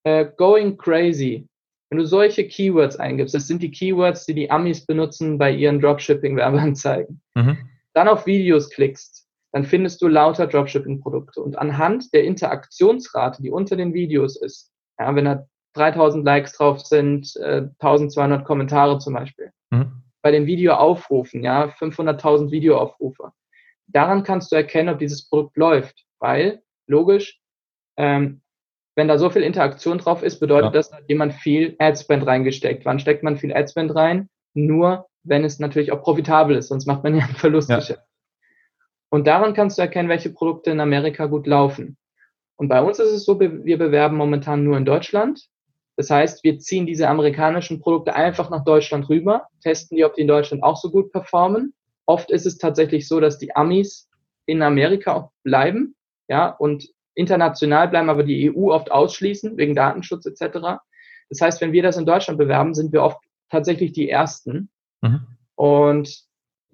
äh, 0.02 0.26
Going 0.36 0.76
Crazy, 0.76 1.46
wenn 1.90 1.98
du 1.98 2.06
solche 2.06 2.48
Keywords 2.48 2.96
eingibst, 2.96 3.34
das 3.34 3.46
sind 3.46 3.62
die 3.62 3.70
Keywords, 3.70 4.26
die 4.26 4.34
die 4.34 4.50
Amis 4.50 4.84
benutzen 4.84 5.38
bei 5.38 5.52
ihren 5.52 5.80
Dropshipping-Werbeanzeigen, 5.80 7.20
mhm. 7.34 7.58
dann 7.92 8.08
auf 8.08 8.26
Videos 8.26 8.70
klickst, 8.70 9.23
dann 9.54 9.64
findest 9.64 10.02
du 10.02 10.08
lauter 10.08 10.48
Dropshipping-Produkte. 10.48 11.40
Und 11.40 11.56
anhand 11.56 12.12
der 12.12 12.24
Interaktionsrate, 12.24 13.40
die 13.40 13.52
unter 13.52 13.76
den 13.76 13.94
Videos 13.94 14.34
ist, 14.34 14.72
ja, 14.98 15.14
wenn 15.14 15.26
da 15.26 15.46
3000 15.74 16.24
Likes 16.24 16.54
drauf 16.54 16.80
sind, 16.80 17.36
äh, 17.36 17.68
1200 17.78 18.44
Kommentare 18.44 18.98
zum 18.98 19.14
Beispiel, 19.14 19.52
mhm. 19.70 20.02
bei 20.22 20.32
den 20.32 20.46
Videoaufrufen, 20.46 21.44
ja, 21.44 21.66
500.000 21.66 22.50
Videoaufrufe, 22.50 23.30
daran 23.86 24.24
kannst 24.24 24.50
du 24.50 24.56
erkennen, 24.56 24.88
ob 24.88 24.98
dieses 24.98 25.28
Produkt 25.28 25.56
läuft, 25.56 26.04
weil 26.18 26.60
logisch, 26.88 27.40
ähm, 27.96 28.40
wenn 28.96 29.06
da 29.06 29.18
so 29.18 29.30
viel 29.30 29.42
Interaktion 29.42 29.98
drauf 29.98 30.24
ist, 30.24 30.40
bedeutet 30.40 30.66
ja. 30.66 30.70
das, 30.72 30.90
da 30.90 30.96
hat 30.96 31.08
jemand 31.08 31.32
viel 31.32 31.76
Adspend 31.78 32.26
reingesteckt. 32.26 32.84
Wann 32.84 32.98
steckt 32.98 33.22
man 33.22 33.36
viel 33.36 33.54
Adspend 33.54 33.94
rein? 33.94 34.28
Nur, 34.52 35.06
wenn 35.22 35.44
es 35.44 35.60
natürlich 35.60 35.92
auch 35.92 36.02
profitabel 36.02 36.56
ist, 36.56 36.68
sonst 36.68 36.86
macht 36.86 37.04
man 37.04 37.14
ja 37.14 37.24
ein 37.24 37.36
Verlustgeschäft. 37.36 38.00
Ja. 38.00 38.13
Und 39.14 39.28
daran 39.28 39.54
kannst 39.54 39.78
du 39.78 39.82
erkennen, 39.82 40.08
welche 40.08 40.30
Produkte 40.30 40.72
in 40.72 40.80
Amerika 40.80 41.26
gut 41.26 41.46
laufen. 41.46 41.96
Und 42.56 42.66
bei 42.66 42.82
uns 42.82 42.98
ist 42.98 43.12
es 43.12 43.24
so, 43.24 43.38
wir 43.38 43.78
bewerben 43.78 44.16
momentan 44.16 44.64
nur 44.64 44.76
in 44.76 44.84
Deutschland. 44.84 45.46
Das 45.96 46.10
heißt, 46.10 46.42
wir 46.42 46.58
ziehen 46.58 46.84
diese 46.84 47.08
amerikanischen 47.08 47.78
Produkte 47.78 48.16
einfach 48.16 48.50
nach 48.50 48.64
Deutschland 48.64 49.08
rüber, 49.08 49.46
testen 49.62 49.96
die, 49.96 50.04
ob 50.04 50.14
die 50.14 50.22
in 50.22 50.26
Deutschland 50.26 50.64
auch 50.64 50.76
so 50.76 50.90
gut 50.90 51.12
performen. 51.12 51.74
Oft 52.06 52.32
ist 52.32 52.44
es 52.44 52.58
tatsächlich 52.58 53.06
so, 53.06 53.20
dass 53.20 53.38
die 53.38 53.54
Amis 53.54 54.08
in 54.46 54.62
Amerika 54.62 55.14
auch 55.14 55.30
bleiben, 55.44 55.94
ja, 56.26 56.48
und 56.48 56.88
international 57.14 57.86
bleiben, 57.86 58.10
aber 58.10 58.24
die 58.24 58.52
EU 58.52 58.72
oft 58.72 58.90
ausschließen, 58.90 59.56
wegen 59.56 59.76
Datenschutz 59.76 60.26
etc. 60.26 60.80
Das 61.28 61.40
heißt, 61.40 61.60
wenn 61.60 61.70
wir 61.70 61.84
das 61.84 61.98
in 61.98 62.04
Deutschland 62.04 62.36
bewerben, 62.36 62.74
sind 62.74 62.92
wir 62.92 63.04
oft 63.04 63.18
tatsächlich 63.48 63.92
die 63.92 64.10
Ersten. 64.10 64.70
Mhm. 65.02 65.24
Und 65.54 66.24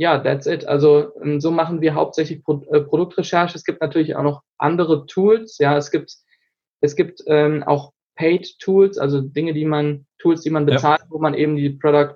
ja, 0.01 0.19
that's 0.19 0.47
it. 0.47 0.67
Also 0.67 1.13
ähm, 1.23 1.43
so 1.43 1.51
machen 1.51 1.83
wir 1.83 1.95
hauptsächlich 1.95 2.43
Pro 2.43 2.63
äh, 2.73 2.81
Produktrecherche. 2.81 3.55
Es 3.55 3.65
gibt 3.65 3.83
natürlich 3.83 4.17
auch 4.17 4.23
noch 4.23 4.43
andere 4.57 5.05
Tools. 5.05 5.59
Ja, 5.59 5.77
es 5.77 5.91
gibt, 5.91 6.17
es 6.81 6.97
gibt 6.97 7.23
ähm, 7.27 7.63
auch 7.63 7.93
Paid 8.17 8.59
Tools, 8.61 8.97
also 8.97 9.21
Dinge, 9.21 9.53
die 9.53 9.67
man, 9.67 10.07
Tools, 10.19 10.41
die 10.41 10.49
man 10.49 10.65
bezahlt, 10.65 11.03
ja. 11.03 11.07
wo 11.11 11.19
man 11.19 11.35
eben 11.35 11.55
die 11.55 11.69
Product, 11.69 12.15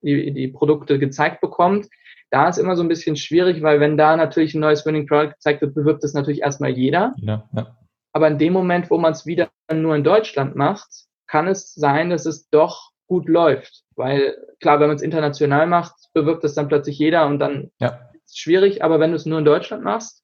die, 0.00 0.32
die 0.32 0.48
Produkte 0.48 0.98
gezeigt 0.98 1.42
bekommt. 1.42 1.88
Da 2.30 2.48
ist 2.48 2.56
immer 2.56 2.74
so 2.74 2.82
ein 2.82 2.88
bisschen 2.88 3.16
schwierig, 3.16 3.62
weil 3.62 3.80
wenn 3.80 3.98
da 3.98 4.16
natürlich 4.16 4.54
ein 4.54 4.60
neues 4.60 4.86
Winning 4.86 5.06
Product 5.06 5.34
gezeigt 5.34 5.60
wird, 5.60 5.74
bewirbt 5.74 6.04
es 6.04 6.14
natürlich 6.14 6.40
erstmal 6.40 6.70
jeder. 6.70 7.14
Ja, 7.18 7.46
ja. 7.54 7.76
Aber 8.14 8.28
in 8.28 8.38
dem 8.38 8.54
Moment, 8.54 8.90
wo 8.90 8.96
man 8.96 9.12
es 9.12 9.26
wieder 9.26 9.50
nur 9.70 9.94
in 9.94 10.04
Deutschland 10.04 10.56
macht, 10.56 10.88
kann 11.26 11.48
es 11.48 11.74
sein, 11.74 12.08
dass 12.08 12.24
es 12.24 12.48
doch 12.48 12.92
gut 13.06 13.28
läuft. 13.28 13.84
Weil 13.94 14.36
klar, 14.60 14.80
wenn 14.80 14.88
man 14.88 14.96
es 14.96 15.02
international 15.02 15.66
macht, 15.66 15.94
bewirbt 16.12 16.44
es 16.44 16.54
dann 16.54 16.68
plötzlich 16.68 16.98
jeder 16.98 17.26
und 17.26 17.38
dann 17.38 17.70
ja. 17.78 18.10
ist 18.14 18.30
es 18.30 18.38
schwierig. 18.38 18.82
Aber 18.84 19.00
wenn 19.00 19.10
du 19.10 19.16
es 19.16 19.26
nur 19.26 19.38
in 19.38 19.44
Deutschland 19.44 19.84
machst, 19.84 20.22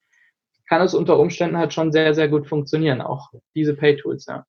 kann 0.68 0.82
es 0.82 0.94
unter 0.94 1.18
Umständen 1.18 1.58
halt 1.58 1.72
schon 1.72 1.92
sehr, 1.92 2.14
sehr 2.14 2.28
gut 2.28 2.46
funktionieren, 2.46 3.02
auch 3.02 3.30
diese 3.54 3.74
Pay-Tools, 3.74 4.26
ja. 4.26 4.44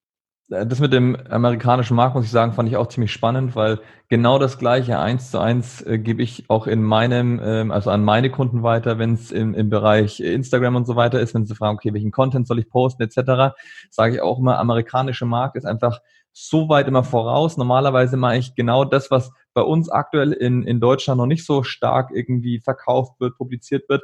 Das 0.49 0.79
mit 0.79 0.91
dem 0.91 1.17
amerikanischen 1.29 1.95
Markt, 1.95 2.15
muss 2.15 2.25
ich 2.25 2.31
sagen, 2.31 2.51
fand 2.51 2.67
ich 2.67 2.75
auch 2.75 2.87
ziemlich 2.87 3.13
spannend, 3.13 3.55
weil 3.55 3.79
genau 4.09 4.37
das 4.39 4.59
gleiche 4.59 4.99
eins 4.99 5.31
zu 5.31 5.39
eins 5.39 5.81
äh, 5.81 5.97
gebe 5.97 6.21
ich 6.21 6.49
auch 6.49 6.67
in 6.67 6.83
meinem, 6.83 7.41
ähm, 7.43 7.71
also 7.71 7.89
an 7.89 8.03
meine 8.03 8.29
Kunden 8.29 8.61
weiter, 8.61 8.99
wenn 8.99 9.13
es 9.13 9.31
im, 9.31 9.53
im 9.53 9.69
Bereich 9.69 10.19
Instagram 10.19 10.75
und 10.75 10.85
so 10.85 10.97
weiter 10.97 11.19
ist, 11.21 11.33
wenn 11.33 11.45
sie 11.45 11.55
fragen, 11.55 11.77
okay, 11.77 11.93
welchen 11.93 12.11
Content 12.11 12.45
soll 12.45 12.59
ich 12.59 12.69
posten, 12.69 13.01
etc., 13.03 13.55
sage 13.89 14.15
ich 14.15 14.21
auch 14.21 14.37
immer, 14.37 14.59
amerikanische 14.59 15.25
Markt 15.25 15.55
ist 15.55 15.65
einfach 15.65 16.01
so 16.33 16.67
weit 16.67 16.87
immer 16.87 17.03
voraus. 17.03 17.57
Normalerweise 17.57 18.17
mache 18.17 18.37
ich 18.37 18.55
genau 18.55 18.83
das, 18.83 19.11
was 19.11 19.31
bei 19.53 19.61
uns 19.61 19.89
aktuell 19.89 20.33
in, 20.33 20.63
in 20.63 20.79
Deutschland 20.79 21.19
noch 21.19 21.27
nicht 21.27 21.45
so 21.45 21.63
stark 21.63 22.09
irgendwie 22.11 22.59
verkauft 22.59 23.19
wird, 23.19 23.37
publiziert 23.37 23.87
wird, 23.87 24.01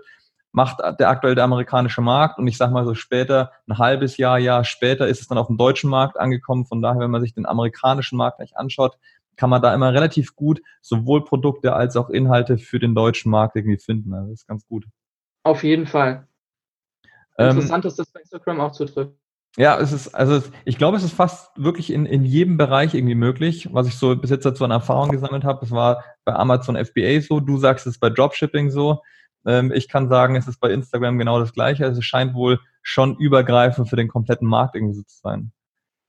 macht 0.52 0.80
der 1.00 1.10
aktuell 1.10 1.36
der 1.36 1.44
amerikanische 1.44 2.02
Markt 2.02 2.40
und 2.40 2.48
ich 2.48 2.58
sage 2.58 2.72
mal 2.72 2.86
so 2.86 2.94
später, 2.94 3.52
ein 3.68 3.78
halbes 3.78 4.18
Jahr, 4.18 4.40
Jahr 4.40 4.64
später 4.64 5.08
ist 5.08 5.22
es 5.22 5.28
dann 5.28 5.38
auf 5.38 5.48
dem 5.48 5.58
deutschen 5.58 5.90
Markt 5.90 6.20
angekommen. 6.20 6.66
Von 6.66 6.82
daher, 6.82 7.02
wenn 7.02 7.12
man 7.12 7.22
sich 7.22 7.34
den 7.34 7.46
amerikanischen 7.46 8.18
Markt 8.18 8.38
gleich 8.38 8.56
anschaut, 8.58 8.98
kann 9.36 9.50
man 9.50 9.62
da 9.62 9.74
immer 9.74 9.94
relativ 9.94 10.36
gut 10.36 10.62
sowohl 10.82 11.24
Produkte 11.24 11.74
als 11.74 11.96
auch 11.96 12.10
Inhalte 12.10 12.58
für 12.58 12.80
den 12.80 12.94
deutschen 12.94 13.32
Markt 13.32 13.56
irgendwie 13.56 13.78
finden. 13.78 14.14
Also 14.14 14.32
das 14.32 14.42
ist 14.42 14.48
ganz 14.48 14.68
gut. 14.68 14.86
Auf 15.44 15.64
jeden 15.64 15.88
Fall. 15.88 16.28
Ähm, 17.38 17.52
Interessant, 17.52 17.86
ähm, 17.86 17.90
dass 17.90 17.96
das 17.96 18.12
bei 18.12 18.20
Instagram 18.20 18.60
auch 18.60 18.72
zutrifft. 18.72 19.19
Ja, 19.60 19.78
es 19.78 19.92
ist, 19.92 20.16
also 20.16 20.42
ich 20.64 20.78
glaube, 20.78 20.96
es 20.96 21.04
ist 21.04 21.12
fast 21.12 21.52
wirklich 21.58 21.92
in, 21.92 22.06
in 22.06 22.24
jedem 22.24 22.56
Bereich 22.56 22.94
irgendwie 22.94 23.14
möglich, 23.16 23.68
was 23.74 23.88
ich 23.88 23.98
so 23.98 24.16
bis 24.16 24.30
jetzt 24.30 24.46
dazu 24.46 24.64
an 24.64 24.72
Erfahrung 24.72 25.10
gesammelt 25.10 25.44
habe. 25.44 25.60
Das 25.60 25.72
war 25.72 26.02
bei 26.24 26.34
Amazon 26.34 26.78
FBA 26.78 27.20
so, 27.20 27.42
du 27.42 27.58
sagst 27.58 27.86
es 27.86 28.00
bei 28.00 28.10
Dropshipping 28.10 28.72
so. 28.72 29.02
Ähm, 29.46 29.74
ich 29.74 29.90
kann 29.90 30.08
sagen, 30.08 30.38
es 30.38 30.48
ist 30.48 30.62
bei 30.62 30.72
Instagram 30.72 31.18
genau 31.18 31.40
das 31.40 31.52
Gleiche. 31.52 31.84
Also 31.84 32.00
es 32.00 32.06
scheint 32.06 32.34
wohl 32.36 32.62
schon 32.84 33.18
übergreifend 33.18 33.90
für 33.90 33.98
den 33.98 34.08
kompletten 34.08 34.48
Markt 34.48 34.76
irgendwie 34.76 34.96
so 34.96 35.02
zu 35.02 35.20
sein. 35.20 35.52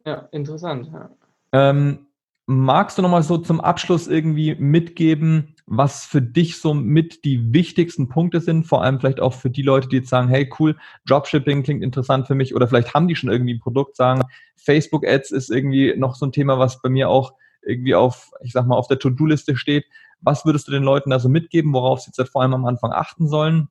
Ja, 0.06 0.28
interessant. 0.30 0.88
Ja. 0.92 1.10
Ähm, 1.52 2.06
magst 2.46 2.98
du 2.98 3.02
nochmal 3.02 3.24
so 3.24 3.36
zum 3.36 3.60
Abschluss 3.60 4.06
irgendwie 4.06 4.54
mitgeben, 4.54 5.56
was 5.72 6.04
für 6.04 6.20
dich 6.20 6.60
so 6.60 6.74
mit 6.74 7.24
die 7.24 7.54
wichtigsten 7.54 8.08
Punkte 8.08 8.40
sind, 8.40 8.64
vor 8.64 8.82
allem 8.82 8.98
vielleicht 8.98 9.20
auch 9.20 9.34
für 9.34 9.50
die 9.50 9.62
Leute, 9.62 9.86
die 9.86 9.98
jetzt 9.98 10.08
sagen, 10.08 10.28
hey 10.28 10.50
cool, 10.58 10.76
Dropshipping 11.06 11.62
klingt 11.62 11.84
interessant 11.84 12.26
für 12.26 12.34
mich 12.34 12.56
oder 12.56 12.66
vielleicht 12.66 12.92
haben 12.92 13.06
die 13.06 13.14
schon 13.14 13.30
irgendwie 13.30 13.54
ein 13.54 13.60
Produkt, 13.60 13.96
sagen, 13.96 14.22
Facebook 14.56 15.06
Ads 15.06 15.30
ist 15.30 15.48
irgendwie 15.48 15.94
noch 15.96 16.16
so 16.16 16.26
ein 16.26 16.32
Thema, 16.32 16.58
was 16.58 16.82
bei 16.82 16.88
mir 16.88 17.08
auch 17.08 17.34
irgendwie 17.62 17.94
auf, 17.94 18.32
ich 18.42 18.50
sag 18.50 18.66
mal, 18.66 18.76
auf 18.76 18.88
der 18.88 18.98
To-Do-Liste 18.98 19.56
steht. 19.56 19.84
Was 20.20 20.44
würdest 20.44 20.66
du 20.66 20.72
den 20.72 20.82
Leuten 20.82 21.10
da 21.10 21.20
so 21.20 21.28
mitgeben, 21.28 21.72
worauf 21.72 22.00
sie 22.00 22.10
jetzt 22.14 22.30
vor 22.30 22.42
allem 22.42 22.54
am 22.54 22.66
Anfang 22.66 22.90
achten 22.90 23.28
sollen? 23.28 23.68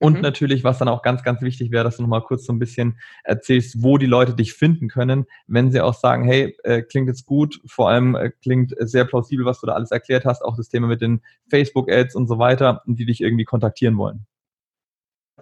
Und 0.00 0.16
mhm. 0.16 0.20
natürlich, 0.22 0.64
was 0.64 0.78
dann 0.78 0.88
auch 0.88 1.02
ganz, 1.02 1.22
ganz 1.22 1.42
wichtig 1.42 1.70
wäre, 1.70 1.84
dass 1.84 1.98
du 1.98 2.02
nochmal 2.02 2.22
kurz 2.22 2.46
so 2.46 2.52
ein 2.54 2.58
bisschen 2.58 2.98
erzählst, 3.22 3.82
wo 3.82 3.98
die 3.98 4.06
Leute 4.06 4.34
dich 4.34 4.54
finden 4.54 4.88
können, 4.88 5.26
wenn 5.46 5.70
sie 5.70 5.82
auch 5.82 5.92
sagen, 5.92 6.24
hey, 6.24 6.56
äh, 6.64 6.80
klingt 6.80 7.08
jetzt 7.08 7.26
gut, 7.26 7.60
vor 7.66 7.90
allem 7.90 8.16
äh, 8.16 8.30
klingt 8.42 8.74
sehr 8.78 9.04
plausibel, 9.04 9.44
was 9.44 9.60
du 9.60 9.66
da 9.66 9.74
alles 9.74 9.90
erklärt 9.90 10.24
hast, 10.24 10.42
auch 10.42 10.56
das 10.56 10.70
Thema 10.70 10.86
mit 10.86 11.02
den 11.02 11.20
Facebook-Ads 11.50 12.16
und 12.16 12.28
so 12.28 12.38
weiter, 12.38 12.82
die 12.86 13.04
dich 13.04 13.20
irgendwie 13.20 13.44
kontaktieren 13.44 13.98
wollen. 13.98 14.26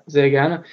Sehr 0.06 0.30
gerne. 0.30 0.64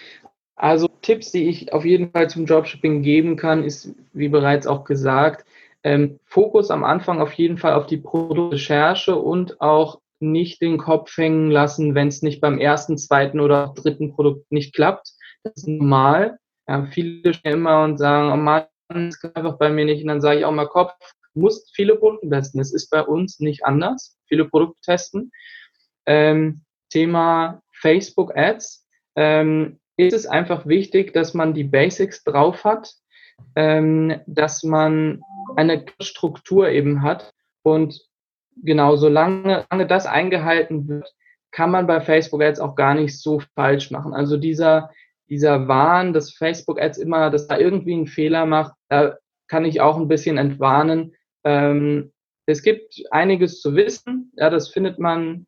Also 0.55 0.87
Tipps, 1.01 1.31
die 1.31 1.47
ich 1.47 1.71
auf 1.71 1.85
jeden 1.85 2.11
Fall 2.11 2.29
zum 2.29 2.47
Dropshipping 2.47 3.03
geben 3.03 3.35
kann, 3.35 3.63
ist, 3.63 3.93
wie 4.13 4.29
bereits 4.29 4.65
auch 4.65 4.83
gesagt, 4.83 5.45
ähm, 5.83 6.19
Fokus 6.25 6.71
am 6.71 6.83
Anfang 6.83 7.21
auf 7.21 7.33
jeden 7.33 7.59
Fall 7.59 7.73
auf 7.73 7.85
die 7.85 7.97
Produktrecherche 7.97 9.15
und 9.15 9.61
auch 9.61 9.99
nicht 10.31 10.61
den 10.61 10.77
Kopf 10.77 11.15
hängen 11.17 11.51
lassen, 11.51 11.95
wenn 11.95 12.07
es 12.07 12.21
nicht 12.21 12.41
beim 12.41 12.59
ersten, 12.59 12.97
zweiten 12.97 13.39
oder 13.39 13.73
dritten 13.75 14.13
Produkt 14.13 14.51
nicht 14.51 14.73
klappt. 14.73 15.13
Das 15.43 15.53
ist 15.55 15.67
normal. 15.67 16.37
Ja, 16.67 16.85
viele 16.87 17.33
stehen 17.33 17.53
immer 17.53 17.83
und 17.83 17.97
sagen, 17.97 18.31
oh 18.31 18.37
Mann, 18.37 18.65
das 18.89 19.19
klappt 19.19 19.37
einfach 19.37 19.57
bei 19.57 19.69
mir 19.69 19.85
nicht. 19.85 20.01
Und 20.01 20.07
dann 20.07 20.21
sage 20.21 20.39
ich 20.39 20.45
auch 20.45 20.51
mal 20.51 20.67
Kopf, 20.67 20.93
muss 21.33 21.69
viele 21.73 21.95
Produkte 21.95 22.29
testen. 22.29 22.61
Es 22.61 22.73
ist 22.73 22.89
bei 22.89 23.01
uns 23.01 23.39
nicht 23.39 23.65
anders. 23.65 24.17
Viele 24.27 24.45
Produkte 24.45 24.81
testen. 24.81 25.31
Ähm, 26.05 26.61
Thema 26.89 27.61
Facebook 27.73 28.35
Ads. 28.35 28.87
Ähm, 29.15 29.79
ist 29.97 30.13
es 30.13 30.25
einfach 30.25 30.65
wichtig, 30.65 31.13
dass 31.13 31.33
man 31.33 31.53
die 31.53 31.63
Basics 31.63 32.23
drauf 32.23 32.63
hat, 32.63 32.93
ähm, 33.55 34.19
dass 34.27 34.63
man 34.63 35.21
eine 35.55 35.85
Struktur 36.01 36.69
eben 36.69 37.01
hat 37.01 37.33
und 37.63 38.01
genau, 38.55 38.95
solange, 38.95 39.65
solange 39.69 39.87
das 39.87 40.05
eingehalten 40.05 40.87
wird, 40.87 41.13
kann 41.51 41.71
man 41.71 41.87
bei 41.87 42.01
Facebook 42.01 42.43
Ads 42.43 42.59
auch 42.59 42.75
gar 42.75 42.95
nicht 42.95 43.19
so 43.19 43.41
falsch 43.55 43.91
machen. 43.91 44.13
Also 44.13 44.37
dieser, 44.37 44.91
dieser 45.29 45.67
Wahn, 45.67 46.13
dass 46.13 46.33
Facebook 46.33 46.81
Ads 46.81 46.97
immer, 46.97 47.29
dass 47.29 47.47
da 47.47 47.57
irgendwie 47.57 47.93
einen 47.93 48.07
Fehler 48.07 48.45
macht, 48.45 48.73
da 48.89 49.17
kann 49.47 49.65
ich 49.65 49.81
auch 49.81 49.97
ein 49.97 50.07
bisschen 50.07 50.37
entwarnen. 50.37 51.15
Ähm, 51.43 52.11
es 52.45 52.61
gibt 52.61 53.01
einiges 53.11 53.61
zu 53.61 53.75
wissen. 53.75 54.31
Ja, 54.35 54.49
das 54.49 54.69
findet 54.69 54.99
man. 54.99 55.47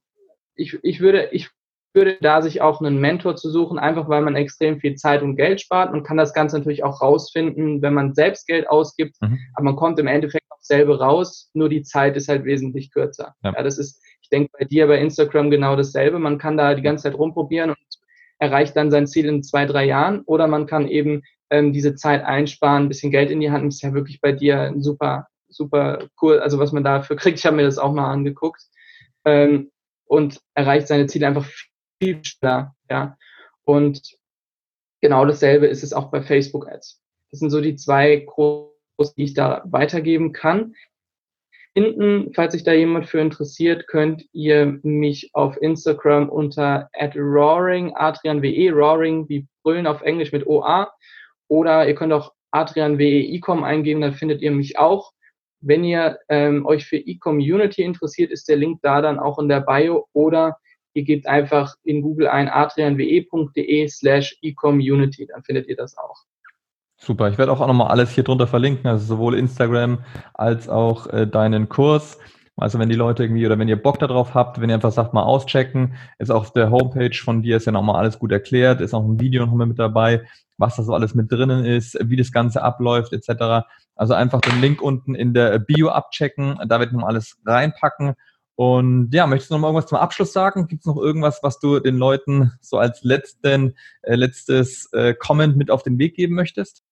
Ich, 0.55 0.79
ich 0.83 0.99
würde, 0.99 1.29
ich 1.31 1.49
würde 1.93 2.17
da 2.21 2.41
sich 2.41 2.61
auch 2.61 2.79
einen 2.79 2.99
Mentor 2.99 3.35
zu 3.35 3.49
suchen, 3.49 3.77
einfach 3.77 4.07
weil 4.07 4.21
man 4.21 4.35
extrem 4.35 4.79
viel 4.79 4.95
Zeit 4.95 5.21
und 5.21 5.35
Geld 5.35 5.61
spart. 5.61 5.91
Man 5.91 6.03
kann 6.03 6.17
das 6.17 6.33
Ganze 6.33 6.57
natürlich 6.57 6.83
auch 6.83 7.01
rausfinden, 7.01 7.81
wenn 7.81 7.93
man 7.93 8.13
selbst 8.13 8.47
Geld 8.47 8.69
ausgibt, 8.69 9.17
mhm. 9.21 9.39
aber 9.55 9.65
man 9.65 9.75
kommt 9.75 9.99
im 9.99 10.07
Endeffekt 10.07 10.46
auch 10.67 10.75
selber 10.75 10.99
raus, 10.99 11.49
nur 11.53 11.69
die 11.69 11.83
Zeit 11.83 12.15
ist 12.17 12.27
halt 12.27 12.45
wesentlich 12.45 12.91
kürzer. 12.91 13.35
Ja. 13.43 13.53
ja, 13.55 13.63
das 13.63 13.77
ist, 13.77 14.01
ich 14.21 14.29
denke 14.29 14.51
bei 14.57 14.65
dir 14.65 14.87
bei 14.87 14.99
Instagram 14.99 15.49
genau 15.49 15.75
dasselbe. 15.75 16.19
Man 16.19 16.37
kann 16.37 16.57
da 16.57 16.75
die 16.75 16.81
ganze 16.81 17.03
Zeit 17.03 17.17
rumprobieren 17.17 17.71
und 17.71 17.77
erreicht 18.39 18.75
dann 18.75 18.91
sein 18.91 19.07
Ziel 19.07 19.25
in 19.25 19.43
zwei, 19.43 19.65
drei 19.65 19.85
Jahren 19.85 20.21
oder 20.21 20.47
man 20.47 20.65
kann 20.65 20.87
eben 20.87 21.23
ähm, 21.49 21.73
diese 21.73 21.95
Zeit 21.95 22.23
einsparen, 22.23 22.83
ein 22.83 22.87
bisschen 22.89 23.11
Geld 23.11 23.31
in 23.31 23.39
die 23.39 23.49
Hand 23.49 23.59
nehmen. 23.59 23.69
Ist 23.69 23.81
ja 23.81 23.93
wirklich 23.93 24.21
bei 24.21 24.31
dir 24.31 24.61
ein 24.61 24.81
super, 24.81 25.27
super 25.47 25.99
cool, 26.21 26.39
also 26.39 26.59
was 26.59 26.71
man 26.71 26.83
dafür 26.83 27.15
kriegt. 27.15 27.39
Ich 27.39 27.45
habe 27.45 27.55
mir 27.55 27.63
das 27.63 27.77
auch 27.77 27.93
mal 27.93 28.11
angeguckt. 28.11 28.61
Ähm, 29.25 29.71
und 30.05 30.39
erreicht 30.53 30.87
seine 30.87 31.07
Ziele 31.07 31.27
einfach 31.27 31.49
viel 31.99 32.23
schneller. 32.23 32.75
Ja. 32.89 33.17
Und 33.65 34.01
genau 35.01 35.25
dasselbe 35.25 35.67
ist 35.67 35.83
es 35.83 35.93
auch 35.93 36.09
bei 36.11 36.21
Facebook 36.21 36.67
Ads. 36.69 37.01
Das 37.31 37.39
sind 37.39 37.49
so 37.49 37.59
die 37.59 37.75
zwei 37.75 38.15
großen, 38.25 38.76
die 39.15 39.23
ich 39.23 39.33
da 39.33 39.63
weitergeben 39.65 40.33
kann. 40.33 40.75
Hinten, 41.73 42.33
falls 42.33 42.53
sich 42.53 42.63
da 42.63 42.73
jemand 42.73 43.05
für 43.05 43.19
interessiert, 43.19 43.87
könnt 43.87 44.25
ihr 44.31 44.79
mich 44.81 45.29
auf 45.33 45.61
Instagram 45.61 46.27
unter 46.27 46.89
@roaring 47.15 47.93
Adrian 47.95 48.41
WE 48.41 48.71
Roaring 48.71 49.29
wie 49.29 49.45
brüllen 49.63 49.85
auf 49.85 50.01
Englisch 50.01 50.31
mit 50.31 50.47
OA 50.47 50.91
oder 51.47 51.87
ihr 51.87 51.93
könnt 51.93 52.13
auch 52.13 52.33
Adrian 52.51 52.97
WE 52.97 53.35
Ecom 53.35 53.63
eingeben, 53.63 54.01
dann 54.01 54.13
findet 54.13 54.41
ihr 54.41 54.51
mich 54.51 54.79
auch. 54.79 55.11
Wenn 55.59 55.83
ihr 55.83 56.17
ähm, 56.29 56.65
euch 56.65 56.85
für 56.85 56.97
E-Community 56.97 57.83
interessiert, 57.83 58.31
ist 58.31 58.47
der 58.47 58.57
Link 58.57 58.79
da 58.81 59.01
dann 59.01 59.19
auch 59.19 59.37
in 59.39 59.49
der 59.49 59.61
Bio 59.61 60.07
oder 60.13 60.57
ihr 60.93 61.03
gebt 61.03 61.27
einfach 61.27 61.75
in 61.83 62.01
Google 62.01 62.27
ein 62.27 62.49
adrianwe.de 62.49 63.87
slash 63.87 64.37
ecommunity, 64.41 65.27
dann 65.27 65.43
findet 65.43 65.67
ihr 65.67 65.75
das 65.75 65.95
auch. 65.97 66.23
Super, 66.99 67.29
ich 67.29 67.37
werde 67.37 67.51
auch 67.51 67.65
nochmal 67.65 67.89
alles 67.89 68.11
hier 68.11 68.23
drunter 68.23 68.47
verlinken, 68.47 68.87
also 68.87 69.05
sowohl 69.05 69.35
Instagram 69.35 69.99
als 70.33 70.67
auch 70.67 71.07
äh, 71.07 71.27
deinen 71.27 71.69
Kurs. 71.69 72.17
Also 72.55 72.79
wenn 72.79 72.89
die 72.89 72.95
Leute 72.95 73.23
irgendwie 73.23 73.45
oder 73.45 73.59
wenn 73.59 73.67
ihr 73.67 73.81
Bock 73.81 73.99
darauf 73.99 74.33
habt, 74.33 74.59
wenn 74.59 74.69
ihr 74.69 74.75
einfach 74.75 74.91
sagt, 74.91 75.13
mal 75.13 75.21
auschecken, 75.21 75.93
ist 76.17 76.31
auf 76.31 76.53
der 76.53 76.71
Homepage 76.71 77.15
von 77.15 77.43
dir 77.43 77.57
ist 77.57 77.65
ja 77.65 77.71
nochmal 77.71 77.97
alles 77.97 78.17
gut 78.17 78.31
erklärt, 78.31 78.81
ist 78.81 78.95
auch 78.95 79.05
ein 79.05 79.19
Video 79.19 79.45
nochmal 79.45 79.67
mit 79.67 79.77
dabei, 79.77 80.23
was 80.57 80.75
da 80.75 80.81
so 80.81 80.95
alles 80.95 81.13
mit 81.13 81.31
drinnen 81.31 81.63
ist, 81.65 81.95
wie 82.01 82.15
das 82.15 82.31
Ganze 82.31 82.63
abläuft, 82.63 83.13
etc. 83.13 83.67
Also 83.95 84.15
einfach 84.15 84.41
den 84.41 84.59
Link 84.59 84.81
unten 84.81 85.13
in 85.13 85.35
der 85.35 85.59
Bio 85.59 85.89
abchecken, 85.89 86.59
da 86.67 86.79
wird 86.79 86.93
nochmal 86.93 87.11
alles 87.11 87.37
reinpacken 87.45 88.15
und 88.57 89.13
ja, 89.13 89.27
möchtest 89.27 89.51
du 89.51 89.53
noch 89.53 89.61
mal 89.61 89.67
irgendwas 89.67 89.85
zum 89.85 89.99
Abschluss 89.99 90.33
sagen? 90.33 90.67
Gibt 90.67 90.81
es 90.81 90.87
noch 90.87 90.97
irgendwas, 90.97 91.41
was 91.43 91.59
du 91.59 91.79
den 91.79 91.95
Leuten 91.95 92.53
so 92.59 92.79
als 92.79 93.03
letzten, 93.03 93.75
äh, 94.01 94.15
letztes 94.15 94.91
äh, 94.93 95.13
Comment 95.13 95.55
mit 95.57 95.69
auf 95.69 95.83
den 95.83 95.99
Weg 95.99 96.15
geben 96.15 96.33
möchtest? 96.33 96.83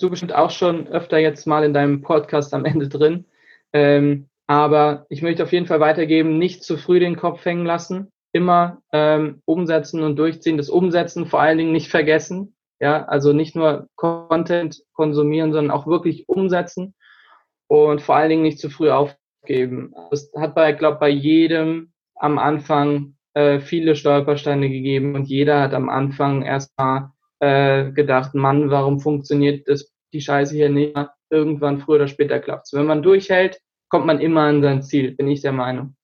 Du 0.00 0.10
bestimmt 0.10 0.34
auch 0.34 0.50
schon 0.50 0.88
öfter 0.88 1.18
jetzt 1.18 1.46
mal 1.46 1.64
in 1.64 1.74
deinem 1.74 2.02
Podcast 2.02 2.54
am 2.54 2.64
Ende 2.64 2.88
drin. 2.88 3.26
Ähm, 3.72 4.28
aber 4.46 5.06
ich 5.08 5.22
möchte 5.22 5.42
auf 5.42 5.52
jeden 5.52 5.66
Fall 5.66 5.80
weitergeben, 5.80 6.38
nicht 6.38 6.64
zu 6.64 6.76
früh 6.76 6.98
den 7.00 7.16
Kopf 7.16 7.44
hängen 7.44 7.66
lassen. 7.66 8.10
Immer 8.32 8.82
ähm, 8.92 9.42
umsetzen 9.44 10.02
und 10.02 10.16
durchziehen. 10.16 10.56
Das 10.56 10.70
Umsetzen 10.70 11.26
vor 11.26 11.40
allen 11.40 11.58
Dingen 11.58 11.72
nicht 11.72 11.90
vergessen. 11.90 12.54
Ja, 12.80 13.04
also 13.04 13.32
nicht 13.32 13.54
nur 13.54 13.86
Content 13.94 14.82
konsumieren, 14.92 15.52
sondern 15.52 15.70
auch 15.70 15.86
wirklich 15.86 16.28
umsetzen. 16.28 16.94
Und 17.68 18.02
vor 18.02 18.16
allen 18.16 18.30
Dingen 18.30 18.42
nicht 18.42 18.58
zu 18.58 18.70
früh 18.70 18.90
auf 18.90 19.16
geben. 19.44 19.94
Es 20.10 20.32
hat 20.36 20.54
bei, 20.54 20.72
glaube 20.72 20.98
bei 20.98 21.08
jedem 21.08 21.92
am 22.14 22.38
Anfang 22.38 23.16
äh, 23.34 23.60
viele 23.60 23.96
Stolpersteine 23.96 24.68
gegeben 24.68 25.14
und 25.14 25.24
jeder 25.24 25.60
hat 25.60 25.74
am 25.74 25.88
Anfang 25.88 26.42
erstmal 26.42 27.10
äh, 27.42 27.90
gedacht, 27.90 28.34
Mann, 28.34 28.70
warum 28.70 29.00
funktioniert 29.00 29.66
das, 29.66 29.92
die 30.12 30.20
Scheiße 30.20 30.54
hier 30.54 30.70
nicht? 30.70 30.96
Irgendwann 31.28 31.80
früher 31.80 31.96
oder 31.96 32.06
später 32.06 32.38
klappt 32.38 32.72
Wenn 32.72 32.86
man 32.86 33.02
durchhält, 33.02 33.58
kommt 33.88 34.06
man 34.06 34.20
immer 34.20 34.42
an 34.42 34.62
sein 34.62 34.82
Ziel, 34.82 35.12
bin 35.12 35.26
ich 35.26 35.40
der 35.40 35.52
Meinung. 35.52 35.96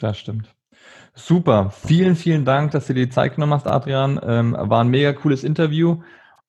Das 0.00 0.18
stimmt. 0.18 0.54
Super. 1.14 1.70
Vielen, 1.70 2.16
vielen 2.16 2.46
Dank, 2.46 2.70
dass 2.70 2.86
du 2.86 2.94
dir 2.94 3.04
die 3.06 3.12
Zeit 3.12 3.34
genommen 3.34 3.52
hast, 3.52 3.66
Adrian. 3.66 4.18
Ähm, 4.22 4.56
war 4.58 4.82
ein 4.82 4.88
mega 4.88 5.12
cooles 5.12 5.44
Interview. 5.44 6.00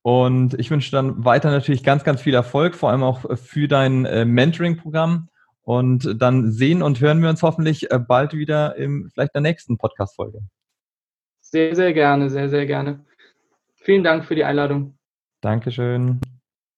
Und 0.04 0.58
ich 0.58 0.72
wünsche 0.72 0.92
dann 0.92 1.26
weiter 1.26 1.52
natürlich 1.52 1.84
ganz, 1.84 2.06
ganz 2.06 2.22
viel 2.22 2.34
Erfolg, 2.34 2.76
vor 2.76 2.92
allem 2.92 3.04
auch 3.04 3.26
für 3.38 3.68
dein 3.68 4.06
äh, 4.06 4.24
Mentoring-Programm. 4.24 5.28
Und 5.64 6.16
dann 6.22 6.52
sehen 6.52 6.82
und 6.82 7.02
hören 7.02 7.22
wir 7.22 7.30
uns 7.30 7.44
hoffentlich 7.44 7.92
äh, 7.92 8.00
bald 8.00 8.34
wieder 8.34 8.78
im 8.78 9.10
vielleicht 9.14 9.36
der 9.36 9.42
nächsten 9.42 9.78
Podcast-Folge. 9.78 10.40
Sehr, 11.42 11.76
sehr 11.76 11.94
gerne, 11.94 12.30
sehr, 12.30 12.48
sehr 12.48 12.66
gerne. 12.66 13.04
Vielen 13.90 14.04
Dank 14.04 14.24
für 14.24 14.36
die 14.36 14.44
Einladung. 14.44 15.00
Dankeschön. 15.42 16.22